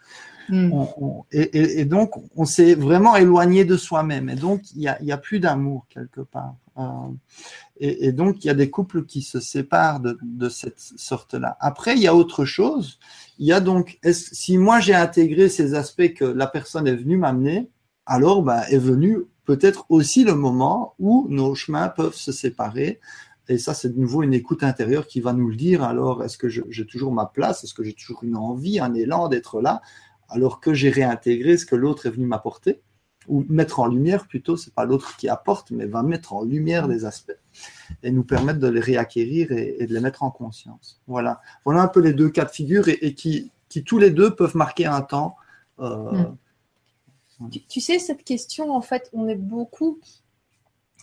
[0.51, 4.29] On- et, donc, on s'est vraiment éloigné de soi-même.
[4.29, 6.55] Et donc, il n'y a, a plus d'amour quelque part.
[6.77, 6.83] Euh,
[7.79, 11.57] et, donc, il y a des couples qui se séparent de, cette sorte-là.
[11.59, 12.99] Après, il y a autre chose.
[13.39, 17.17] Il y a donc, si moi j'ai intégré ces aspects que la personne est venue
[17.17, 17.69] m'amener,
[18.05, 22.99] alors bah, est venu peut-être aussi le moment où nos chemins peuvent se séparer.
[23.49, 25.83] Et ça, c'est de nouveau une écoute intérieure qui va nous le dire.
[25.83, 27.63] Alors, est-ce que j'ai toujours ma place?
[27.63, 29.81] Est-ce que j'ai toujours une envie, un élan d'être là?
[30.33, 32.81] Alors que j'ai réintégré ce que l'autre est venu m'apporter
[33.29, 36.89] ou mettre en lumière plutôt, c'est pas l'autre qui apporte, mais va mettre en lumière
[36.89, 37.39] des aspects
[38.03, 41.01] et nous permettre de les réacquérir et, et de les mettre en conscience.
[41.07, 44.11] Voilà, voilà un peu les deux cas de figure et, et qui, qui tous les
[44.11, 45.37] deux peuvent marquer un temps.
[45.79, 46.25] euh,
[47.39, 47.49] Mm.
[47.49, 49.99] Tu, tu sais, cette question, en fait, on est beaucoup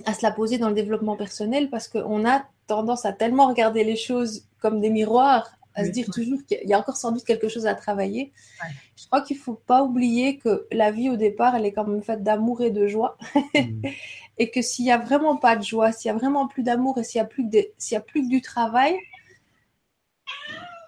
[0.06, 3.84] à se la poser dans le développement personnel parce qu'on a tendance à tellement regarder
[3.84, 7.24] les choses comme des miroirs, à se dire toujours qu'il y a encore sans doute
[7.24, 8.32] quelque chose à travailler.
[8.62, 8.70] Ouais.
[8.96, 11.86] Je crois qu'il ne faut pas oublier que la vie au départ, elle est quand
[11.86, 13.16] même faite d'amour et de joie.
[13.54, 13.82] mm,
[14.38, 16.96] Et que s'il n'y a vraiment pas de joie, s'il n'y a vraiment plus d'amour
[16.98, 18.96] et s'il n'y a, plus que des- y a plus que du travail,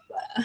[0.08, 0.42] bah,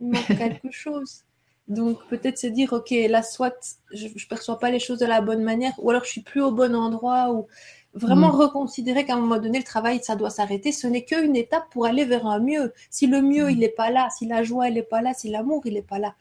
[0.00, 1.24] il manque quelque chose.
[1.68, 5.20] Donc peut-être se dire, ok, là, soit je ne perçois pas les choses de la
[5.20, 7.46] bonne manière, ou alors je suis plus au bon endroit, ou
[7.94, 10.72] vraiment reconsidérer qu'à un moment donné, le travail, ça doit s'arrêter.
[10.72, 12.72] Ce n'est qu'une étape pour aller vers un mieux.
[12.90, 15.28] Si le mieux, il n'est pas là, si la joie, elle n'est pas là, si
[15.30, 16.14] l'amour, il n'est pas là,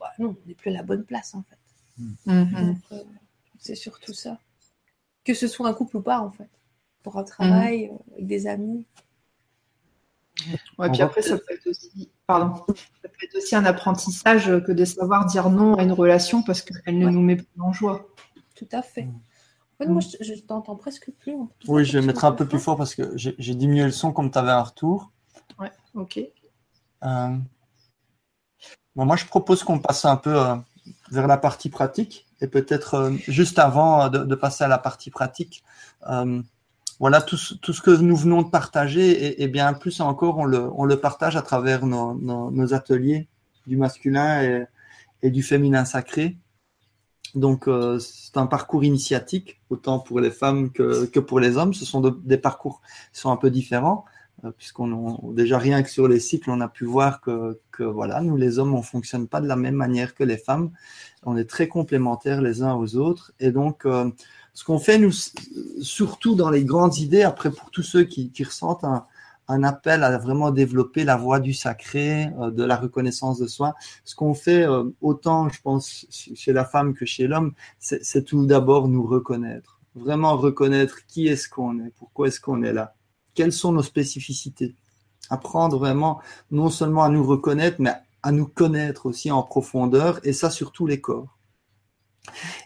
[0.00, 1.58] bah non, on n'est plus à la bonne place, en fait.
[2.26, 2.78] Mhm.
[2.92, 3.02] Euh,
[3.58, 4.38] c'est surtout ça.
[5.24, 6.48] Que ce soit un couple ou pas, en fait.
[7.02, 8.86] Pour un travail, euh, avec des amis.
[10.78, 14.70] Ouais, puis après, ça peut être aussi, pardon, ça peut être aussi un apprentissage que
[14.70, 17.12] de savoir dire non à une relation parce qu'elle ne Ouais.
[17.12, 18.06] nous met pas en joie.
[18.54, 19.08] Tout à fait.
[19.80, 21.36] En fait, moi, je, je t'entends presque plus.
[21.68, 24.30] Oui, je vais mettre un peu plus fort parce que j'ai diminué le son comme
[24.30, 25.12] tu avais un retour.
[25.94, 26.18] Ok.
[27.04, 27.36] Euh,
[28.96, 30.56] bon, moi, je propose qu'on passe un peu euh,
[31.10, 35.10] vers la partie pratique et peut-être euh, juste avant de, de passer à la partie
[35.10, 35.62] pratique,
[37.00, 40.38] voilà tout, ce- tout ce que nous venons de partager et, et bien plus encore,
[40.38, 43.28] on le, on le partage à travers nos, nos- nos ateliers
[43.68, 44.64] du masculin et,
[45.22, 46.36] et du féminin sacré.
[47.34, 51.74] Donc, euh, c'est un parcours initiatique, autant pour les femmes que, que pour les hommes.
[51.74, 52.80] Ce sont de- des parcours
[53.12, 54.04] qui sont un peu différents
[54.44, 57.82] euh, puisqu'on on- déjà rien que sur les cycles, on a pu voir que, que
[57.82, 60.70] voilà, nous les hommes, on fonctionne pas de la même manière que les femmes.
[61.24, 64.08] On est très complémentaires les uns aux autres, et donc euh,
[64.54, 65.12] ce qu'on fait nous,
[65.82, 69.06] surtout dans les grandes idées, après pour tous ceux qui, qui ressentent un,
[69.48, 73.74] un appel à vraiment développer la voie du sacré, euh, de la reconnaissance de soi.
[74.04, 78.46] Ce qu'on fait euh, autant, je pense, chez la femme que chez l'homme, c'est tout
[78.46, 82.94] d'abord nous reconnaître, vraiment reconnaître qui est-ce qu'on est, pourquoi est-ce qu'on est là
[83.34, 84.74] quelles sont nos spécificités.
[85.30, 86.20] Apprendre vraiment
[86.50, 87.94] non seulement à nous reconnaître, mais
[88.24, 91.38] à nous connaître aussi en profondeur, et ça sur tous les corps.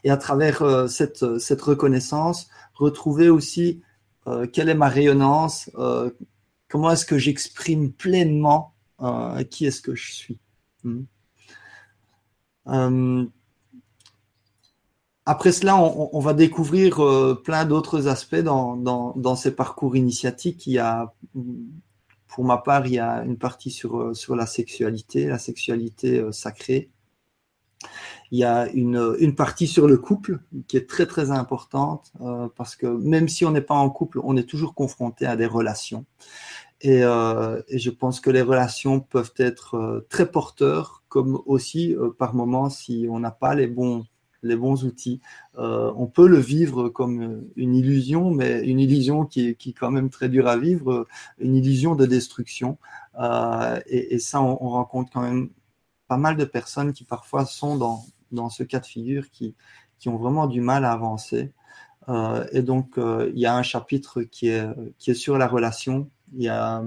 [0.03, 3.83] Et à travers euh, cette, cette reconnaissance, retrouver aussi
[4.53, 5.69] quelle est ma rayonnance,
[6.73, 8.73] comment est-ce que j'exprime pleinement
[9.03, 10.39] euh, qui est-ce que je suis?
[10.85, 11.03] Hmm.
[12.69, 13.27] Euh,
[15.27, 20.67] après cela, on, va découvrir euh, plein d'autres aspects dans, ces parcours initiatiques.
[20.67, 21.13] Il y a,
[22.27, 26.91] pour ma part, il y a une partie sur, la sexualité, la sexualité sacrée.
[28.31, 32.13] Il y a une, partie sur le couple qui est très très importante
[32.57, 35.47] parce que même si on n'est pas en couple, on est toujours confronté à des
[35.47, 36.07] relations.
[36.83, 41.95] Et, euh, et, je pense que les relations peuvent être euh, très porteurs, comme aussi
[41.95, 44.05] euh, par moments si on n'a pas les bons
[44.45, 45.21] les bons outils.
[45.55, 49.93] On peut le vivre comme une illusion, mais une illusion qui est, qui est quand
[49.93, 51.07] même très dure à vivre,
[51.39, 52.77] une illusion de destruction.
[53.87, 55.51] Et, ça, on, on, rencontre quand même
[56.09, 59.55] pas mal de personnes qui parfois sont dans, dans ce cas de figure, qui,
[60.01, 61.53] qui ont vraiment du mal à avancer.
[62.53, 64.67] Et donc, il y a un chapitre qui est,
[64.99, 66.11] qui est sur la relation.
[66.35, 66.83] Il y a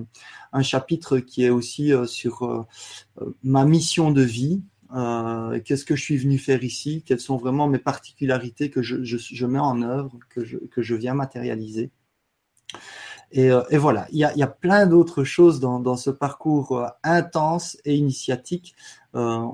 [0.54, 2.66] un chapitre qui est aussi euh, sur euh,
[3.44, 4.62] ma mission de vie,
[4.96, 9.04] euh, qu'est-ce que je suis venu faire ici, quelles sont vraiment mes particularités que je,
[9.04, 11.92] je, mets en œuvre, que je, que je viens matérialiser.
[13.32, 15.98] Et, euh, et voilà, il y a, il y a plein d'autres choses dans, dans,
[15.98, 18.76] ce parcours euh, intense et initiatique.
[19.16, 19.46] Euh,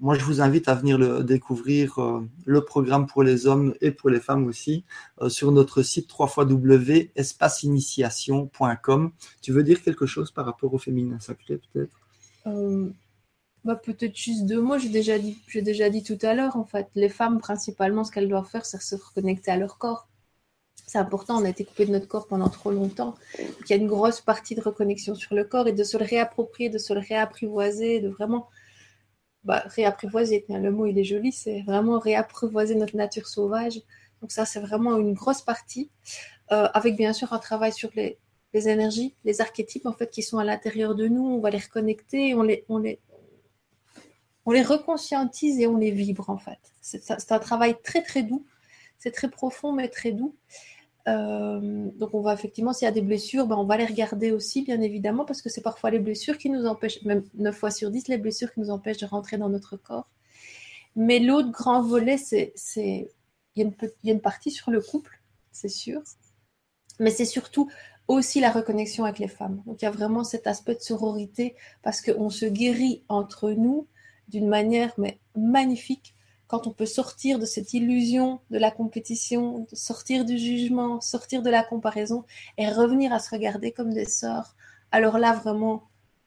[0.00, 4.10] moi, je vous invite à venir découvrir euh, le programme pour les hommes et pour
[4.10, 4.84] les femmes aussi
[5.20, 9.12] euh, sur notre site www.espaceinitiation.com.
[9.42, 11.96] Tu veux dire quelque chose par rapport au féminin sacré, peut-être?
[13.64, 14.78] Bah, Peut-être juste deux mots.
[14.78, 18.10] J'ai déjà, dit, j'ai déjà dit tout à l'heure, en fait, les femmes, principalement, ce
[18.10, 20.07] qu'elles doivent faire, c'est se reconnecter à leur corps.
[20.88, 23.14] C'est important, on a été coupé de notre corps pendant trop longtemps.
[23.38, 26.04] Il y a une grosse partie de reconnexion sur le corps et de se le
[26.06, 28.48] réapproprier, de se le réapprivoiser, de vraiment
[29.44, 30.46] bah, réapprivoiser.
[30.48, 33.82] Le mot, il est joli, c'est vraiment réapprivoiser notre nature sauvage.
[34.22, 35.90] Donc ça, c'est vraiment une grosse partie,
[36.52, 38.18] euh, avec bien sûr un travail sur les,
[38.54, 41.22] les, énergies, les archétypes en fait qui sont à l'intérieur de nous.
[41.22, 42.98] On va les reconnecter, on les, on les,
[44.46, 46.58] on les reconscientise et on les vibre en fait.
[46.80, 48.46] C'est un travail très très doux,
[48.98, 50.34] c'est très profond mais très doux.
[51.08, 54.30] Euh, donc on va effectivement, s'il y a des blessures, ben on va les regarder
[54.30, 57.70] aussi, bien évidemment, parce que c'est parfois les blessures qui nous empêchent, même 9 fois
[57.70, 60.08] sur 10, les blessures qui nous empêchent de rentrer dans notre corps.
[60.96, 62.52] Mais l'autre grand volet, c'est.
[62.76, 65.20] Il, y a une, partie sur le couple,
[65.50, 66.00] c'est sûr,
[67.00, 67.68] mais c'est surtout
[68.06, 69.62] aussi la reconnexion avec les femmes.
[69.66, 73.88] Donc il y a vraiment cet aspect de sororité, parce qu'on se guérit entre nous
[74.28, 74.94] d'une manière
[75.34, 76.14] magnifique
[76.48, 81.50] quand on peut sortir de cette illusion de la compétition, sortir du jugement, sortir de
[81.50, 82.24] la comparaison
[82.56, 84.56] et revenir à se regarder comme des sœurs,
[84.90, 85.84] alors là vraiment,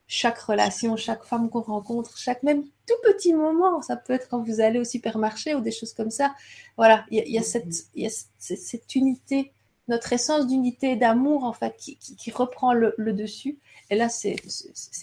[0.07, 4.43] chaque relation, chaque femme qu'on rencontre, chaque même tout petit moment, ça peut être quand
[4.43, 6.35] vous allez au supermarché ou des choses comme ça,
[6.77, 9.53] voilà, il y, y, a, cette, y a cette, cette, unité,
[9.87, 13.57] notre essence d'unité et d'amour en fait qui, qui, qui reprend le, le, dessus.
[13.89, 14.35] Et là, c'est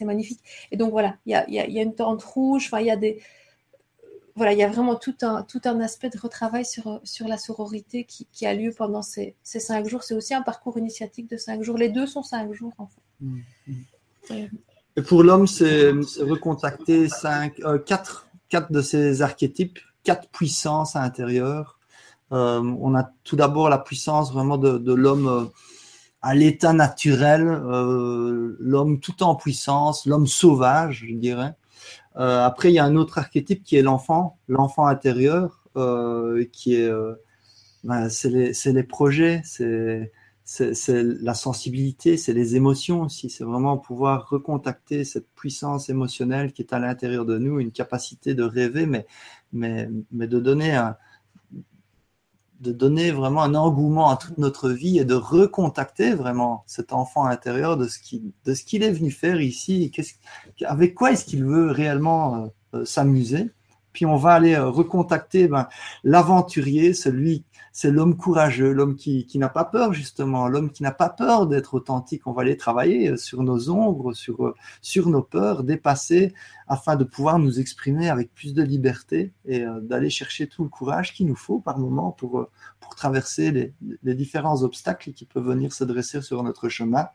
[0.02, 0.40] magnifique.
[0.70, 2.86] Et donc voilà, il y a, y, a, y a une tente rouge, enfin, il
[2.86, 3.20] y a des
[4.38, 7.36] voilà, il y a vraiment tout un, tout un aspect de retravail sur, sur la
[7.36, 10.02] sororité qui, qui a lieu pendant ces, ces cinq jours.
[10.04, 11.76] C'est aussi un parcours initiatique de cinq jours.
[11.76, 13.02] Les deux sont cinq jours, en fait.
[13.20, 13.38] Mm,
[14.30, 14.48] mm.
[14.96, 15.90] Et pour l'homme, c'est
[16.20, 21.78] recontacter cinq, euh, quatre, quatre de ces archétypes, quatre puissances à l'intérieur.
[22.32, 25.44] Euh, on a tout d'abord la puissance vraiment de, de l'homme euh,
[26.20, 31.54] à l'état naturel, euh, l'homme tout en puissance, l'homme sauvage, je dirais.
[32.18, 36.74] Euh, après, il y a un autre archétype qui est l'enfant, l'enfant intérieur, euh, qui
[36.74, 37.14] est, euh,
[37.84, 40.10] ben, c'est les, les, projets, c'est
[40.88, 43.30] la sensibilité, c'est les émotions aussi.
[43.30, 48.34] C'est vraiment pouvoir recontacter cette puissance émotionnelle qui est à l'intérieur de nous, une capacité
[48.34, 49.06] de rêver, mais,
[49.52, 50.96] mais, mais de donner un,
[52.60, 57.24] de donner vraiment un engouement à toute notre vie et de recontacter vraiment cet enfant
[57.24, 59.92] intérieur de ce qu'il de ce qu'il est venu faire ici,
[60.64, 63.50] avec quoi est-ce qu'il veut réellement euh, euh, s'amuser.
[63.98, 65.66] Puis on va aller euh, recontacter ben,
[66.04, 70.92] l'aventurier, celui c'est l'homme courageux, l'homme qui, qui n'a pas peur justement, l'homme qui n'a
[70.92, 72.28] pas peur d'être authentique.
[72.28, 76.32] On va aller travailler sur nos ombres, sur, sur nos peurs, dépasser
[76.68, 80.68] afin de pouvoir nous exprimer avec plus de liberté et euh, d'aller chercher tout le
[80.68, 82.48] courage qu'il nous faut par moment pour,
[82.78, 87.08] pour traverser les, différents obstacles qui peuvent venir se dresser sur notre chemin,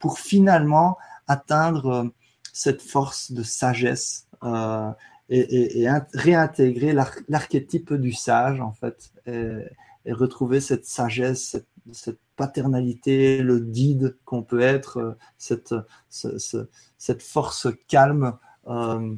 [0.00, 0.98] pour finalement
[1.28, 2.10] atteindre
[2.52, 4.26] cette force de sagesse.
[4.42, 4.90] Euh,
[5.28, 6.92] et, et, et, réintégrer
[7.28, 9.64] l'archétype du sage en fait et,
[10.04, 11.56] et retrouver cette sagesse,
[11.92, 15.74] cette, paternalité, le guide qu'on peut être, euh, cette,
[16.10, 18.36] cette force calme
[18.66, 19.14] euh,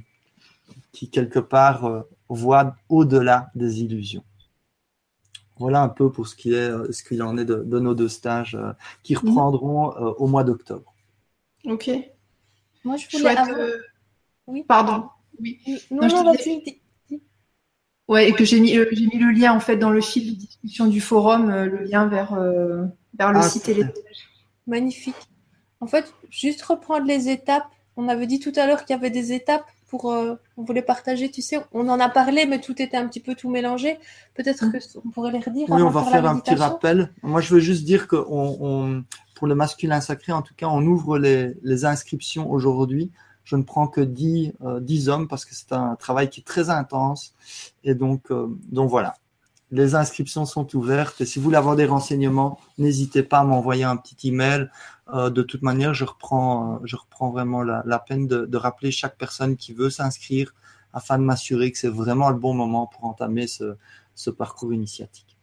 [0.93, 4.25] qui quelque part euh, voit au-delà des illusions.
[5.59, 8.59] Voilà un peu pour ce qu'il en est de, nos deux stages
[9.03, 9.21] qui mhm.
[9.21, 9.89] reprendront
[10.19, 10.93] au mois d'octobre.
[11.65, 11.91] Ok.
[12.85, 13.35] Moi, je voulais.
[14.47, 14.63] Oui.
[14.63, 15.09] Pardon.
[15.41, 15.61] Oui.
[15.91, 16.35] Non, non, non
[18.09, 20.33] Ouais, et que j'ai mis, euh, j'ai mis le lien en fait dans le fil
[20.33, 22.85] de discussion du forum, euh, le lien vers, euh,
[23.19, 23.85] vers le ah, site et les
[24.69, 25.17] Magnifique.
[25.81, 27.67] En fait, juste reprendre les étapes.
[27.97, 30.07] On avait dit tout à l'heure qu'il y avait des étapes pour.
[30.07, 33.35] on voulait partager, tu sais, on en a parlé, mais tout était un petit peu
[33.35, 33.99] tout mélangé.
[34.35, 34.73] Peut-être mmh.
[35.03, 35.67] qu'on pourrait les redire.
[35.71, 37.11] Oui, on va faire un petit rappel.
[37.23, 39.05] Moi, je veux juste dire que on,
[39.35, 43.11] pour le masculin sacré, en tout cas, on ouvre les, les inscriptions aujourd'hui
[43.47, 46.69] je ne prends que 10, euh, hommes parce que c'est un travail qui est très
[46.69, 47.33] intense.
[47.85, 49.15] Et donc, euh, donc voilà,
[49.71, 51.21] les inscriptions sont ouvertes.
[51.21, 54.69] Et si vous voulez avoir des renseignements, n'hésitez pas à m'envoyer un petit email.
[55.15, 59.57] Euh, de toute manière, je reprends, je reprends vraiment la, peine de, rappeler chaque personne
[59.57, 60.53] qui veut s'inscrire
[60.93, 65.39] afin de m'assurer que c'est vraiment le bon moment pour entamer ce, parcours initiatique.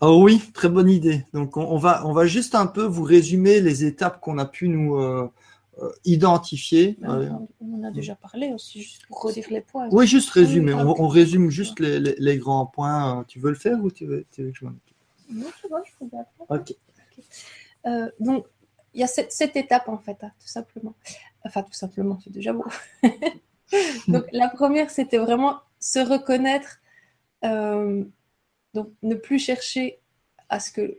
[0.00, 1.26] Oh oui, très bonne idée.
[1.34, 4.68] Donc on, va, on va juste un peu vous résumer les étapes qu'on a pu
[4.68, 5.30] nous, euh,
[6.04, 6.98] identifier.
[7.04, 7.30] Euh,
[7.60, 9.88] on en a déjà parlé aussi, juste pour redire les points.
[9.90, 10.74] Oui, juste résumer.
[10.74, 13.24] on, résume juste les, les, grands points.
[13.28, 14.96] Tu veux le faire ou tu veux, que je m'en occupe?
[15.30, 16.16] Non, c'est bon, je peux
[16.48, 16.74] Ok.
[17.86, 18.46] Euh, donc,
[18.94, 20.94] il y a cette, cette étape en fait, hein, tout simplement.
[21.44, 22.64] Enfin, tout simplement, c'est déjà beau.
[24.08, 26.80] donc, la première, c'était vraiment se reconnaître,
[27.42, 30.00] donc ne plus chercher
[30.48, 30.98] à ce que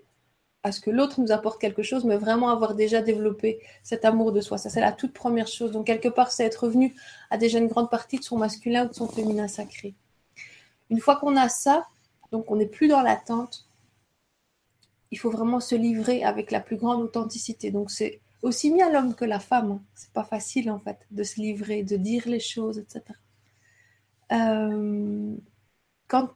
[0.69, 4.41] à que l'autre nous apporte quelque chose, mais vraiment avoir déjà développé cet amour de
[4.41, 4.57] soi.
[4.57, 5.71] Ça, c'est la toute première chose.
[5.71, 6.95] Donc, quelque part, c'est être revenu
[7.29, 9.95] à déjà une grande partie de son masculin ou de son féminin sacré.
[10.89, 11.87] Une fois qu'on a ça,
[12.31, 13.67] donc on n'est plus dans l'attente,
[15.11, 17.71] il faut vraiment se livrer avec la plus grande authenticité.
[17.71, 19.71] Donc, c'est aussi bien l'homme que la femme.
[19.71, 19.81] Hein.
[19.95, 23.03] C'est pas facile, en fait, de se livrer, de dire les choses, etc.
[24.31, 25.35] Euh,
[26.07, 26.29] quand,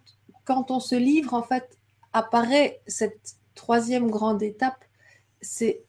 [0.46, 1.78] quand on se livre, en fait,
[2.14, 4.84] apparaît cette troisième grande étape,
[5.42, 5.86] c'est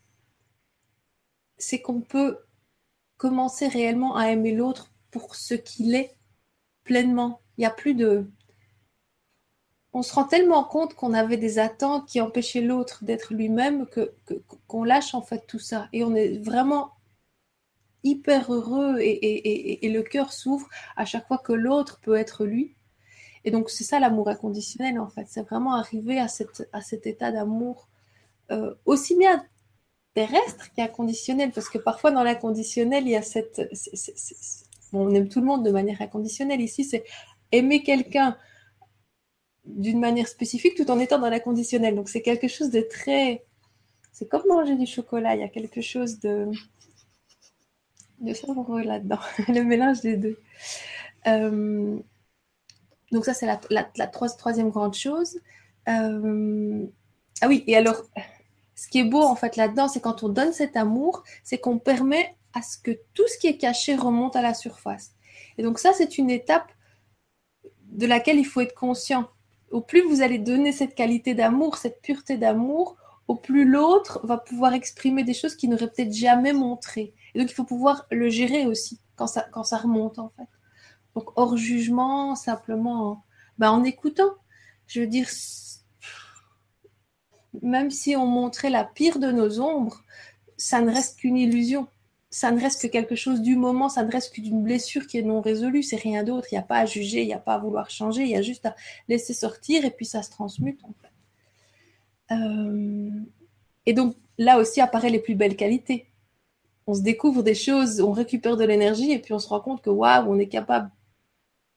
[1.83, 2.39] qu'on peut
[3.17, 6.17] commencer réellement à aimer l'autre pour ce qu'il est
[6.83, 7.41] pleinement.
[7.57, 8.31] Il n'y a plus de...
[9.93, 13.87] On se rend tellement compte qu'on avait des attentes qui empêchaient l'autre d'être lui-même
[14.67, 15.89] qu'on lâche en fait tout ça.
[15.93, 16.95] Et on est vraiment
[18.03, 22.45] hyper heureux et, et, et le cœur s'ouvre à chaque fois que l'autre peut être
[22.45, 22.77] lui.
[23.45, 25.27] Et donc, c'est ça l'amour inconditionnel, en fait.
[25.29, 27.89] C'est vraiment arriver à, cette, à cet état d'amour
[28.51, 29.45] euh, aussi bien
[30.15, 33.61] terrestre qu'inconditionnel, parce que parfois, dans l'inconditionnel, il y a cette...
[34.93, 36.61] on aime tout le monde de manière inconditionnelle.
[36.61, 37.05] Ici, c'est
[37.53, 38.37] aimer quelqu'un
[39.65, 41.97] d'une manière spécifique tout en étant dans l'inconditionnel.
[41.97, 43.45] Donc, c'est quelque chose de très...
[44.13, 45.35] C'est comme manger du chocolat.
[45.35, 46.51] Il y a quelque chose de
[48.21, 49.19] de savoureux là-dedans,
[49.49, 50.39] le mélange des deux.
[51.27, 51.99] Euh,
[53.15, 55.39] donc ça, c'est la, troisième grande chose.
[55.89, 56.85] Euh,
[57.41, 58.03] ah oui, et alors,
[58.75, 61.79] ce qui est beau en fait là-dedans, c'est quand on donne cet amour, c'est qu'on
[61.79, 65.13] permet à ce que tout ce qui est caché remonte à la surface.
[65.59, 66.73] Et donc ça, c'est une étape
[67.85, 69.29] de laquelle il faut être conscient.
[69.71, 72.97] Au plus vous allez donner cette qualité d'amour, cette pureté d'amour,
[73.29, 77.15] au plus l'autre va pouvoir exprimer des choses qu'il n'aurait peut-être jamais montrées.
[77.35, 80.49] Et donc il faut pouvoir le gérer aussi quand ça, quand ça remonte en fait.
[81.15, 83.25] Donc hors jugement, simplement
[83.59, 84.35] ben, en écoutant.
[84.87, 85.29] Je veux dire,
[87.63, 90.03] même si on montrait la pire de nos ombres,
[90.57, 91.87] ça ne reste qu'une illusion.
[92.31, 95.23] Ça ne reste que quelque chose du moment, ça ne reste qu'une blessure qui est
[95.23, 96.49] non résolue, c'est rien d'autre.
[96.51, 98.37] Il n'y a pas à juger, il n'y a pas à vouloir changer, il y
[98.37, 98.75] a juste à
[99.09, 102.35] laisser sortir et puis ça se transmute en fait.
[102.35, 103.11] Euh,
[103.87, 106.07] et donc là aussi apparaissent les plus belles qualités.
[106.89, 109.81] On se découvre des choses, on récupère de l'énergie et puis on se rend compte
[109.81, 110.91] que waouh, on est capable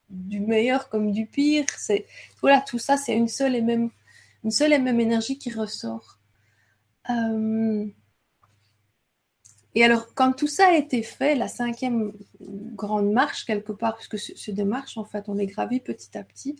[0.09, 1.65] du meilleur comme du pire.
[1.77, 2.05] C'est
[2.41, 3.89] voilà, tout ça, c'est une seule et même
[4.43, 6.19] une seule et même énergie qui ressort.
[7.09, 7.85] Euh,
[9.75, 12.11] et alors, quand tout ça a été fait, la cinquième
[12.41, 16.23] grande marche, quelque part, puisque c'est des marches, en fait, on est gravi petit à
[16.23, 16.55] petit,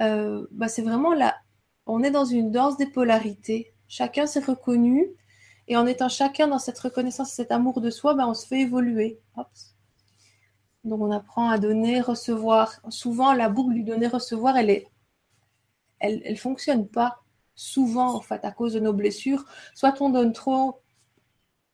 [0.00, 1.36] euh, bah, c'est vraiment là,
[1.86, 3.72] on est dans une danse des polarités.
[3.86, 5.06] Chacun s'est reconnu,
[5.68, 8.62] et en étant chacun dans cette reconnaissance, cet amour de soi, bah, on se fait
[8.62, 9.20] évoluer.
[10.84, 12.80] Donc, on apprend à donner, recevoir.
[12.88, 14.86] Souvent, la boucle du donner-recevoir, elle est,
[16.00, 17.20] elle, fonctionne pas.
[17.54, 19.44] Souvent, en fait, à cause de nos blessures,
[19.74, 20.80] soit on donne trop,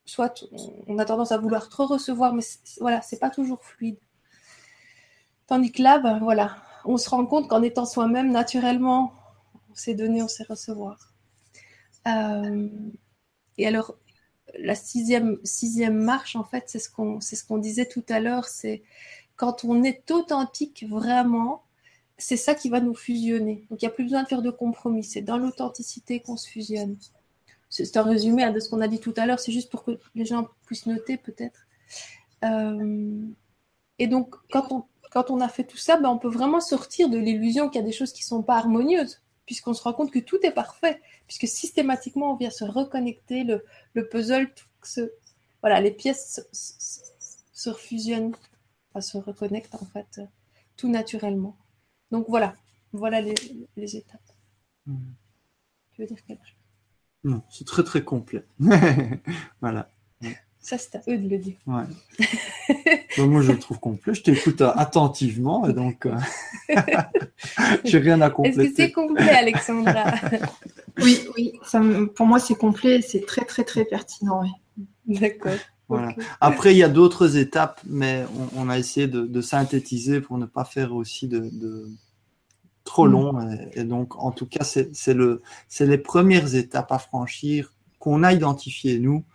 [0.05, 0.43] soit
[0.87, 2.43] on a tendance à vouloir trop recevoir, mais
[2.79, 3.99] voilà, c'est pas toujours fluide.
[5.47, 9.13] Tandis que là, ben, voilà, on se rend compte qu'en étant soi-même, naturellement,
[9.69, 11.13] on sait donner, on sait recevoir.
[12.07, 12.67] Euh,
[13.57, 13.95] et alors,
[14.59, 18.83] la sixième, sixième marche, en fait, c'est ce qu'on ce disait tout à l'heure, c'est
[19.35, 21.63] quand on est authentique vraiment,
[22.17, 23.65] c'est ça qui va nous fusionner.
[23.69, 25.03] Donc, il n'y a plus besoin de faire de compromis.
[25.03, 26.97] C'est dans l'authenticité qu'on se fusionne
[27.83, 29.83] c'est un résumé hein, de ce qu'on a dit tout à l'heure, c'est juste pour
[29.83, 31.67] que les gens puissent noter peut-être.
[32.43, 33.21] Euh,
[33.99, 37.09] et donc, quand on, quand on a fait tout ça, ben, on peut vraiment sortir
[37.09, 39.93] de l'illusion qu'il y a des choses qui ne sont pas harmonieuses, puisqu'on se rend
[39.93, 43.63] compte que tout est parfait, puisque systématiquement, on vient se reconnecter, le,
[43.93, 44.49] le puzzle,
[44.83, 45.11] se,
[45.61, 47.01] voilà, les pièces se,
[47.53, 48.35] se, refusionnent,
[48.99, 50.21] se reconnectent en fait,
[50.77, 51.57] tout naturellement.
[52.11, 52.55] Donc voilà,
[52.91, 53.35] voilà les,
[53.75, 54.31] les étapes.
[54.85, 54.97] Mmh.
[55.91, 56.55] Tu veux dire quelque chose?
[57.23, 58.45] Non, c'est très très complet.
[59.61, 59.91] voilà.
[60.65, 61.53] Ça, c'est à eux de le dire.
[61.67, 61.83] Ouais.
[63.19, 64.15] moi, je le trouve complet.
[64.15, 66.17] Je t'écoute euh, attentivement et donc, euh...
[67.85, 68.61] j'ai rien à compléter.
[68.61, 70.05] Est-ce que c'est complet, Alexandra?
[71.03, 71.53] Oui, oui.
[71.61, 71.81] Ça,
[72.15, 73.01] pour moi, c'est complet.
[73.03, 74.41] C'est très, très, très pertinent.
[75.05, 75.51] D'accord.
[75.87, 76.15] Voilà.
[76.41, 78.23] Après, il y a d'autres étapes, mais
[78.55, 81.89] on, a essayé de, de, synthétiser pour ne pas faire aussi de, de
[82.85, 83.11] trop mm.
[83.11, 83.49] long.
[83.73, 85.43] Et, donc, en tout cas, c'est le,
[85.79, 89.25] les premières étapes à franchir qu'on a identifiées, nous,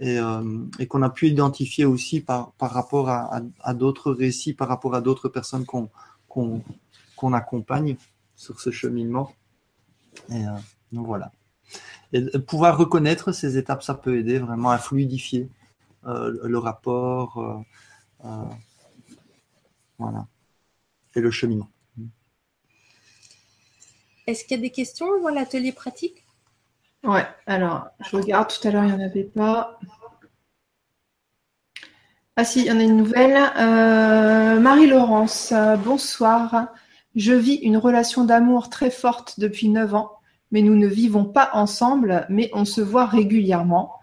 [0.00, 4.54] et, euh, et qu'on a pu identifier aussi par, par rapport à, à, d'autres récits,
[4.54, 5.90] par rapport à d'autres personnes qu'on
[6.28, 7.96] qu'on accompagne
[8.36, 9.32] sur ce cheminement.
[10.30, 10.50] Et euh,
[10.92, 11.32] donc voilà.
[12.12, 15.48] Et pouvoir reconnaître ces étapes, ça peut aider vraiment à fluidifier
[16.06, 17.64] euh, le rapport.
[19.98, 20.28] Voilà.
[21.16, 21.68] Et le cheminement.
[24.28, 26.22] Est-ce qu'il y a des questions avant l'atelier pratique?
[27.04, 29.78] Ouais, alors je regarde, tout à l'heure il n'y en avait pas.
[32.36, 33.36] Ah si, il y en a une nouvelle.
[33.58, 35.52] Euh, Marie-Laurence,
[35.84, 36.68] bonsoir.
[37.16, 40.12] Je vis une relation d'amour très forte depuis 9 ans,
[40.52, 43.94] mais nous ne vivons pas ensemble, mais on se voit régulièrement.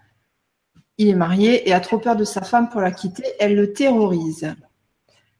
[0.98, 3.74] Il est marié et a trop peur de sa femme pour la quitter, elle le
[3.74, 4.54] terrorise.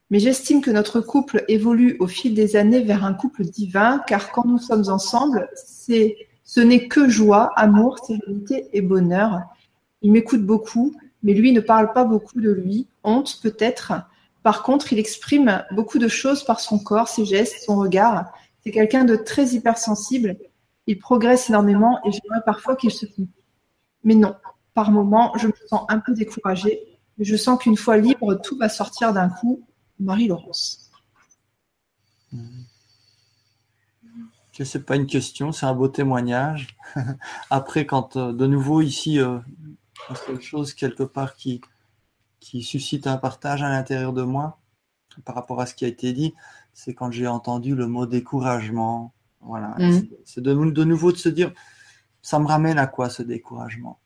[0.10, 4.32] Mais j'estime que notre couple évolue au fil des années vers un couple divin, car
[4.32, 6.16] quand nous sommes ensemble, c'est,
[6.46, 9.42] ce n'est que joie, amour, sérénité et bonheur.
[10.04, 13.94] Il m'écoute beaucoup, mais lui ne parle pas beaucoup de lui, honte peut-être.
[14.44, 18.32] Par contre, il exprime beaucoup de choses par son corps, ses gestes, son regard.
[18.64, 20.38] C'est quelqu'un de très hypersensible.
[20.86, 23.30] Il progresse énormément et j'aimerais parfois qu'il se coupe.
[24.04, 24.36] Mais non,
[24.76, 26.80] par moments, je me sens un peu découragée.
[27.18, 29.66] Je sens qu'une fois libre, tout va sortir d'un coup
[30.00, 30.92] Marie-Laurence.
[34.58, 36.68] Ce n'est pas une question, c'est un beau témoignage.
[37.50, 39.40] Après, quand euh, de nouveau ici, euh,
[40.26, 41.62] quelque chose quelque part qui,
[42.40, 44.60] qui suscite un partage à l'intérieur de moi
[45.26, 46.34] par rapport à ce qui a été dit,
[46.74, 49.14] c'est quand j'ai entendu le mot découragement.
[49.42, 50.08] Voilà, mm.
[50.26, 51.54] c'est de, de, nouveau de se dire,
[52.22, 54.00] ça me ramène à quoi ce découragement?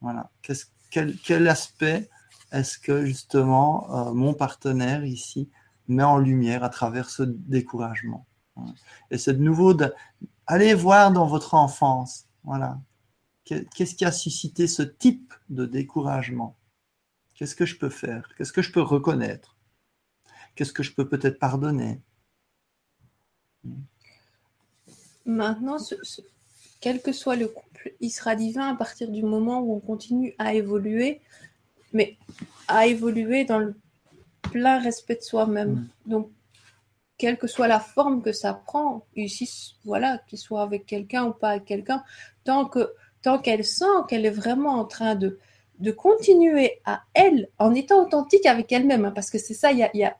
[0.00, 0.30] Voilà,
[0.90, 2.08] quel, quel aspect
[2.52, 5.50] est-ce que justement euh, mon partenaire ici
[5.88, 8.27] met en lumière à travers ce découragement?
[9.10, 12.78] Et c'est de nouveau d'aller voir dans votre enfance, voilà,
[13.44, 16.56] qu'est-ce qui a suscité ce type de découragement?
[17.34, 18.28] Qu'est-ce que je peux faire?
[18.36, 19.56] Qu'est-ce que je peux reconnaître?
[20.54, 22.00] Qu'est-ce que je peux peut-être pardonner?
[25.24, 25.76] Maintenant,
[26.80, 30.34] quel que soit le couple, il sera divin à partir du moment où on continue
[30.38, 31.20] à évoluer,
[31.92, 32.16] mais
[32.66, 33.76] à évoluer dans le
[34.42, 35.70] plein respect de soi-même.
[35.70, 36.10] Mm.
[36.10, 36.30] Donc,
[37.18, 41.32] quelle que soit la forme que ça prend, ici, voilà, qu'il soit avec quelqu'un ou
[41.32, 42.02] pas avec quelqu'un,
[42.44, 42.92] tant que
[43.22, 45.38] tant qu'elle sent qu'elle est vraiment en train de,
[45.80, 49.78] de continuer à elle, en étant authentique avec elle-même, hein, parce que c'est ça, il
[49.78, 50.16] y a, y, a,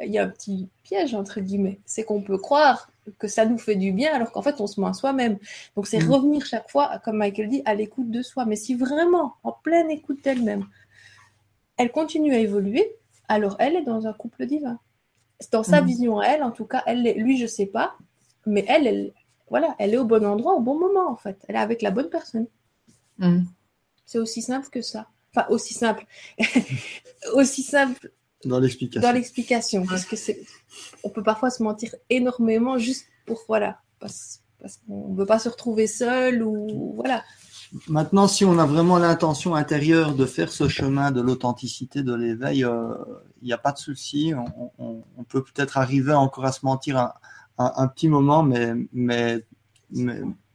[0.00, 3.74] y a un petit piège, entre guillemets, c'est qu'on peut croire que ça nous fait
[3.74, 5.38] du bien alors qu'en fait on se ment soi-même.
[5.76, 6.10] Donc c'est mm.
[6.10, 8.44] revenir chaque fois, comme Michael dit, à l'écoute de soi.
[8.44, 10.66] Mais si vraiment, en pleine écoute d'elle-même,
[11.76, 12.96] elle continue à évoluer,
[13.28, 14.78] alors elle est dans un couple divin.
[15.50, 15.86] Dans sa mm.
[15.86, 17.96] vision à elle, en tout cas, elle, lui, je sais pas,
[18.46, 19.12] mais elle, elle,
[19.50, 21.38] voilà, elle est au bon endroit au bon moment en fait.
[21.48, 22.46] Elle est avec la bonne personne.
[23.18, 23.44] Mm.
[24.04, 25.08] C'est aussi simple que ça.
[25.34, 26.06] Enfin, aussi simple.
[27.34, 28.10] aussi simple
[28.44, 29.00] dans l'explication.
[29.00, 30.42] Dans l'explication, parce que c'est,
[31.04, 35.38] on peut parfois se mentir énormément juste pour voilà, parce, parce qu'on ne veut pas
[35.38, 37.22] se retrouver seul ou voilà.
[37.88, 42.64] Maintenant, si on a vraiment l'intention intérieure de faire ce chemin de l'authenticité, de l'éveil,
[42.64, 42.94] euh,
[43.40, 44.32] il n'y a pas de souci.
[44.78, 47.12] On, peut peut-être arriver encore à se mentir un,
[47.56, 49.46] un, petit moment, mais, mais,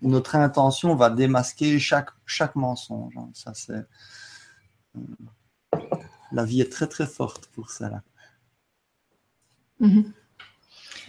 [0.02, 3.14] notre intention va démasquer chaque, chaque mensonge.
[3.18, 3.30] Hein.
[3.34, 3.86] Ça, c'est.
[4.96, 5.80] Euh,
[6.32, 8.04] la vie est très très forte pour ça
[9.80, 10.12] mhm.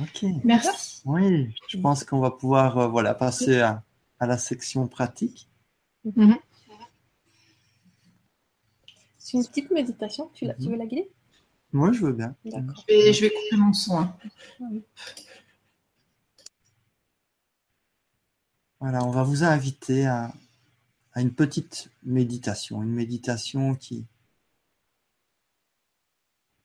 [0.00, 0.24] Ok.
[0.44, 1.02] Merci.
[1.04, 3.82] Oui, je pense qu'on va pouvoir euh, voilà, passer à,
[4.20, 5.47] la section pratique.
[6.16, 6.38] Mhm.
[9.18, 10.30] C'est une petite méditation.
[10.34, 11.10] Tu, tu veux la guider?
[11.72, 12.34] Moi, je veux bien.
[12.44, 12.50] Je
[12.88, 13.98] vais, je vais couper mon son.
[13.98, 14.16] Hein.
[18.80, 20.32] Voilà, on va vous inviter à,
[21.12, 24.06] à une petite méditation, une méditation qui,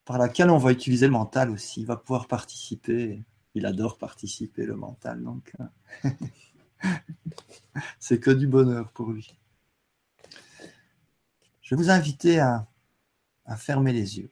[0.05, 1.81] par laquelle on va utiliser le mental aussi.
[1.81, 3.21] Il va pouvoir participer.
[3.55, 5.23] Il adore participer, le mental.
[5.23, 6.09] Donc, euh,
[7.99, 9.37] c'est que du bonheur pour lui.
[11.61, 12.67] Je vais vous inviter à,
[13.57, 14.31] fermer les yeux,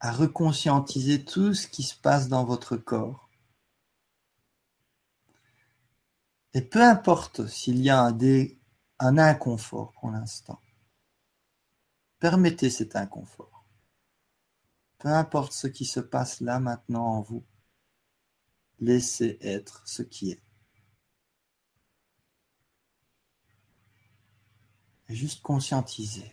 [0.00, 3.28] à reconscientiser tout ce qui se passe dans votre corps.
[6.54, 8.12] Et peu importe s'il y a
[8.98, 10.60] un inconfort pour l'instant,
[12.20, 13.64] Permettez cet inconfort.
[14.98, 17.42] Peu importe ce qui se passe là maintenant en vous,
[18.80, 20.42] laissez être ce qui est.
[25.08, 26.30] Et juste conscientiser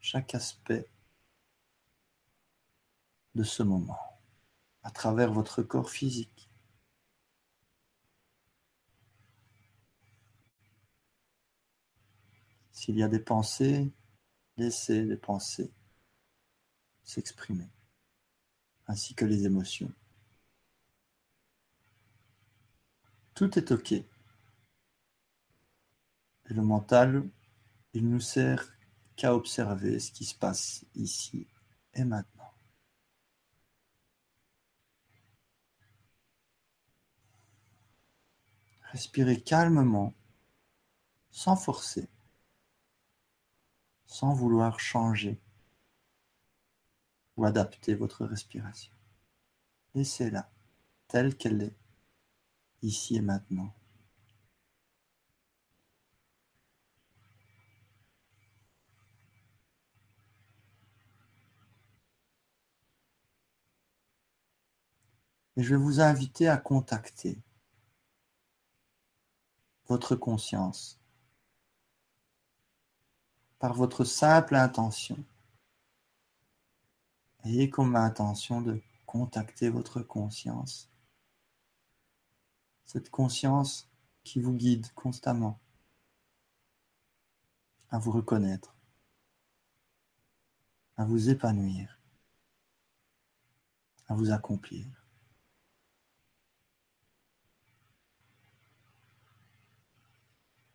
[0.00, 0.88] chaque aspect
[3.34, 3.98] de ce moment
[4.82, 6.50] à travers votre corps physique.
[12.72, 13.90] S'il y a des pensées,
[14.56, 15.72] Laissez les pensées
[17.02, 17.68] s'exprimer,
[18.86, 19.92] ainsi que les émotions.
[23.34, 23.92] Tout est OK.
[23.92, 24.04] Et
[26.48, 27.28] le mental,
[27.92, 28.72] il nous sert
[29.16, 31.46] qu'à observer ce qui se passe ici
[31.94, 32.52] et maintenant.
[38.92, 40.14] Respirez calmement,
[41.30, 42.08] sans forcer
[44.14, 45.40] sans vouloir changer
[47.36, 48.92] ou adapter votre respiration.
[49.96, 50.48] Laissez-la
[51.08, 51.76] telle qu'elle est,
[52.84, 53.72] ici et maintenant.
[65.56, 67.38] Et je vais vous inviter à contacter
[69.86, 71.00] votre conscience
[73.58, 75.16] par votre simple intention.
[77.44, 80.93] Ayez comme intention de contacter votre conscience.
[82.84, 83.88] Cette conscience
[84.22, 85.60] qui vous guide constamment
[87.90, 88.74] à vous reconnaître,
[90.96, 91.98] à vous épanouir,
[94.08, 94.86] à vous accomplir.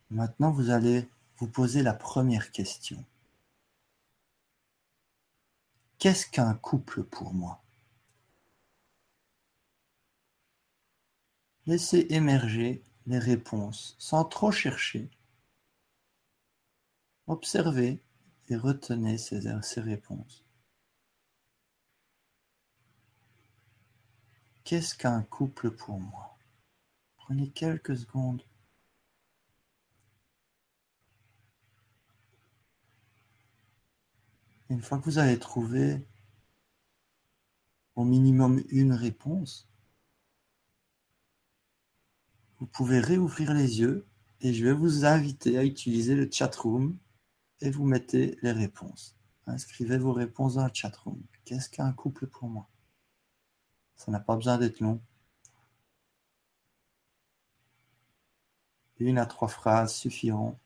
[0.10, 1.08] Maintenant, vous allez
[1.40, 3.06] vous posez la première question.
[6.00, 7.62] Qu'est-ce qu'un couple pour moi?
[11.70, 15.12] Laissez émerger les réponses sans trop chercher.
[17.28, 18.02] Observez
[18.48, 19.40] et retenez ces,
[19.80, 20.44] réponses.
[24.64, 26.40] Qu'est-ce qu'un couple pour moi?
[27.18, 28.42] Prenez quelques secondes
[34.72, 36.04] Une fois que vous avez trouvé
[37.94, 39.69] au minimum une réponse,
[42.60, 44.06] vous pouvez réouvrir les yeux
[44.42, 46.98] et je vais vous inviter à utiliser le chat room
[47.62, 49.16] et vous mettez les réponses.
[49.48, 51.22] Inscrivez vos réponses dans le chat room.
[51.46, 52.70] Qu'est-ce qu'un couple pour moi?
[53.96, 55.02] Ça n'a pas besoin d'être long.
[59.00, 60.58] Une à trois phrases suffiront.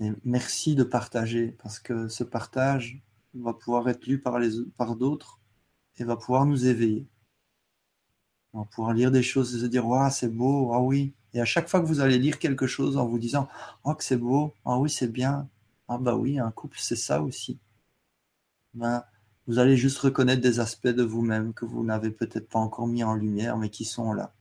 [0.00, 3.02] Et merci de partager, parce que ce partage
[3.34, 4.38] va pouvoir être lu par,
[4.76, 5.40] par d'autres
[5.98, 7.06] et va pouvoir nous éveiller.
[8.52, 11.12] On va pouvoir lire des choses et se dire Waouh, c'est beau, ah oui.
[11.34, 13.48] Et à chaque fois que vous allez lire quelque chose en vous disant
[13.84, 15.48] Oh, que c'est beau, ah oui, c'est bien,
[15.88, 17.58] ah bah oui, un couple, c'est ça aussi.
[18.74, 19.04] Ben,
[19.46, 23.04] vous allez juste reconnaître des aspects de vous-même que vous n'avez peut-être pas encore mis
[23.04, 24.32] en lumière, mais qui sont là.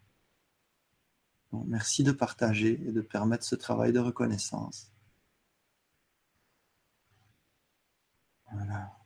[1.65, 4.91] merci de partager et de permettre ce travail de reconnaissance.
[8.51, 9.04] Voilà.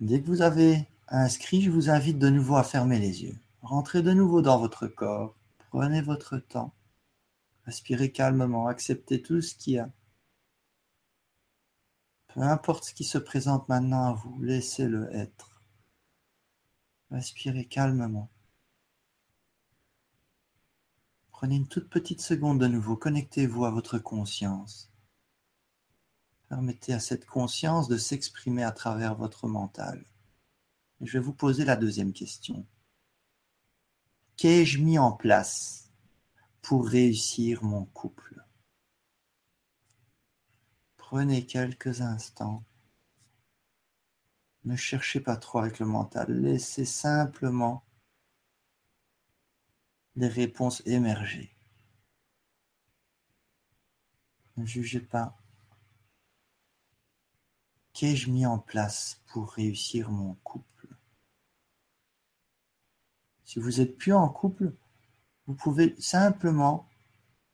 [0.00, 3.38] Dès que vous avez inscrit, je vous invite de nouveau à fermer les yeux.
[3.62, 5.36] Rentrez de nouveau dans votre corps.
[5.70, 6.74] Prenez votre temps.
[7.64, 8.66] Respirez calmement.
[8.66, 9.90] Acceptez tout ce qu'il y a.
[12.28, 15.62] Peu importe ce qui se présente maintenant à vous, laissez-le être.
[17.12, 18.28] Respirez calmement.
[21.30, 22.96] Prenez une toute petite seconde de nouveau.
[22.96, 24.90] Connectez-vous à votre conscience.
[26.48, 30.04] Permettez à cette conscience de s'exprimer à travers votre mental.
[31.00, 32.66] je vais vous poser la deuxième question.
[34.36, 35.90] Qu'ai-je mis en place
[36.62, 38.44] pour réussir mon couple?
[40.96, 42.64] Prenez quelques instants.
[44.64, 46.40] Ne cherchez pas trop avec le mental.
[46.40, 47.84] Laissez simplement
[50.16, 51.54] les réponses émerger.
[54.56, 55.36] Ne jugez pas
[57.94, 60.88] Qu'ai-je mis en place pour réussir mon couple?
[63.44, 64.74] Si vous êtes plus en couple,
[65.46, 66.88] vous pouvez simplement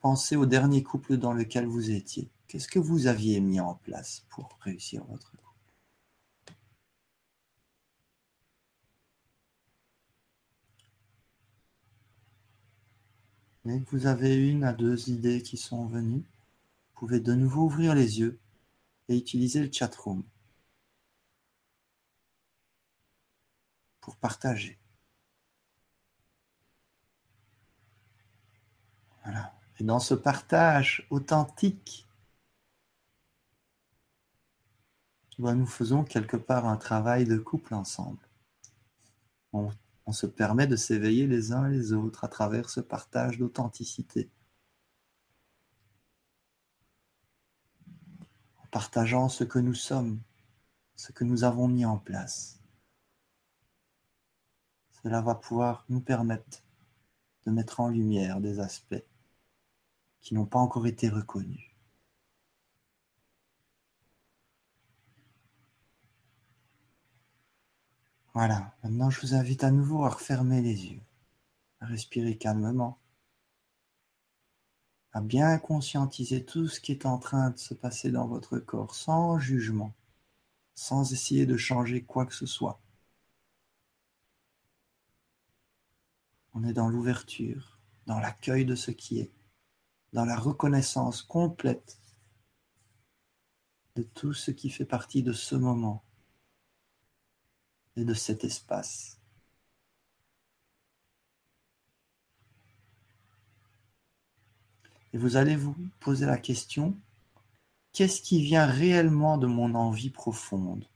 [0.01, 2.31] penser au dernier couple dans lequel vous étiez.
[2.49, 5.45] Qu'est-ce que vous aviez mis en place pour réussir votre couple?
[13.67, 17.65] Dès que vous avez une à deux idées qui sont venues, vous pouvez de nouveau
[17.65, 18.41] ouvrir les yeux
[19.11, 20.25] et utiliser le chat room
[24.01, 24.79] pour partager.
[29.79, 32.07] Et dans ce partage authentique,
[35.39, 38.29] nous faisons quelque part un travail de couple ensemble.
[39.53, 39.71] On,
[40.13, 44.29] se permet de s'éveiller les uns les autres à travers ce partage d'authenticité.
[48.71, 50.21] partageant ce que nous sommes,
[50.95, 52.60] ce que nous avons mis en place.
[55.03, 56.63] Cela va pouvoir nous permettre
[57.47, 59.05] de mettre en lumière des aspects
[60.21, 61.71] qui n'ont pas encore été reconnus.
[68.35, 71.03] Voilà, maintenant je vous invite à nouveau à refermer les yeux,
[71.81, 73.01] à respirer calmement
[75.13, 78.95] à bien conscientiser tout ce qui est en train de se passer dans votre corps
[78.95, 79.93] sans jugement,
[80.75, 82.81] sans essayer de changer quoi que ce soit.
[86.53, 89.31] On est dans l'ouverture, dans l'accueil de ce qui est,
[90.13, 92.01] dans la reconnaissance complète
[93.95, 96.03] de tout ce qui fait partie de ce moment
[97.97, 99.21] et de cet espace.
[105.13, 106.97] Et vous allez vous poser la question,
[107.93, 110.89] qu'est-ce qui vient réellement de mon envie profonde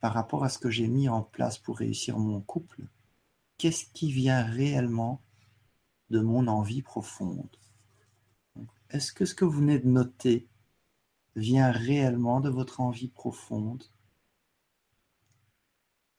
[0.00, 2.86] par rapport à ce que j'ai mis en place pour réussir mon couple?
[3.58, 5.22] Qu'est-ce qui vient réellement
[6.10, 7.56] de mon envie profonde
[8.90, 10.48] Est-ce que ce que vous venez de noter
[11.36, 13.84] vient réellement de votre envie profonde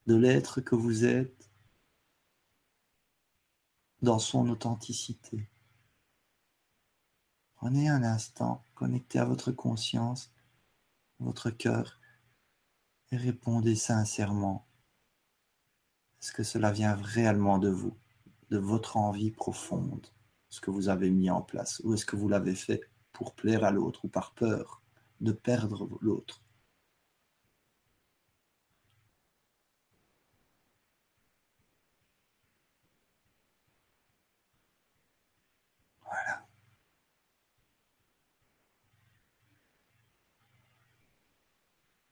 [0.06, 1.50] de l'être que vous êtes
[4.02, 5.48] dans son authenticité?
[7.54, 10.32] Prenez un instant, connectez à votre conscience,
[11.18, 12.00] votre cœur,
[13.10, 14.67] et répondez sincèrement.
[16.22, 17.96] Est-ce que cela vient réellement de vous,
[18.50, 20.06] de votre envie profonde,
[20.48, 22.82] ce que vous avez mis en place, ou est-ce que vous l'avez fait
[23.12, 24.80] pour plaire à l'autre ou par peur
[25.20, 26.42] de perdre l'autre?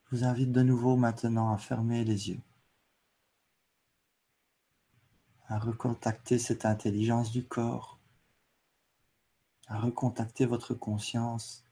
[0.09, 2.41] Je vous invite de nouveau maintenant à fermer les yeux,
[5.47, 7.97] à recontacter cette intelligence du corps,
[9.67, 11.63] à recontacter votre conscience,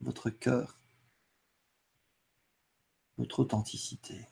[0.00, 0.78] votre cœur,
[3.18, 4.28] votre authenticité.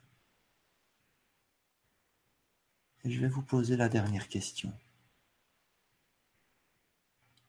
[3.05, 4.72] Et je vais vous poser la dernière question.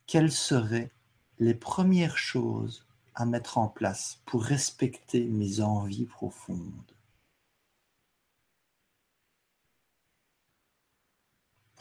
[0.08, 0.92] Quelles seraient
[1.40, 6.95] les premières choses à mettre en place pour respecter mes envies profondes?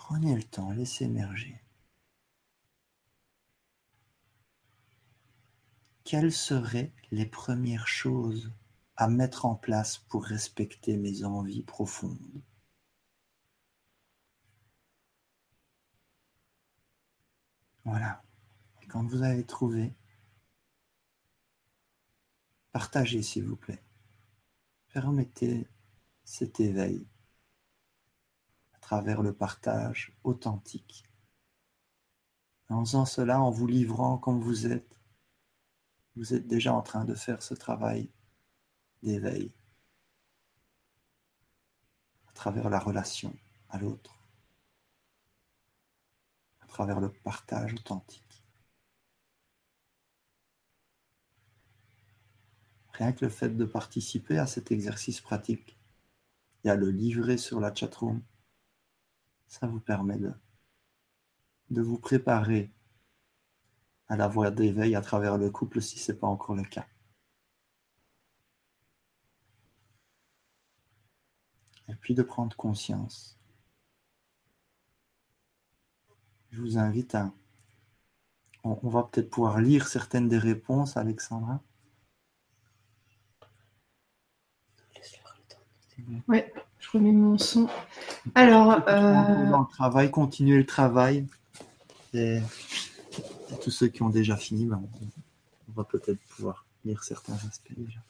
[0.06, 1.58] Prenez le temps, laissez émerger.
[6.04, 8.52] Quelles seraient les premières choses
[8.96, 12.42] à mettre en place pour respecter mes envies profondes?
[17.86, 18.22] Voilà.
[18.82, 19.94] Et quand vous avez trouvé,
[22.72, 23.82] partagez s'il vous plaît.
[24.92, 25.66] Permettez
[26.24, 27.06] cet éveil
[28.86, 31.04] travers le partage authentique.
[32.68, 35.00] En faisant cela, en vous livrant comme vous êtes,
[36.16, 38.10] vous êtes déjà en train de faire ce travail
[39.02, 39.52] d'éveil
[42.28, 43.34] à travers la relation
[43.68, 44.14] à l'autre
[46.74, 48.44] travers le partage authentique.
[52.94, 55.78] Rien que le fait de participer à cet exercice pratique
[56.64, 58.20] et à le livrer sur la chatroom,
[59.54, 60.32] ça vous permet de,
[61.70, 62.72] de vous préparer
[64.08, 66.86] à la voie d'éveil à travers le couple si ce n'est pas encore le cas.
[71.88, 73.38] Et puis de prendre conscience
[76.50, 77.32] je vous invite à...
[78.62, 81.60] On, va peut-être pouvoir lire certaines des réponses, Alexandra.
[86.28, 86.42] Oui,
[86.94, 87.68] remets mon son.
[88.34, 89.12] Alors, euh...
[89.12, 91.26] le travail, continuer le travail.
[92.14, 92.38] Et,
[93.62, 94.82] tous ceux qui ont déjà fini, ben,
[95.68, 98.00] on, va peut-être pouvoir lire certains aspects déjà.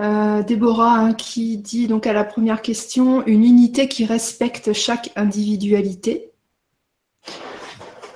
[0.00, 5.12] Euh, Déborah hein, qui dit donc à la première question une unité qui respecte chaque
[5.14, 6.32] individualité.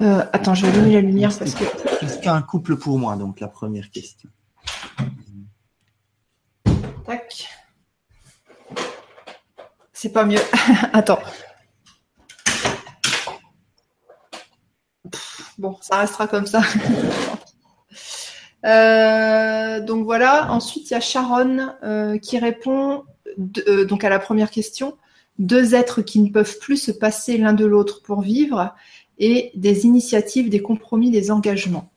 [0.00, 1.64] Euh, attends, je vais donner la lumière parce que.
[2.00, 4.28] Qu'est-ce qu'un couple pour moi Donc la première question?
[7.04, 7.48] Tac.
[10.00, 10.38] C'est pas mieux.
[10.92, 11.18] attends.
[15.58, 16.62] Bon, ça restera comme ça.
[18.66, 20.50] Euh, donc voilà.
[20.50, 23.04] Ensuite, il y a Sharon euh, qui répond
[23.68, 24.98] euh, donc à la première question.
[25.38, 28.74] Deux êtres qui ne peuvent plus se passer l'un de l'autre pour vivre
[29.18, 31.92] et des initiatives, des compromis, des engagements.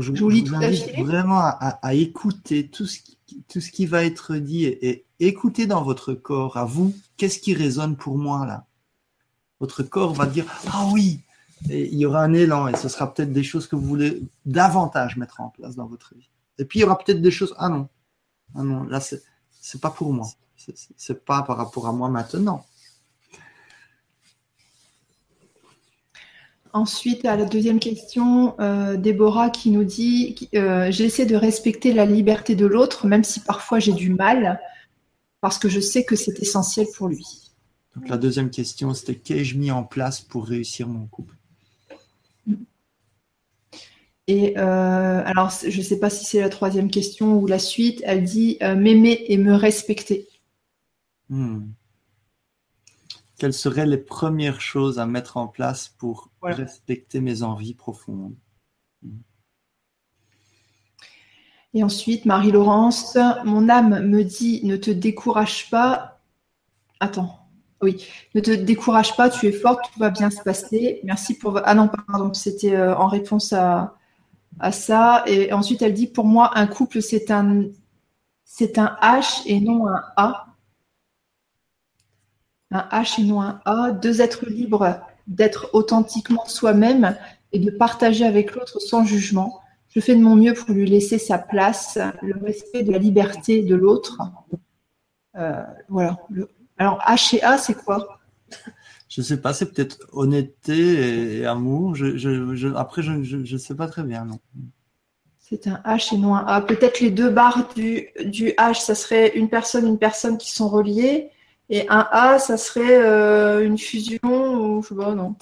[0.00, 4.64] Je, vous, invite vraiment à, écouter tout ce, qui, tout ce qui va être dit
[4.64, 8.66] et, et écouter dans votre corps, à vous, qu'est-ce qui résonne pour moi là?
[9.60, 11.20] Votre corps va dire Ah oui,
[11.68, 14.22] et il y aura un élan et ce sera peut-être des choses que vous voulez
[14.46, 16.30] davantage mettre en place dans votre vie.
[16.58, 17.88] Et puis il y aura peut-être des choses, ah non,
[18.54, 20.28] ah non, là c'est, c'est pas pour moi,
[20.96, 22.64] c'est pas par rapport à moi maintenant.
[26.78, 32.06] Ensuite, à la deuxième question, euh, Déborah qui nous dit euh, J'essaie de respecter la
[32.06, 34.60] liberté de l'autre, même si parfois j'ai du mal,
[35.40, 37.50] parce que je sais que c'est essentiel pour lui.
[37.96, 41.34] Donc, la deuxième question, c'était Qu'ai-je mis en place pour réussir mon couple?
[44.28, 48.02] Et euh, alors, je ne sais pas si c'est la troisième question ou la suite.
[48.04, 50.28] Elle dit m'aimer et me respecter.
[51.28, 51.70] Hmm.
[53.36, 58.34] Quelles seraient les premières choses à mettre en place pour respecter mes envies profondes
[59.02, 59.18] hmm.
[61.74, 66.20] Et ensuite, Marie-Laurence, mon âme me dit ne te décourage pas.
[66.98, 67.38] Attends.
[67.80, 68.04] Oui,
[68.34, 71.00] ne te décourage pas, tu es forte, tout va bien se passer.
[71.04, 71.60] Merci pour.
[71.64, 73.94] Ah non, pardon, c'était euh, en réponse à,
[74.58, 75.22] à ça.
[75.26, 77.66] Et ensuite, elle dit pour moi, un couple, c'est un,
[78.44, 80.46] c'est un H et non un A.
[82.70, 83.92] Un H et non un A.
[83.92, 87.16] Deux êtres libres d'être authentiquement soi-même
[87.52, 89.60] et de partager avec l'autre sans jugement.
[89.88, 93.62] Je fais de mon mieux pour lui laisser sa place, le respect de la liberté
[93.62, 94.18] de l'autre.
[95.36, 96.18] Euh, voilà.
[96.76, 98.18] Alors H et A, c'est quoi?
[99.08, 101.94] Je sais pas, c'est peut-être honnêteté et, amour.
[101.94, 104.38] Je, après, je ne sais pas très bien, non.
[105.38, 106.60] C'est un H et non un A.
[106.60, 110.68] Peut-être les deux barres du, du, H, ça serait une personne, une personne qui sont
[110.68, 111.30] reliées.
[111.70, 115.34] Et un A, ça serait euh, une fusion ou je sais pas, non.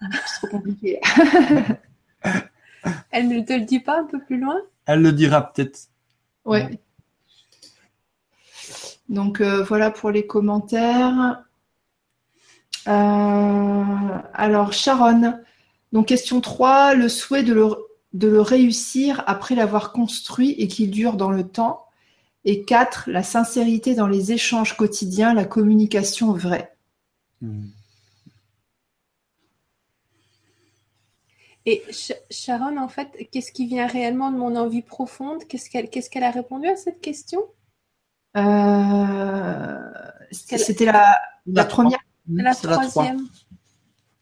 [0.00, 1.00] C'est trop compliqué.
[3.10, 4.60] Elle ne te le dit pas un peu plus loin?
[4.86, 5.88] Elle le dira peut-être.
[6.44, 6.78] Ouais.
[9.08, 11.42] Donc euh, voilà pour les commentaires.
[12.86, 13.84] Euh,
[14.34, 15.38] alors Sharon,
[15.92, 17.68] donc question 3, le souhait de le,
[18.12, 21.87] de le réussir après l'avoir construit et qu'il dure dans le temps.
[22.50, 26.74] Et 4, la sincérité dans les échanges quotidiens, la communication vraie.
[31.66, 31.82] Et
[32.30, 35.44] Sharon, en fait, qu'est-ce qui vient réellement de mon envie profonde?
[35.46, 37.42] Qu'est-ce qu'elle qu'est-ce qu'elle a répondu à cette question?
[38.38, 39.78] Euh,
[40.30, 42.00] C'était la, la, première.
[42.32, 43.28] La troisième.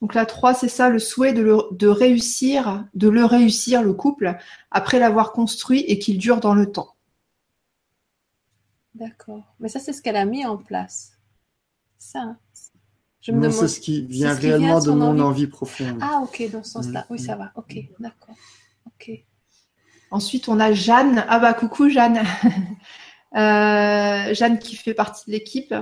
[0.02, 3.92] Donc la 3, c'est ça, le souhait de, le, de réussir, de le réussir, le
[3.92, 4.36] couple,
[4.72, 6.95] après l'avoir construit et qu'il dure dans le temps.
[8.98, 9.42] D'accord.
[9.60, 11.12] Mais ça, c'est ce qu'elle a mis en place.
[11.98, 12.36] Ça.
[13.20, 15.46] Je me c'est ce qui vient réellement de mon envie...
[15.46, 15.98] profonde.
[16.00, 17.06] Ah, ok, dans ce sens-là.
[17.10, 17.52] Oui, ça va.
[17.56, 18.34] Ok, d'accord.
[18.86, 19.10] Ok.
[20.10, 21.24] Ensuite, on a Jeanne.
[21.28, 22.22] Ah bah coucou Jeanne.
[23.34, 25.74] Euh, Jeanne qui fait partie de l'équipe,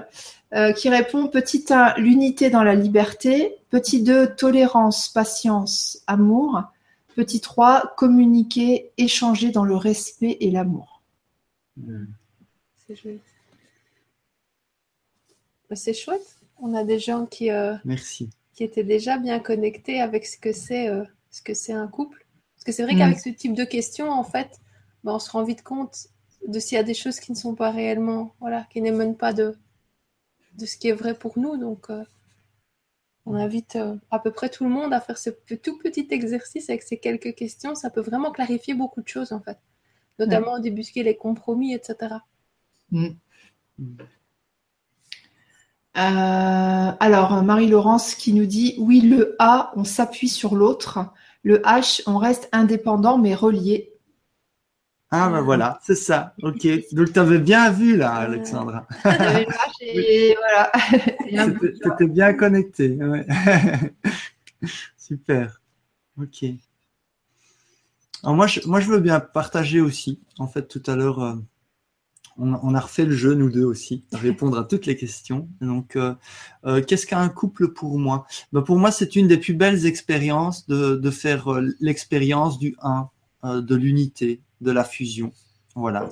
[0.55, 3.55] euh, qui répond petit 1, l'unité dans la liberté.
[3.71, 6.63] Petit 2, tolérance, patience, amour.
[7.15, 11.03] Petit 3, communiquer, échanger dans le respect et l'amour.
[11.77, 12.07] Hmm.
[12.87, 13.21] C'est chouette.
[15.69, 16.37] Bah, c'est chouette.
[16.59, 18.31] On a des gens qui, euh, Merci.
[18.53, 20.89] qui étaient déjà bien connectés avec ce que c'est
[21.31, 22.25] ce que c'est un couple.
[22.55, 22.99] Parce que c'est vrai hmm.
[22.99, 24.61] qu'avec ce type de questions, en fait,
[25.03, 26.07] bah, on se rend vite compte
[26.47, 29.33] de s'il y a des choses qui ne sont pas réellement, voilà, qui n'émanent pas
[29.33, 29.57] de,
[30.59, 31.57] de ce qui est vrai pour nous.
[31.57, 32.05] Donc, euh,
[33.27, 36.71] on invite euh, à peu près tout le monde à faire ce tout petit exercice
[36.71, 37.75] avec ces quelques questions.
[37.75, 39.59] Ça peut vraiment clarifier beaucoup de choses, en fait,
[40.19, 42.17] notamment débusquer les compromis, etc.
[42.95, 43.09] Mm.
[45.97, 51.01] Euh, alors, Marie-Laurence qui nous dit Oui, le A, on s'appuie sur l'autre.
[51.43, 53.91] Le H, on reste indépendant mais relié.
[55.11, 56.35] Ah ben voilà, c'est ça.
[56.43, 56.67] Ok.
[56.93, 58.87] Donc tu avais bien vu là, Alexandra.
[59.81, 60.73] et voilà.
[61.53, 62.99] Tu étais bien connecté.
[64.97, 65.61] Super.
[66.21, 66.45] Ok.
[68.25, 70.21] Alors moi je, moi, je veux bien partager aussi.
[70.39, 71.35] En fait, tout à l'heure, euh,
[72.37, 75.49] on, a refait le jeu, nous deux aussi, répondre à toutes les questions.
[75.61, 76.15] Donc, euh,
[76.67, 78.27] euh, qu'est-ce qu'un couple pour moi?
[78.53, 83.11] Ben, Pour moi, c'est une des plus belles expériences de, faire l'expérience du 1,
[83.61, 85.33] de l'unité, de la fusion.
[85.77, 86.09] Voilà,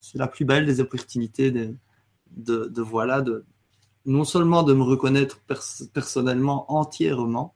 [0.00, 1.74] c'est la plus belle des opportunités de,
[2.36, 3.44] de, voilà, de
[4.06, 5.40] non seulement de me reconnaître
[5.92, 7.54] personnellement entièrement,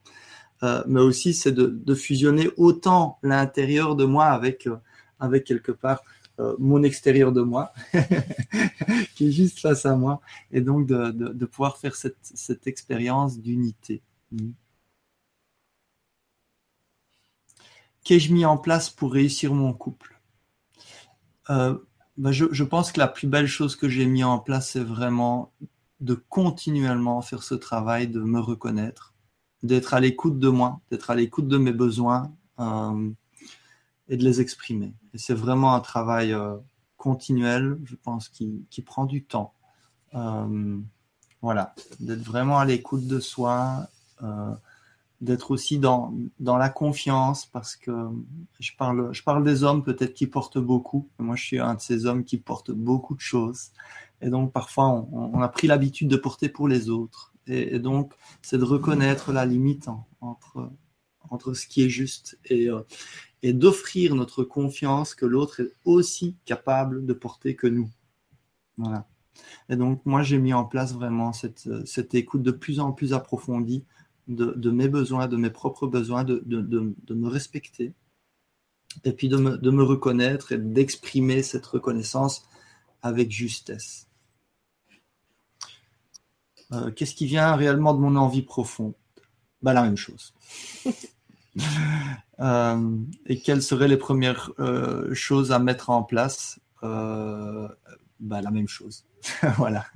[0.63, 4.77] euh, mais aussi c'est de, fusionner autant l'intérieur de moi avec, euh,
[5.19, 6.03] avec quelque part
[6.41, 7.73] euh, mon extérieur de moi,
[9.15, 10.21] qui est juste face à moi,
[10.51, 14.03] et donc de, pouvoir faire cette, cette expérience d'unité.
[14.33, 14.51] Mmh.
[18.05, 20.21] qu'ai-je mis en place pour réussir mon couple?
[21.51, 21.77] Euh,
[22.17, 25.53] ben je, pense que la plus belle chose que j'ai mis en place, c'est vraiment
[26.01, 29.15] de continuellement faire ce travail, de me reconnaître,
[29.63, 33.11] d'être à l'écoute de moi, d'être à l'écoute de mes besoins euh,
[34.09, 34.95] et de les exprimer.
[35.13, 36.57] Et c'est vraiment un travail euh,
[36.97, 39.55] continuel, je pense, qui, qui prend du temps.
[41.43, 43.89] voilà, d'être vraiment à l'écoute de soi
[45.25, 47.93] d'être aussi dans, dans la confiance parce que
[48.61, 51.09] je parle, je parle des hommes peut-être qui portent beaucoup.
[51.19, 53.71] Moi, je suis un de ces hommes qui portent beaucoup de choses.
[54.21, 57.33] Et donc, parfois, on, a pris l'habitude de porter pour les autres.
[57.47, 58.13] Et, donc,
[58.43, 59.89] c'est de reconnaître la limite
[60.21, 60.71] entre,
[61.31, 62.81] entre ce qui est juste et, euh,
[63.45, 67.91] et d'offrir notre confiance que l'autre est aussi capable de porter que nous.
[68.79, 69.07] Voilà.
[69.69, 73.13] Et donc, moi, j'ai mis en place vraiment cette, cette écoute de plus en plus
[73.13, 73.85] approfondie
[74.29, 76.43] de, mes besoins, de mes propres besoins, de,
[77.11, 77.93] me respecter,
[79.05, 82.49] et puis de me, reconnaître et d'exprimer cette reconnaissance
[83.03, 84.09] avec justesse.
[86.73, 88.95] Euh, qu'est-ce qui vient réellement de mon envie profonde?
[89.61, 90.33] Bah, La même chose.
[92.41, 96.59] Euh, et quelles seraient les premières euh, choses à mettre en place?
[96.83, 97.71] Bah,
[98.21, 99.07] La même chose.
[99.57, 99.87] voilà.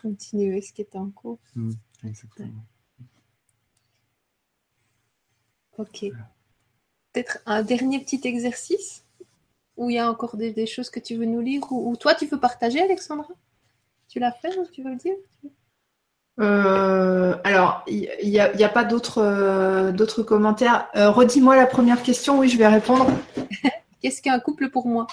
[0.00, 1.38] Continuer ce qui est en cours.
[1.54, 1.72] Mmh,
[2.04, 2.64] exactement.
[5.76, 6.06] Ok.
[7.12, 9.04] Peut-être un dernier petit exercice
[9.76, 12.26] où il y a encore des, choses que tu veux nous lire ou, toi tu
[12.26, 13.28] veux partager, Alexandra?
[14.08, 15.16] Tu l'as fait ou tu veux le dire?
[16.40, 20.88] Euh, alors, il n'y a, pas d'autres euh, commentaires.
[20.96, 23.10] Euh, redis-moi la première question, oui, je vais répondre.
[24.02, 25.06] Qu'est-ce qu'un couple pour moi?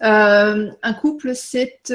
[0.00, 1.90] Un couple, c'est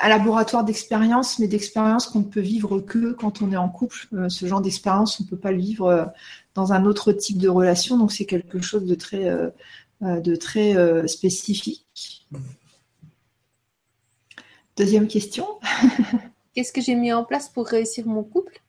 [0.00, 4.06] un laboratoire d'expérience, mais d'expérience qu'on ne peut vivre que quand on est en couple.
[4.12, 6.12] Euh, ce genre d'expérience, on ne peut pas le vivre
[6.54, 9.50] dans un autre type de relation, donc c'est quelque chose de très, euh,
[10.00, 11.86] de très spécifique.
[14.78, 15.46] Deuxième question.
[16.54, 18.62] Qu'est-ce que j'ai mis en place pour réussir mon couple?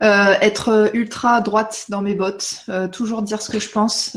[0.00, 4.16] Être ultra droite dans mes bottes, toujours dire ce que je pense.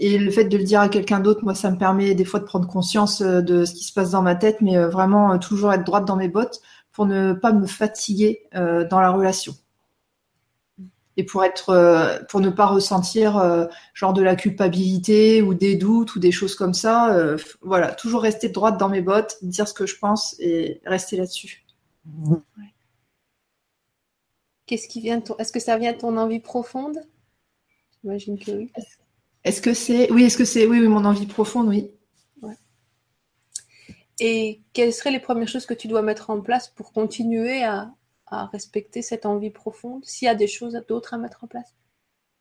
[0.00, 2.40] Et le fait de le dire à quelqu'un d'autre, moi, ça me permet des fois
[2.40, 5.34] de prendre conscience euh, de ce qui se passe dans ma tête, mais euh, vraiment
[5.34, 9.54] euh, toujours être droite dans mes bottes pour ne pas me fatiguer dans la relation.
[11.16, 16.20] Et pour être, pour ne pas ressentir genre de la culpabilité ou des doutes ou
[16.20, 17.36] des choses comme ça.
[17.60, 21.64] voilà, toujours rester droite dans mes bottes, dire ce que je pense et rester là-dessus.
[24.66, 27.00] Qu'est-ce qui vient Est-ce que ça vient de ton envie profonde?
[28.02, 28.72] J'imagine que oui.
[29.44, 30.10] Est-ce que c'est.
[30.12, 30.66] Oui, est-ce que c'est.
[30.66, 31.90] Oui, oui, mon envie profonde, oui.
[34.22, 37.90] Et quelles seraient les premières choses que tu dois mettre en place pour continuer à,
[38.52, 41.74] respecter cette envie profonde S'il y a des choses d'autres à mettre en place?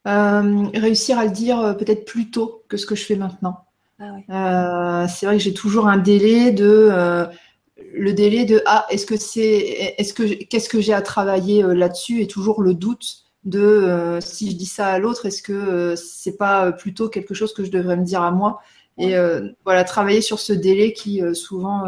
[0.07, 3.65] Euh, Réussir à le dire euh, peut-être plus tôt que ce que je fais maintenant.
[3.99, 7.27] Ah euh, c'est vrai que j'ai toujours un délai de.
[7.93, 12.21] le délai de ah est-ce que c'est est-ce que qu'est-ce que j'ai à travailler là-dessus
[12.21, 16.71] et toujours le doute de si je dis ça à l'autre, est-ce que c'est pas
[16.71, 18.61] plutôt quelque chose que je devrais me dire à moi?
[18.97, 19.15] Et
[19.65, 21.83] voilà, travailler sur ce délai qui souvent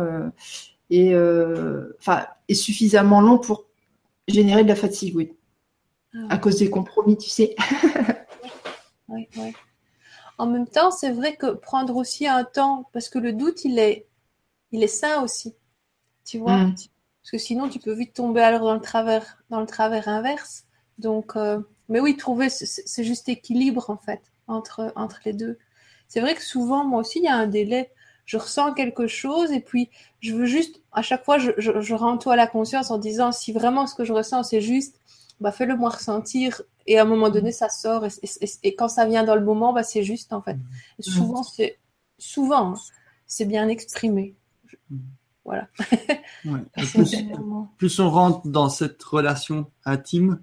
[0.89, 1.15] est,
[1.97, 3.67] enfin, est suffisamment long pour
[4.27, 5.33] générer de la fatigue, oui.
[6.13, 7.55] Ah à cause des compromis, tu sais.
[9.07, 9.53] oui, oui.
[10.37, 13.79] En même temps, c'est vrai que prendre aussi un temps, parce que le doute, il
[13.79, 14.07] est,
[14.71, 15.55] il est sain aussi.
[16.25, 16.75] Tu vois mm.
[17.21, 20.65] Parce que sinon, tu peux vite tomber alors dans le travers, dans le travers inverse.
[20.97, 25.59] Donc, euh, mais oui, trouver ce, juste équilibre en fait entre, entre les deux.
[26.07, 27.91] C'est vrai que souvent, moi aussi, il y a un délai.
[28.25, 29.89] Je ressens quelque chose et puis
[30.19, 33.31] je veux juste, à chaque fois, je, je, rends tout à la conscience en disant
[33.31, 34.99] si vraiment ce que je ressens c'est juste,
[35.39, 39.23] bah fais-le moi ressentir et à un moment donné ça sort et, quand ça vient
[39.23, 40.55] dans le moment, bah c'est juste en fait.
[40.55, 41.01] Mmh.
[41.01, 41.79] souvent, c'est
[42.17, 42.79] souvent, hein,
[43.25, 44.35] c'est bien exprimé.
[44.89, 44.97] Mmh.
[45.43, 45.67] Voilà.
[47.77, 50.41] plus, on rentre dans cette relation intime,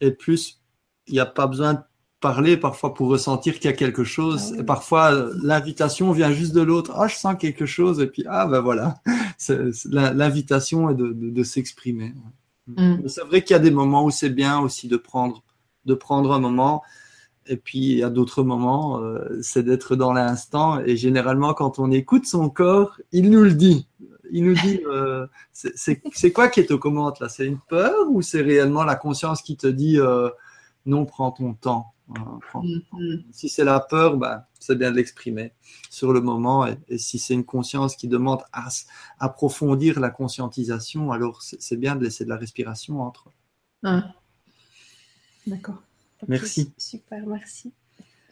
[0.00, 0.60] et plus
[1.06, 1.80] il n'y a pas besoin de
[2.20, 4.54] parler parfois pour ressentir qu'il y a quelque chose.
[4.54, 6.92] Ah et parfois, l'invitation vient juste de l'autre.
[6.96, 8.00] Ah, je sens quelque chose.
[8.00, 8.96] Et puis, ah, ben voilà.
[9.90, 12.14] L'invitation est de, s'exprimer.
[12.66, 13.06] Mm.
[13.06, 15.42] C'est vrai qu'il y a des moments où c'est bien aussi de prendre,
[15.84, 16.82] de prendre un moment.
[17.48, 20.80] Et puis, il y a d'autres moments, euh, c'est d'être dans l'instant.
[20.80, 23.86] Et généralement, quand on écoute son corps, il nous le dit
[24.32, 27.28] il nous dit euh, c'est quoi qui est aux commandes là?
[27.28, 30.28] C'est une peur ou c'est réellement la conscience qui te dit euh,
[30.84, 31.92] non, prends ton temps?
[33.32, 35.52] Si c'est la peur, bah, c'est bien de l'exprimer
[35.90, 36.66] sur le moment.
[36.66, 38.68] Et, si c'est une conscience qui demande à
[39.18, 43.30] approfondir la conscientisation, alors c'est bien de laisser de la respiration entre.
[43.82, 44.14] Ah.
[45.46, 45.82] D'accord.
[46.28, 46.72] Merci.
[46.78, 47.72] Super, merci.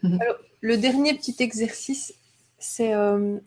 [0.03, 0.21] Mm-hmm.
[0.21, 2.15] Alors, le dernier petit exercice,
[2.59, 3.39] c'est euh,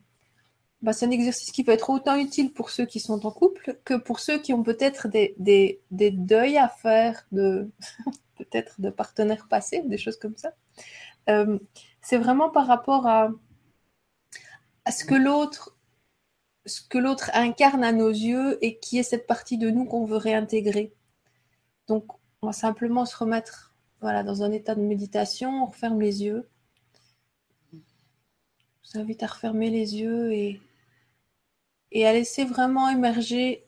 [0.81, 3.79] bah, c'est un exercice qui peut être autant utile pour ceux qui sont en couple
[3.83, 7.69] que pour ceux qui ont peut-être des, des, des, deuils à faire de
[8.37, 10.53] peut-être de partenaires passés, des choses comme ça.
[11.29, 11.59] Euh,
[12.01, 13.31] c'est vraiment par rapport à,
[14.85, 15.77] à ce que l'autre
[16.67, 20.05] ce que l'autre incarne à nos yeux et qui est cette partie de nous qu'on
[20.05, 20.93] veut réintégrer.
[21.87, 22.05] Donc,
[22.41, 26.47] on va simplement se remettre voilà, dans un état de méditation, on referme les yeux.
[27.73, 27.79] Je
[28.93, 30.61] vous invite à refermer les yeux et
[31.97, 33.65] et à laisser vraiment émerger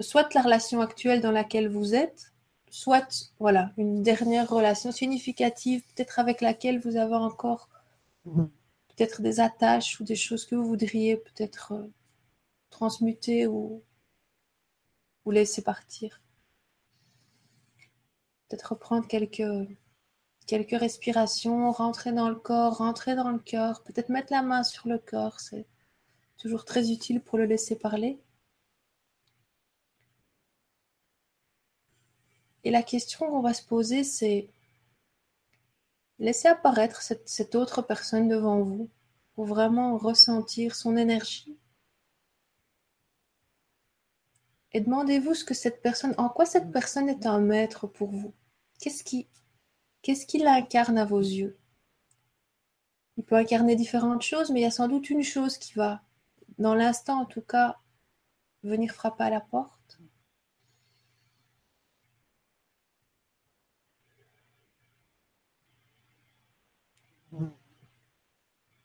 [0.00, 2.32] soit la relation actuelle dans laquelle vous êtes,
[2.68, 7.68] soit voilà une dernière relation significative, peut-être avec laquelle vous avez encore
[8.24, 8.50] mhm.
[8.88, 11.86] peut-être des attaches ou des choses que vous voudriez peut-être euh,
[12.70, 13.84] transmuter ou,
[15.24, 16.20] ou laisser partir.
[18.48, 19.68] Peut-être reprendre quelques,
[20.48, 24.88] quelques respirations, rentrer dans le corps, rentrer dans le cœur, peut-être mettre la main sur
[24.88, 25.66] le corps, c'est
[26.38, 28.18] toujours très utile pour le laisser parler.
[32.64, 34.48] Et la question qu'on va se poser, c'est
[36.18, 38.88] laissez apparaître cette, autre personne devant vous
[39.34, 41.56] pour vraiment ressentir son énergie.
[44.72, 48.32] Et demandez-vous ce que cette personne, en quoi cette personne est un maître pour vous?
[48.80, 49.28] Qu'est-ce qui,
[50.02, 51.58] qu'est-ce à vos yeux?
[53.16, 56.02] Il peut incarner différentes choses, mais il y a sans doute une chose qui va
[56.58, 57.78] dans l'instant en tout cas,
[58.62, 59.98] venir frapper à la porte.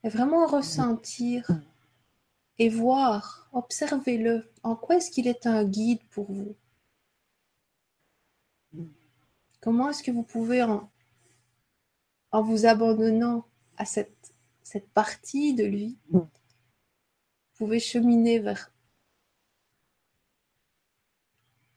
[0.03, 1.49] Et vraiment ressentir
[2.57, 4.51] et voir, observez-le.
[4.63, 6.55] En quoi est-ce qu'il est un guide pour vous?
[9.61, 10.89] Comment est-ce que vous pouvez, en,
[12.31, 13.45] vous abandonnant
[13.77, 14.33] à cette,
[14.63, 15.97] cette partie de lui,
[17.60, 18.72] pouvez cheminer vers,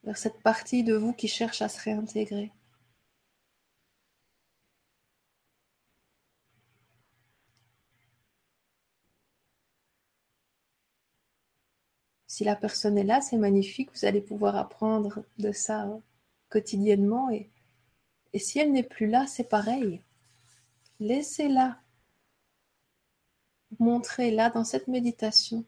[0.05, 2.51] vers cette partie de vous qui cherche à se réintégrer
[12.27, 15.87] Si la personne est là, c'est magnifique, vous allez pouvoir apprendre de ça
[16.49, 17.29] quotidiennement.
[17.29, 17.49] Et,
[18.31, 20.01] et si elle n'est plus là, c'est pareil.
[20.99, 21.77] Laissez-la.
[23.79, 25.65] Montrez-la dans cette méditation.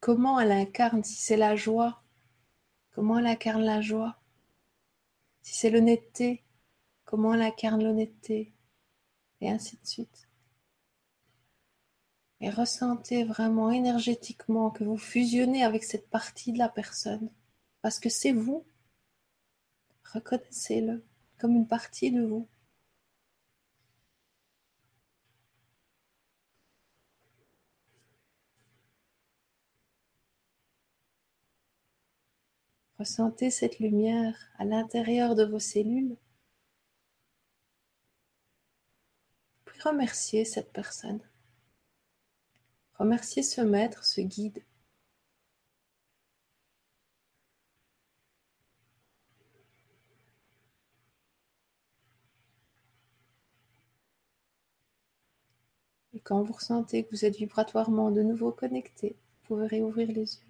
[0.00, 2.02] Comment elle incarne, si c'est la joie,
[2.90, 4.18] comment elle incarne la joie?
[5.42, 6.42] Si c'est l'honnêteté,
[7.04, 8.52] comment elle incarne l'honnêteté?
[9.40, 10.30] Et ainsi de suite
[12.40, 17.30] et ressentez vraiment énergétiquement que vous fusionnez avec cette partie de la personne,
[17.82, 18.64] parce que c'est vous.
[20.14, 21.04] Reconnaissez-le
[21.38, 22.48] comme une partie de vous.
[33.00, 36.18] Ressentez cette lumière à l'intérieur de vos cellules.
[39.64, 41.22] Puis remerciez cette personne.
[42.98, 44.62] Remerciez ce maître, ce guide.
[56.12, 60.36] Et quand vous ressentez que vous êtes vibratoirement de nouveau connecté, vous pouvez réouvrir les
[60.36, 60.49] yeux.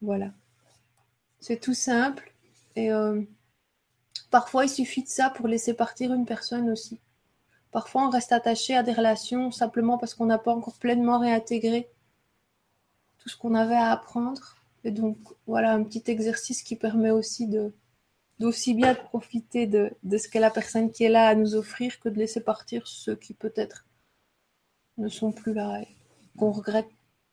[0.00, 0.32] Voilà.
[1.40, 2.32] C'est tout simple
[2.76, 3.22] et euh,
[4.30, 7.00] Parfois, il suffit de ça pour laisser partir une personne aussi.
[7.70, 11.88] Parfois, on reste attaché à des relations simplement parce qu'on n'a pas encore pleinement réintégré
[13.18, 14.56] tout ce qu'on avait à apprendre.
[14.84, 15.16] Et donc,
[15.46, 17.48] voilà un petit exercice qui permet aussi
[18.38, 22.08] d'aussi bien profiter de ce qu'est la personne qui est là à nous offrir que
[22.08, 23.86] de laisser partir ceux qui peut-être
[24.98, 25.88] ne sont plus là et
[26.38, 26.88] qu'on regrette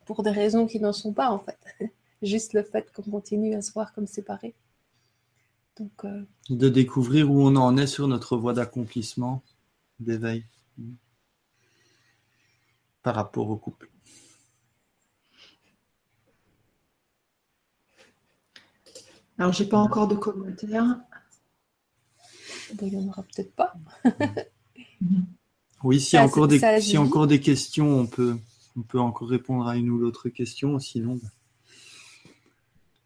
[0.06, 1.60] pour des raisons qui n'en sont pas en fait.
[2.26, 4.56] Juste le fait qu'on continue à se voir comme séparés.
[6.06, 9.44] Euh, de découvrir où on en est sur notre voie d'accomplissement,
[10.00, 10.46] d'éveil,
[13.04, 13.90] par rapport au couple.
[19.38, 21.02] Alors, j'ai pas encore de commentaires.
[22.82, 23.74] il n'y en aura peut-être pas.
[25.84, 28.38] oui, s'il y, a encore des, si encore des questions, on peut,
[28.78, 30.80] on peut encore répondre à une ou l'autre question.
[30.80, 31.20] Sinon.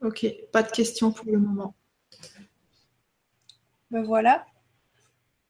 [0.01, 1.75] Ok, pas de questions pour le moment.
[3.91, 4.45] Ben voilà.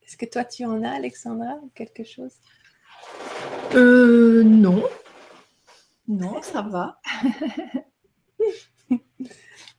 [0.02, 2.34] Est-ce que toi tu en as, Alexandra, ou quelque chose?
[3.76, 4.84] Euh, Non.
[6.08, 7.00] Non, ça va.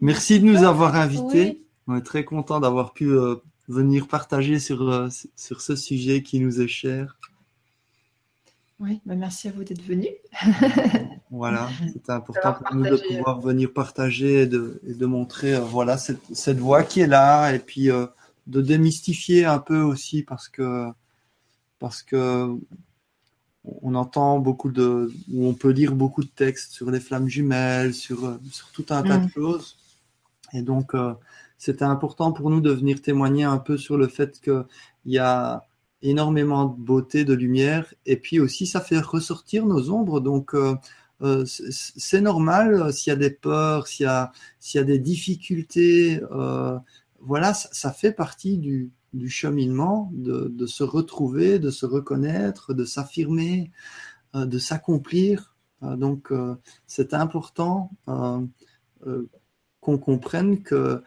[0.01, 1.67] Merci de nous avoir invités.
[1.89, 3.37] On est très content d'avoir pu euh,
[3.67, 7.19] venir partager sur, euh, sur ce sujet qui nous est cher.
[8.79, 10.09] Oui, ben merci à vous d'être venus.
[11.31, 15.97] voilà, c'est important pour nous de pouvoir venir partager et de, et de montrer voilà,
[15.97, 17.89] cette, cette, voix qui est là et puis
[18.47, 20.89] de démystifier un peu aussi parce que
[21.79, 22.57] parce que
[23.65, 27.95] on entend beaucoup de ou on peut lire beaucoup de textes sur les flammes jumelles,
[27.95, 29.31] sur, sur tout un tas de mm.
[29.31, 29.77] choses.
[30.53, 31.15] Et donc euh,
[31.59, 34.65] c'était important pour nous de venir témoigner un peu sur le fait qu'il
[35.07, 35.67] y a
[36.03, 40.21] énormément de beauté, de lumière, et puis aussi ça fait ressortir nos ombres.
[40.21, 40.75] Donc euh,
[41.23, 44.99] euh, c'est normal s'il y a des peurs, s'il y a, s'il y a des
[44.99, 46.21] difficultés,
[47.21, 48.91] voilà, ça, fait partie du,
[49.29, 53.71] cheminement de, se retrouver, de se reconnaître, de s'affirmer,
[54.35, 55.55] euh, de s'accomplir.
[55.83, 56.57] Euh, donc, euh,
[56.87, 57.91] c'est important
[59.81, 61.03] qu'on comprenne que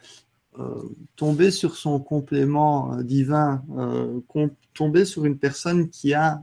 [1.15, 3.63] tomber sur son complément divin,
[4.73, 6.41] tomber sur une personne qui a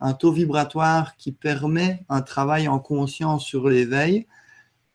[0.00, 4.26] un taux vibratoire qui permet un travail en conscience sur l'éveil,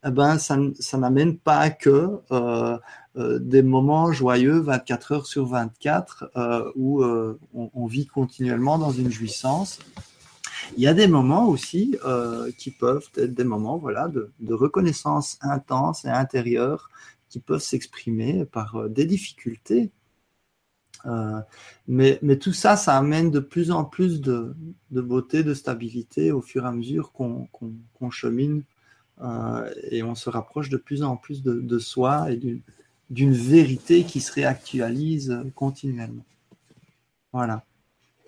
[0.06, 0.58] eh ben, ça,
[0.98, 2.78] n'amène pas que euh,
[3.16, 7.04] euh, des moments joyeux 24 heures sur 24 euh, où
[7.54, 9.80] on, vit continuellement dans une jouissance.
[10.76, 11.98] Il y a des moments aussi
[12.58, 16.90] qui peuvent être des moments voilà, de reconnaissance intense et intérieure
[17.30, 19.92] qui peuvent s'exprimer par des difficultés.
[21.88, 24.56] Mais, mais tout ça, ça amène de plus en plus de,
[24.92, 28.64] de beauté, de stabilité au fur et à mesure qu'on qu chemine
[29.22, 32.40] euh, et on se rapproche de plus en plus de, de soi et
[33.10, 36.26] d'une vérité qui se réactualise continuellement.
[37.32, 37.64] Voilà.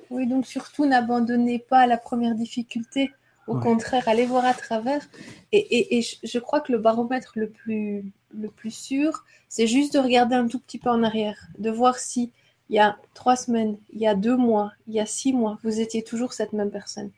[0.09, 3.11] Oui, donc surtout n'abandonnez pas la première difficulté.
[3.47, 5.07] Au contraire, allez voir à travers.
[5.51, 10.35] Et, je crois que le baromètre le plus, le plus sûr, c'est juste de regarder
[10.35, 12.31] un tout petit peu en arrière, de voir si
[12.69, 15.59] il y a trois semaines, il y a deux mois, il y a six mois,
[15.63, 17.11] vous étiez toujours cette même personne.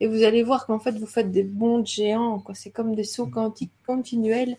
[0.00, 2.42] Et vous allez voir qu'en fait, vous faites des bonds géants.
[2.54, 4.56] C'est comme des sauts quantiques continuels.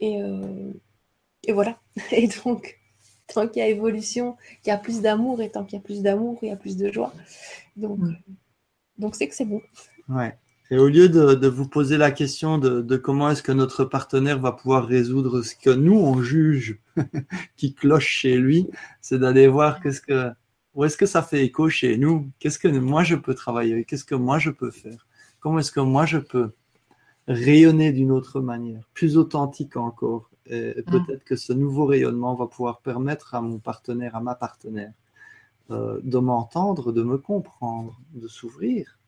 [0.00, 0.72] Et, euh,
[1.44, 1.78] et voilà.
[2.12, 2.78] Et donc,
[3.26, 5.84] tant qu'il y a évolution, qu'il y a plus d'amour, et tant qu'il y a
[5.84, 7.14] plus d'amour, il y a plus de joie.
[7.76, 7.98] Donc,
[8.98, 9.62] donc c'est que c'est bon.
[10.08, 10.36] Ouais.
[10.74, 14.50] Et au lieu de, vous poser la question de, comment est-ce que notre partenaire va
[14.50, 16.80] pouvoir résoudre ce que nous, on juge
[17.56, 18.68] qui cloche chez lui,
[19.00, 20.32] c'est d'aller voir qu'est-ce que,
[20.74, 24.04] où est-ce que ça fait écho chez nous, qu'est-ce que moi je peux travailler, qu'est-ce
[24.04, 25.06] que moi je peux faire,
[25.38, 26.50] comment est-ce que moi je peux
[27.28, 30.28] rayonner d'une autre manière, plus authentique encore?
[30.46, 30.90] Et mm.
[30.90, 34.92] peut-être que ce nouveau rayonnement va pouvoir permettre à mon partenaire, à ma partenaire,
[35.70, 38.98] euh, de m'entendre, de me comprendre, de s'ouvrir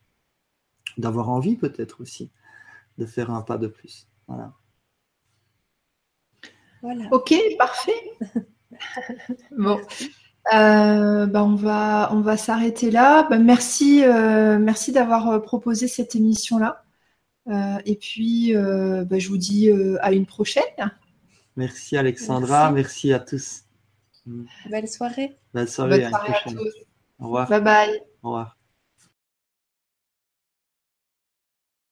[0.99, 2.31] d'avoir envie peut-être aussi
[2.99, 4.07] de faire un pas de plus.
[4.29, 4.53] Voilà.
[7.11, 8.13] Ok, parfait.
[9.57, 9.81] bon.
[10.55, 13.25] Euh, bah, on va, on va s'arrêter là.
[13.29, 16.85] Bah, merci, euh, merci d'avoir euh, proposé cette émission-là.
[17.85, 19.71] et puis, bah, je vous dis
[20.01, 20.93] à une prochaine.
[21.57, 23.65] Merci Alexandra, merci, à tous.
[24.69, 25.37] Belle soirée.
[25.55, 26.59] Belle soirée, à, une prochaine.
[27.19, 27.49] Au revoir.
[27.49, 28.01] Bye bye.
[28.23, 28.56] Au revoir.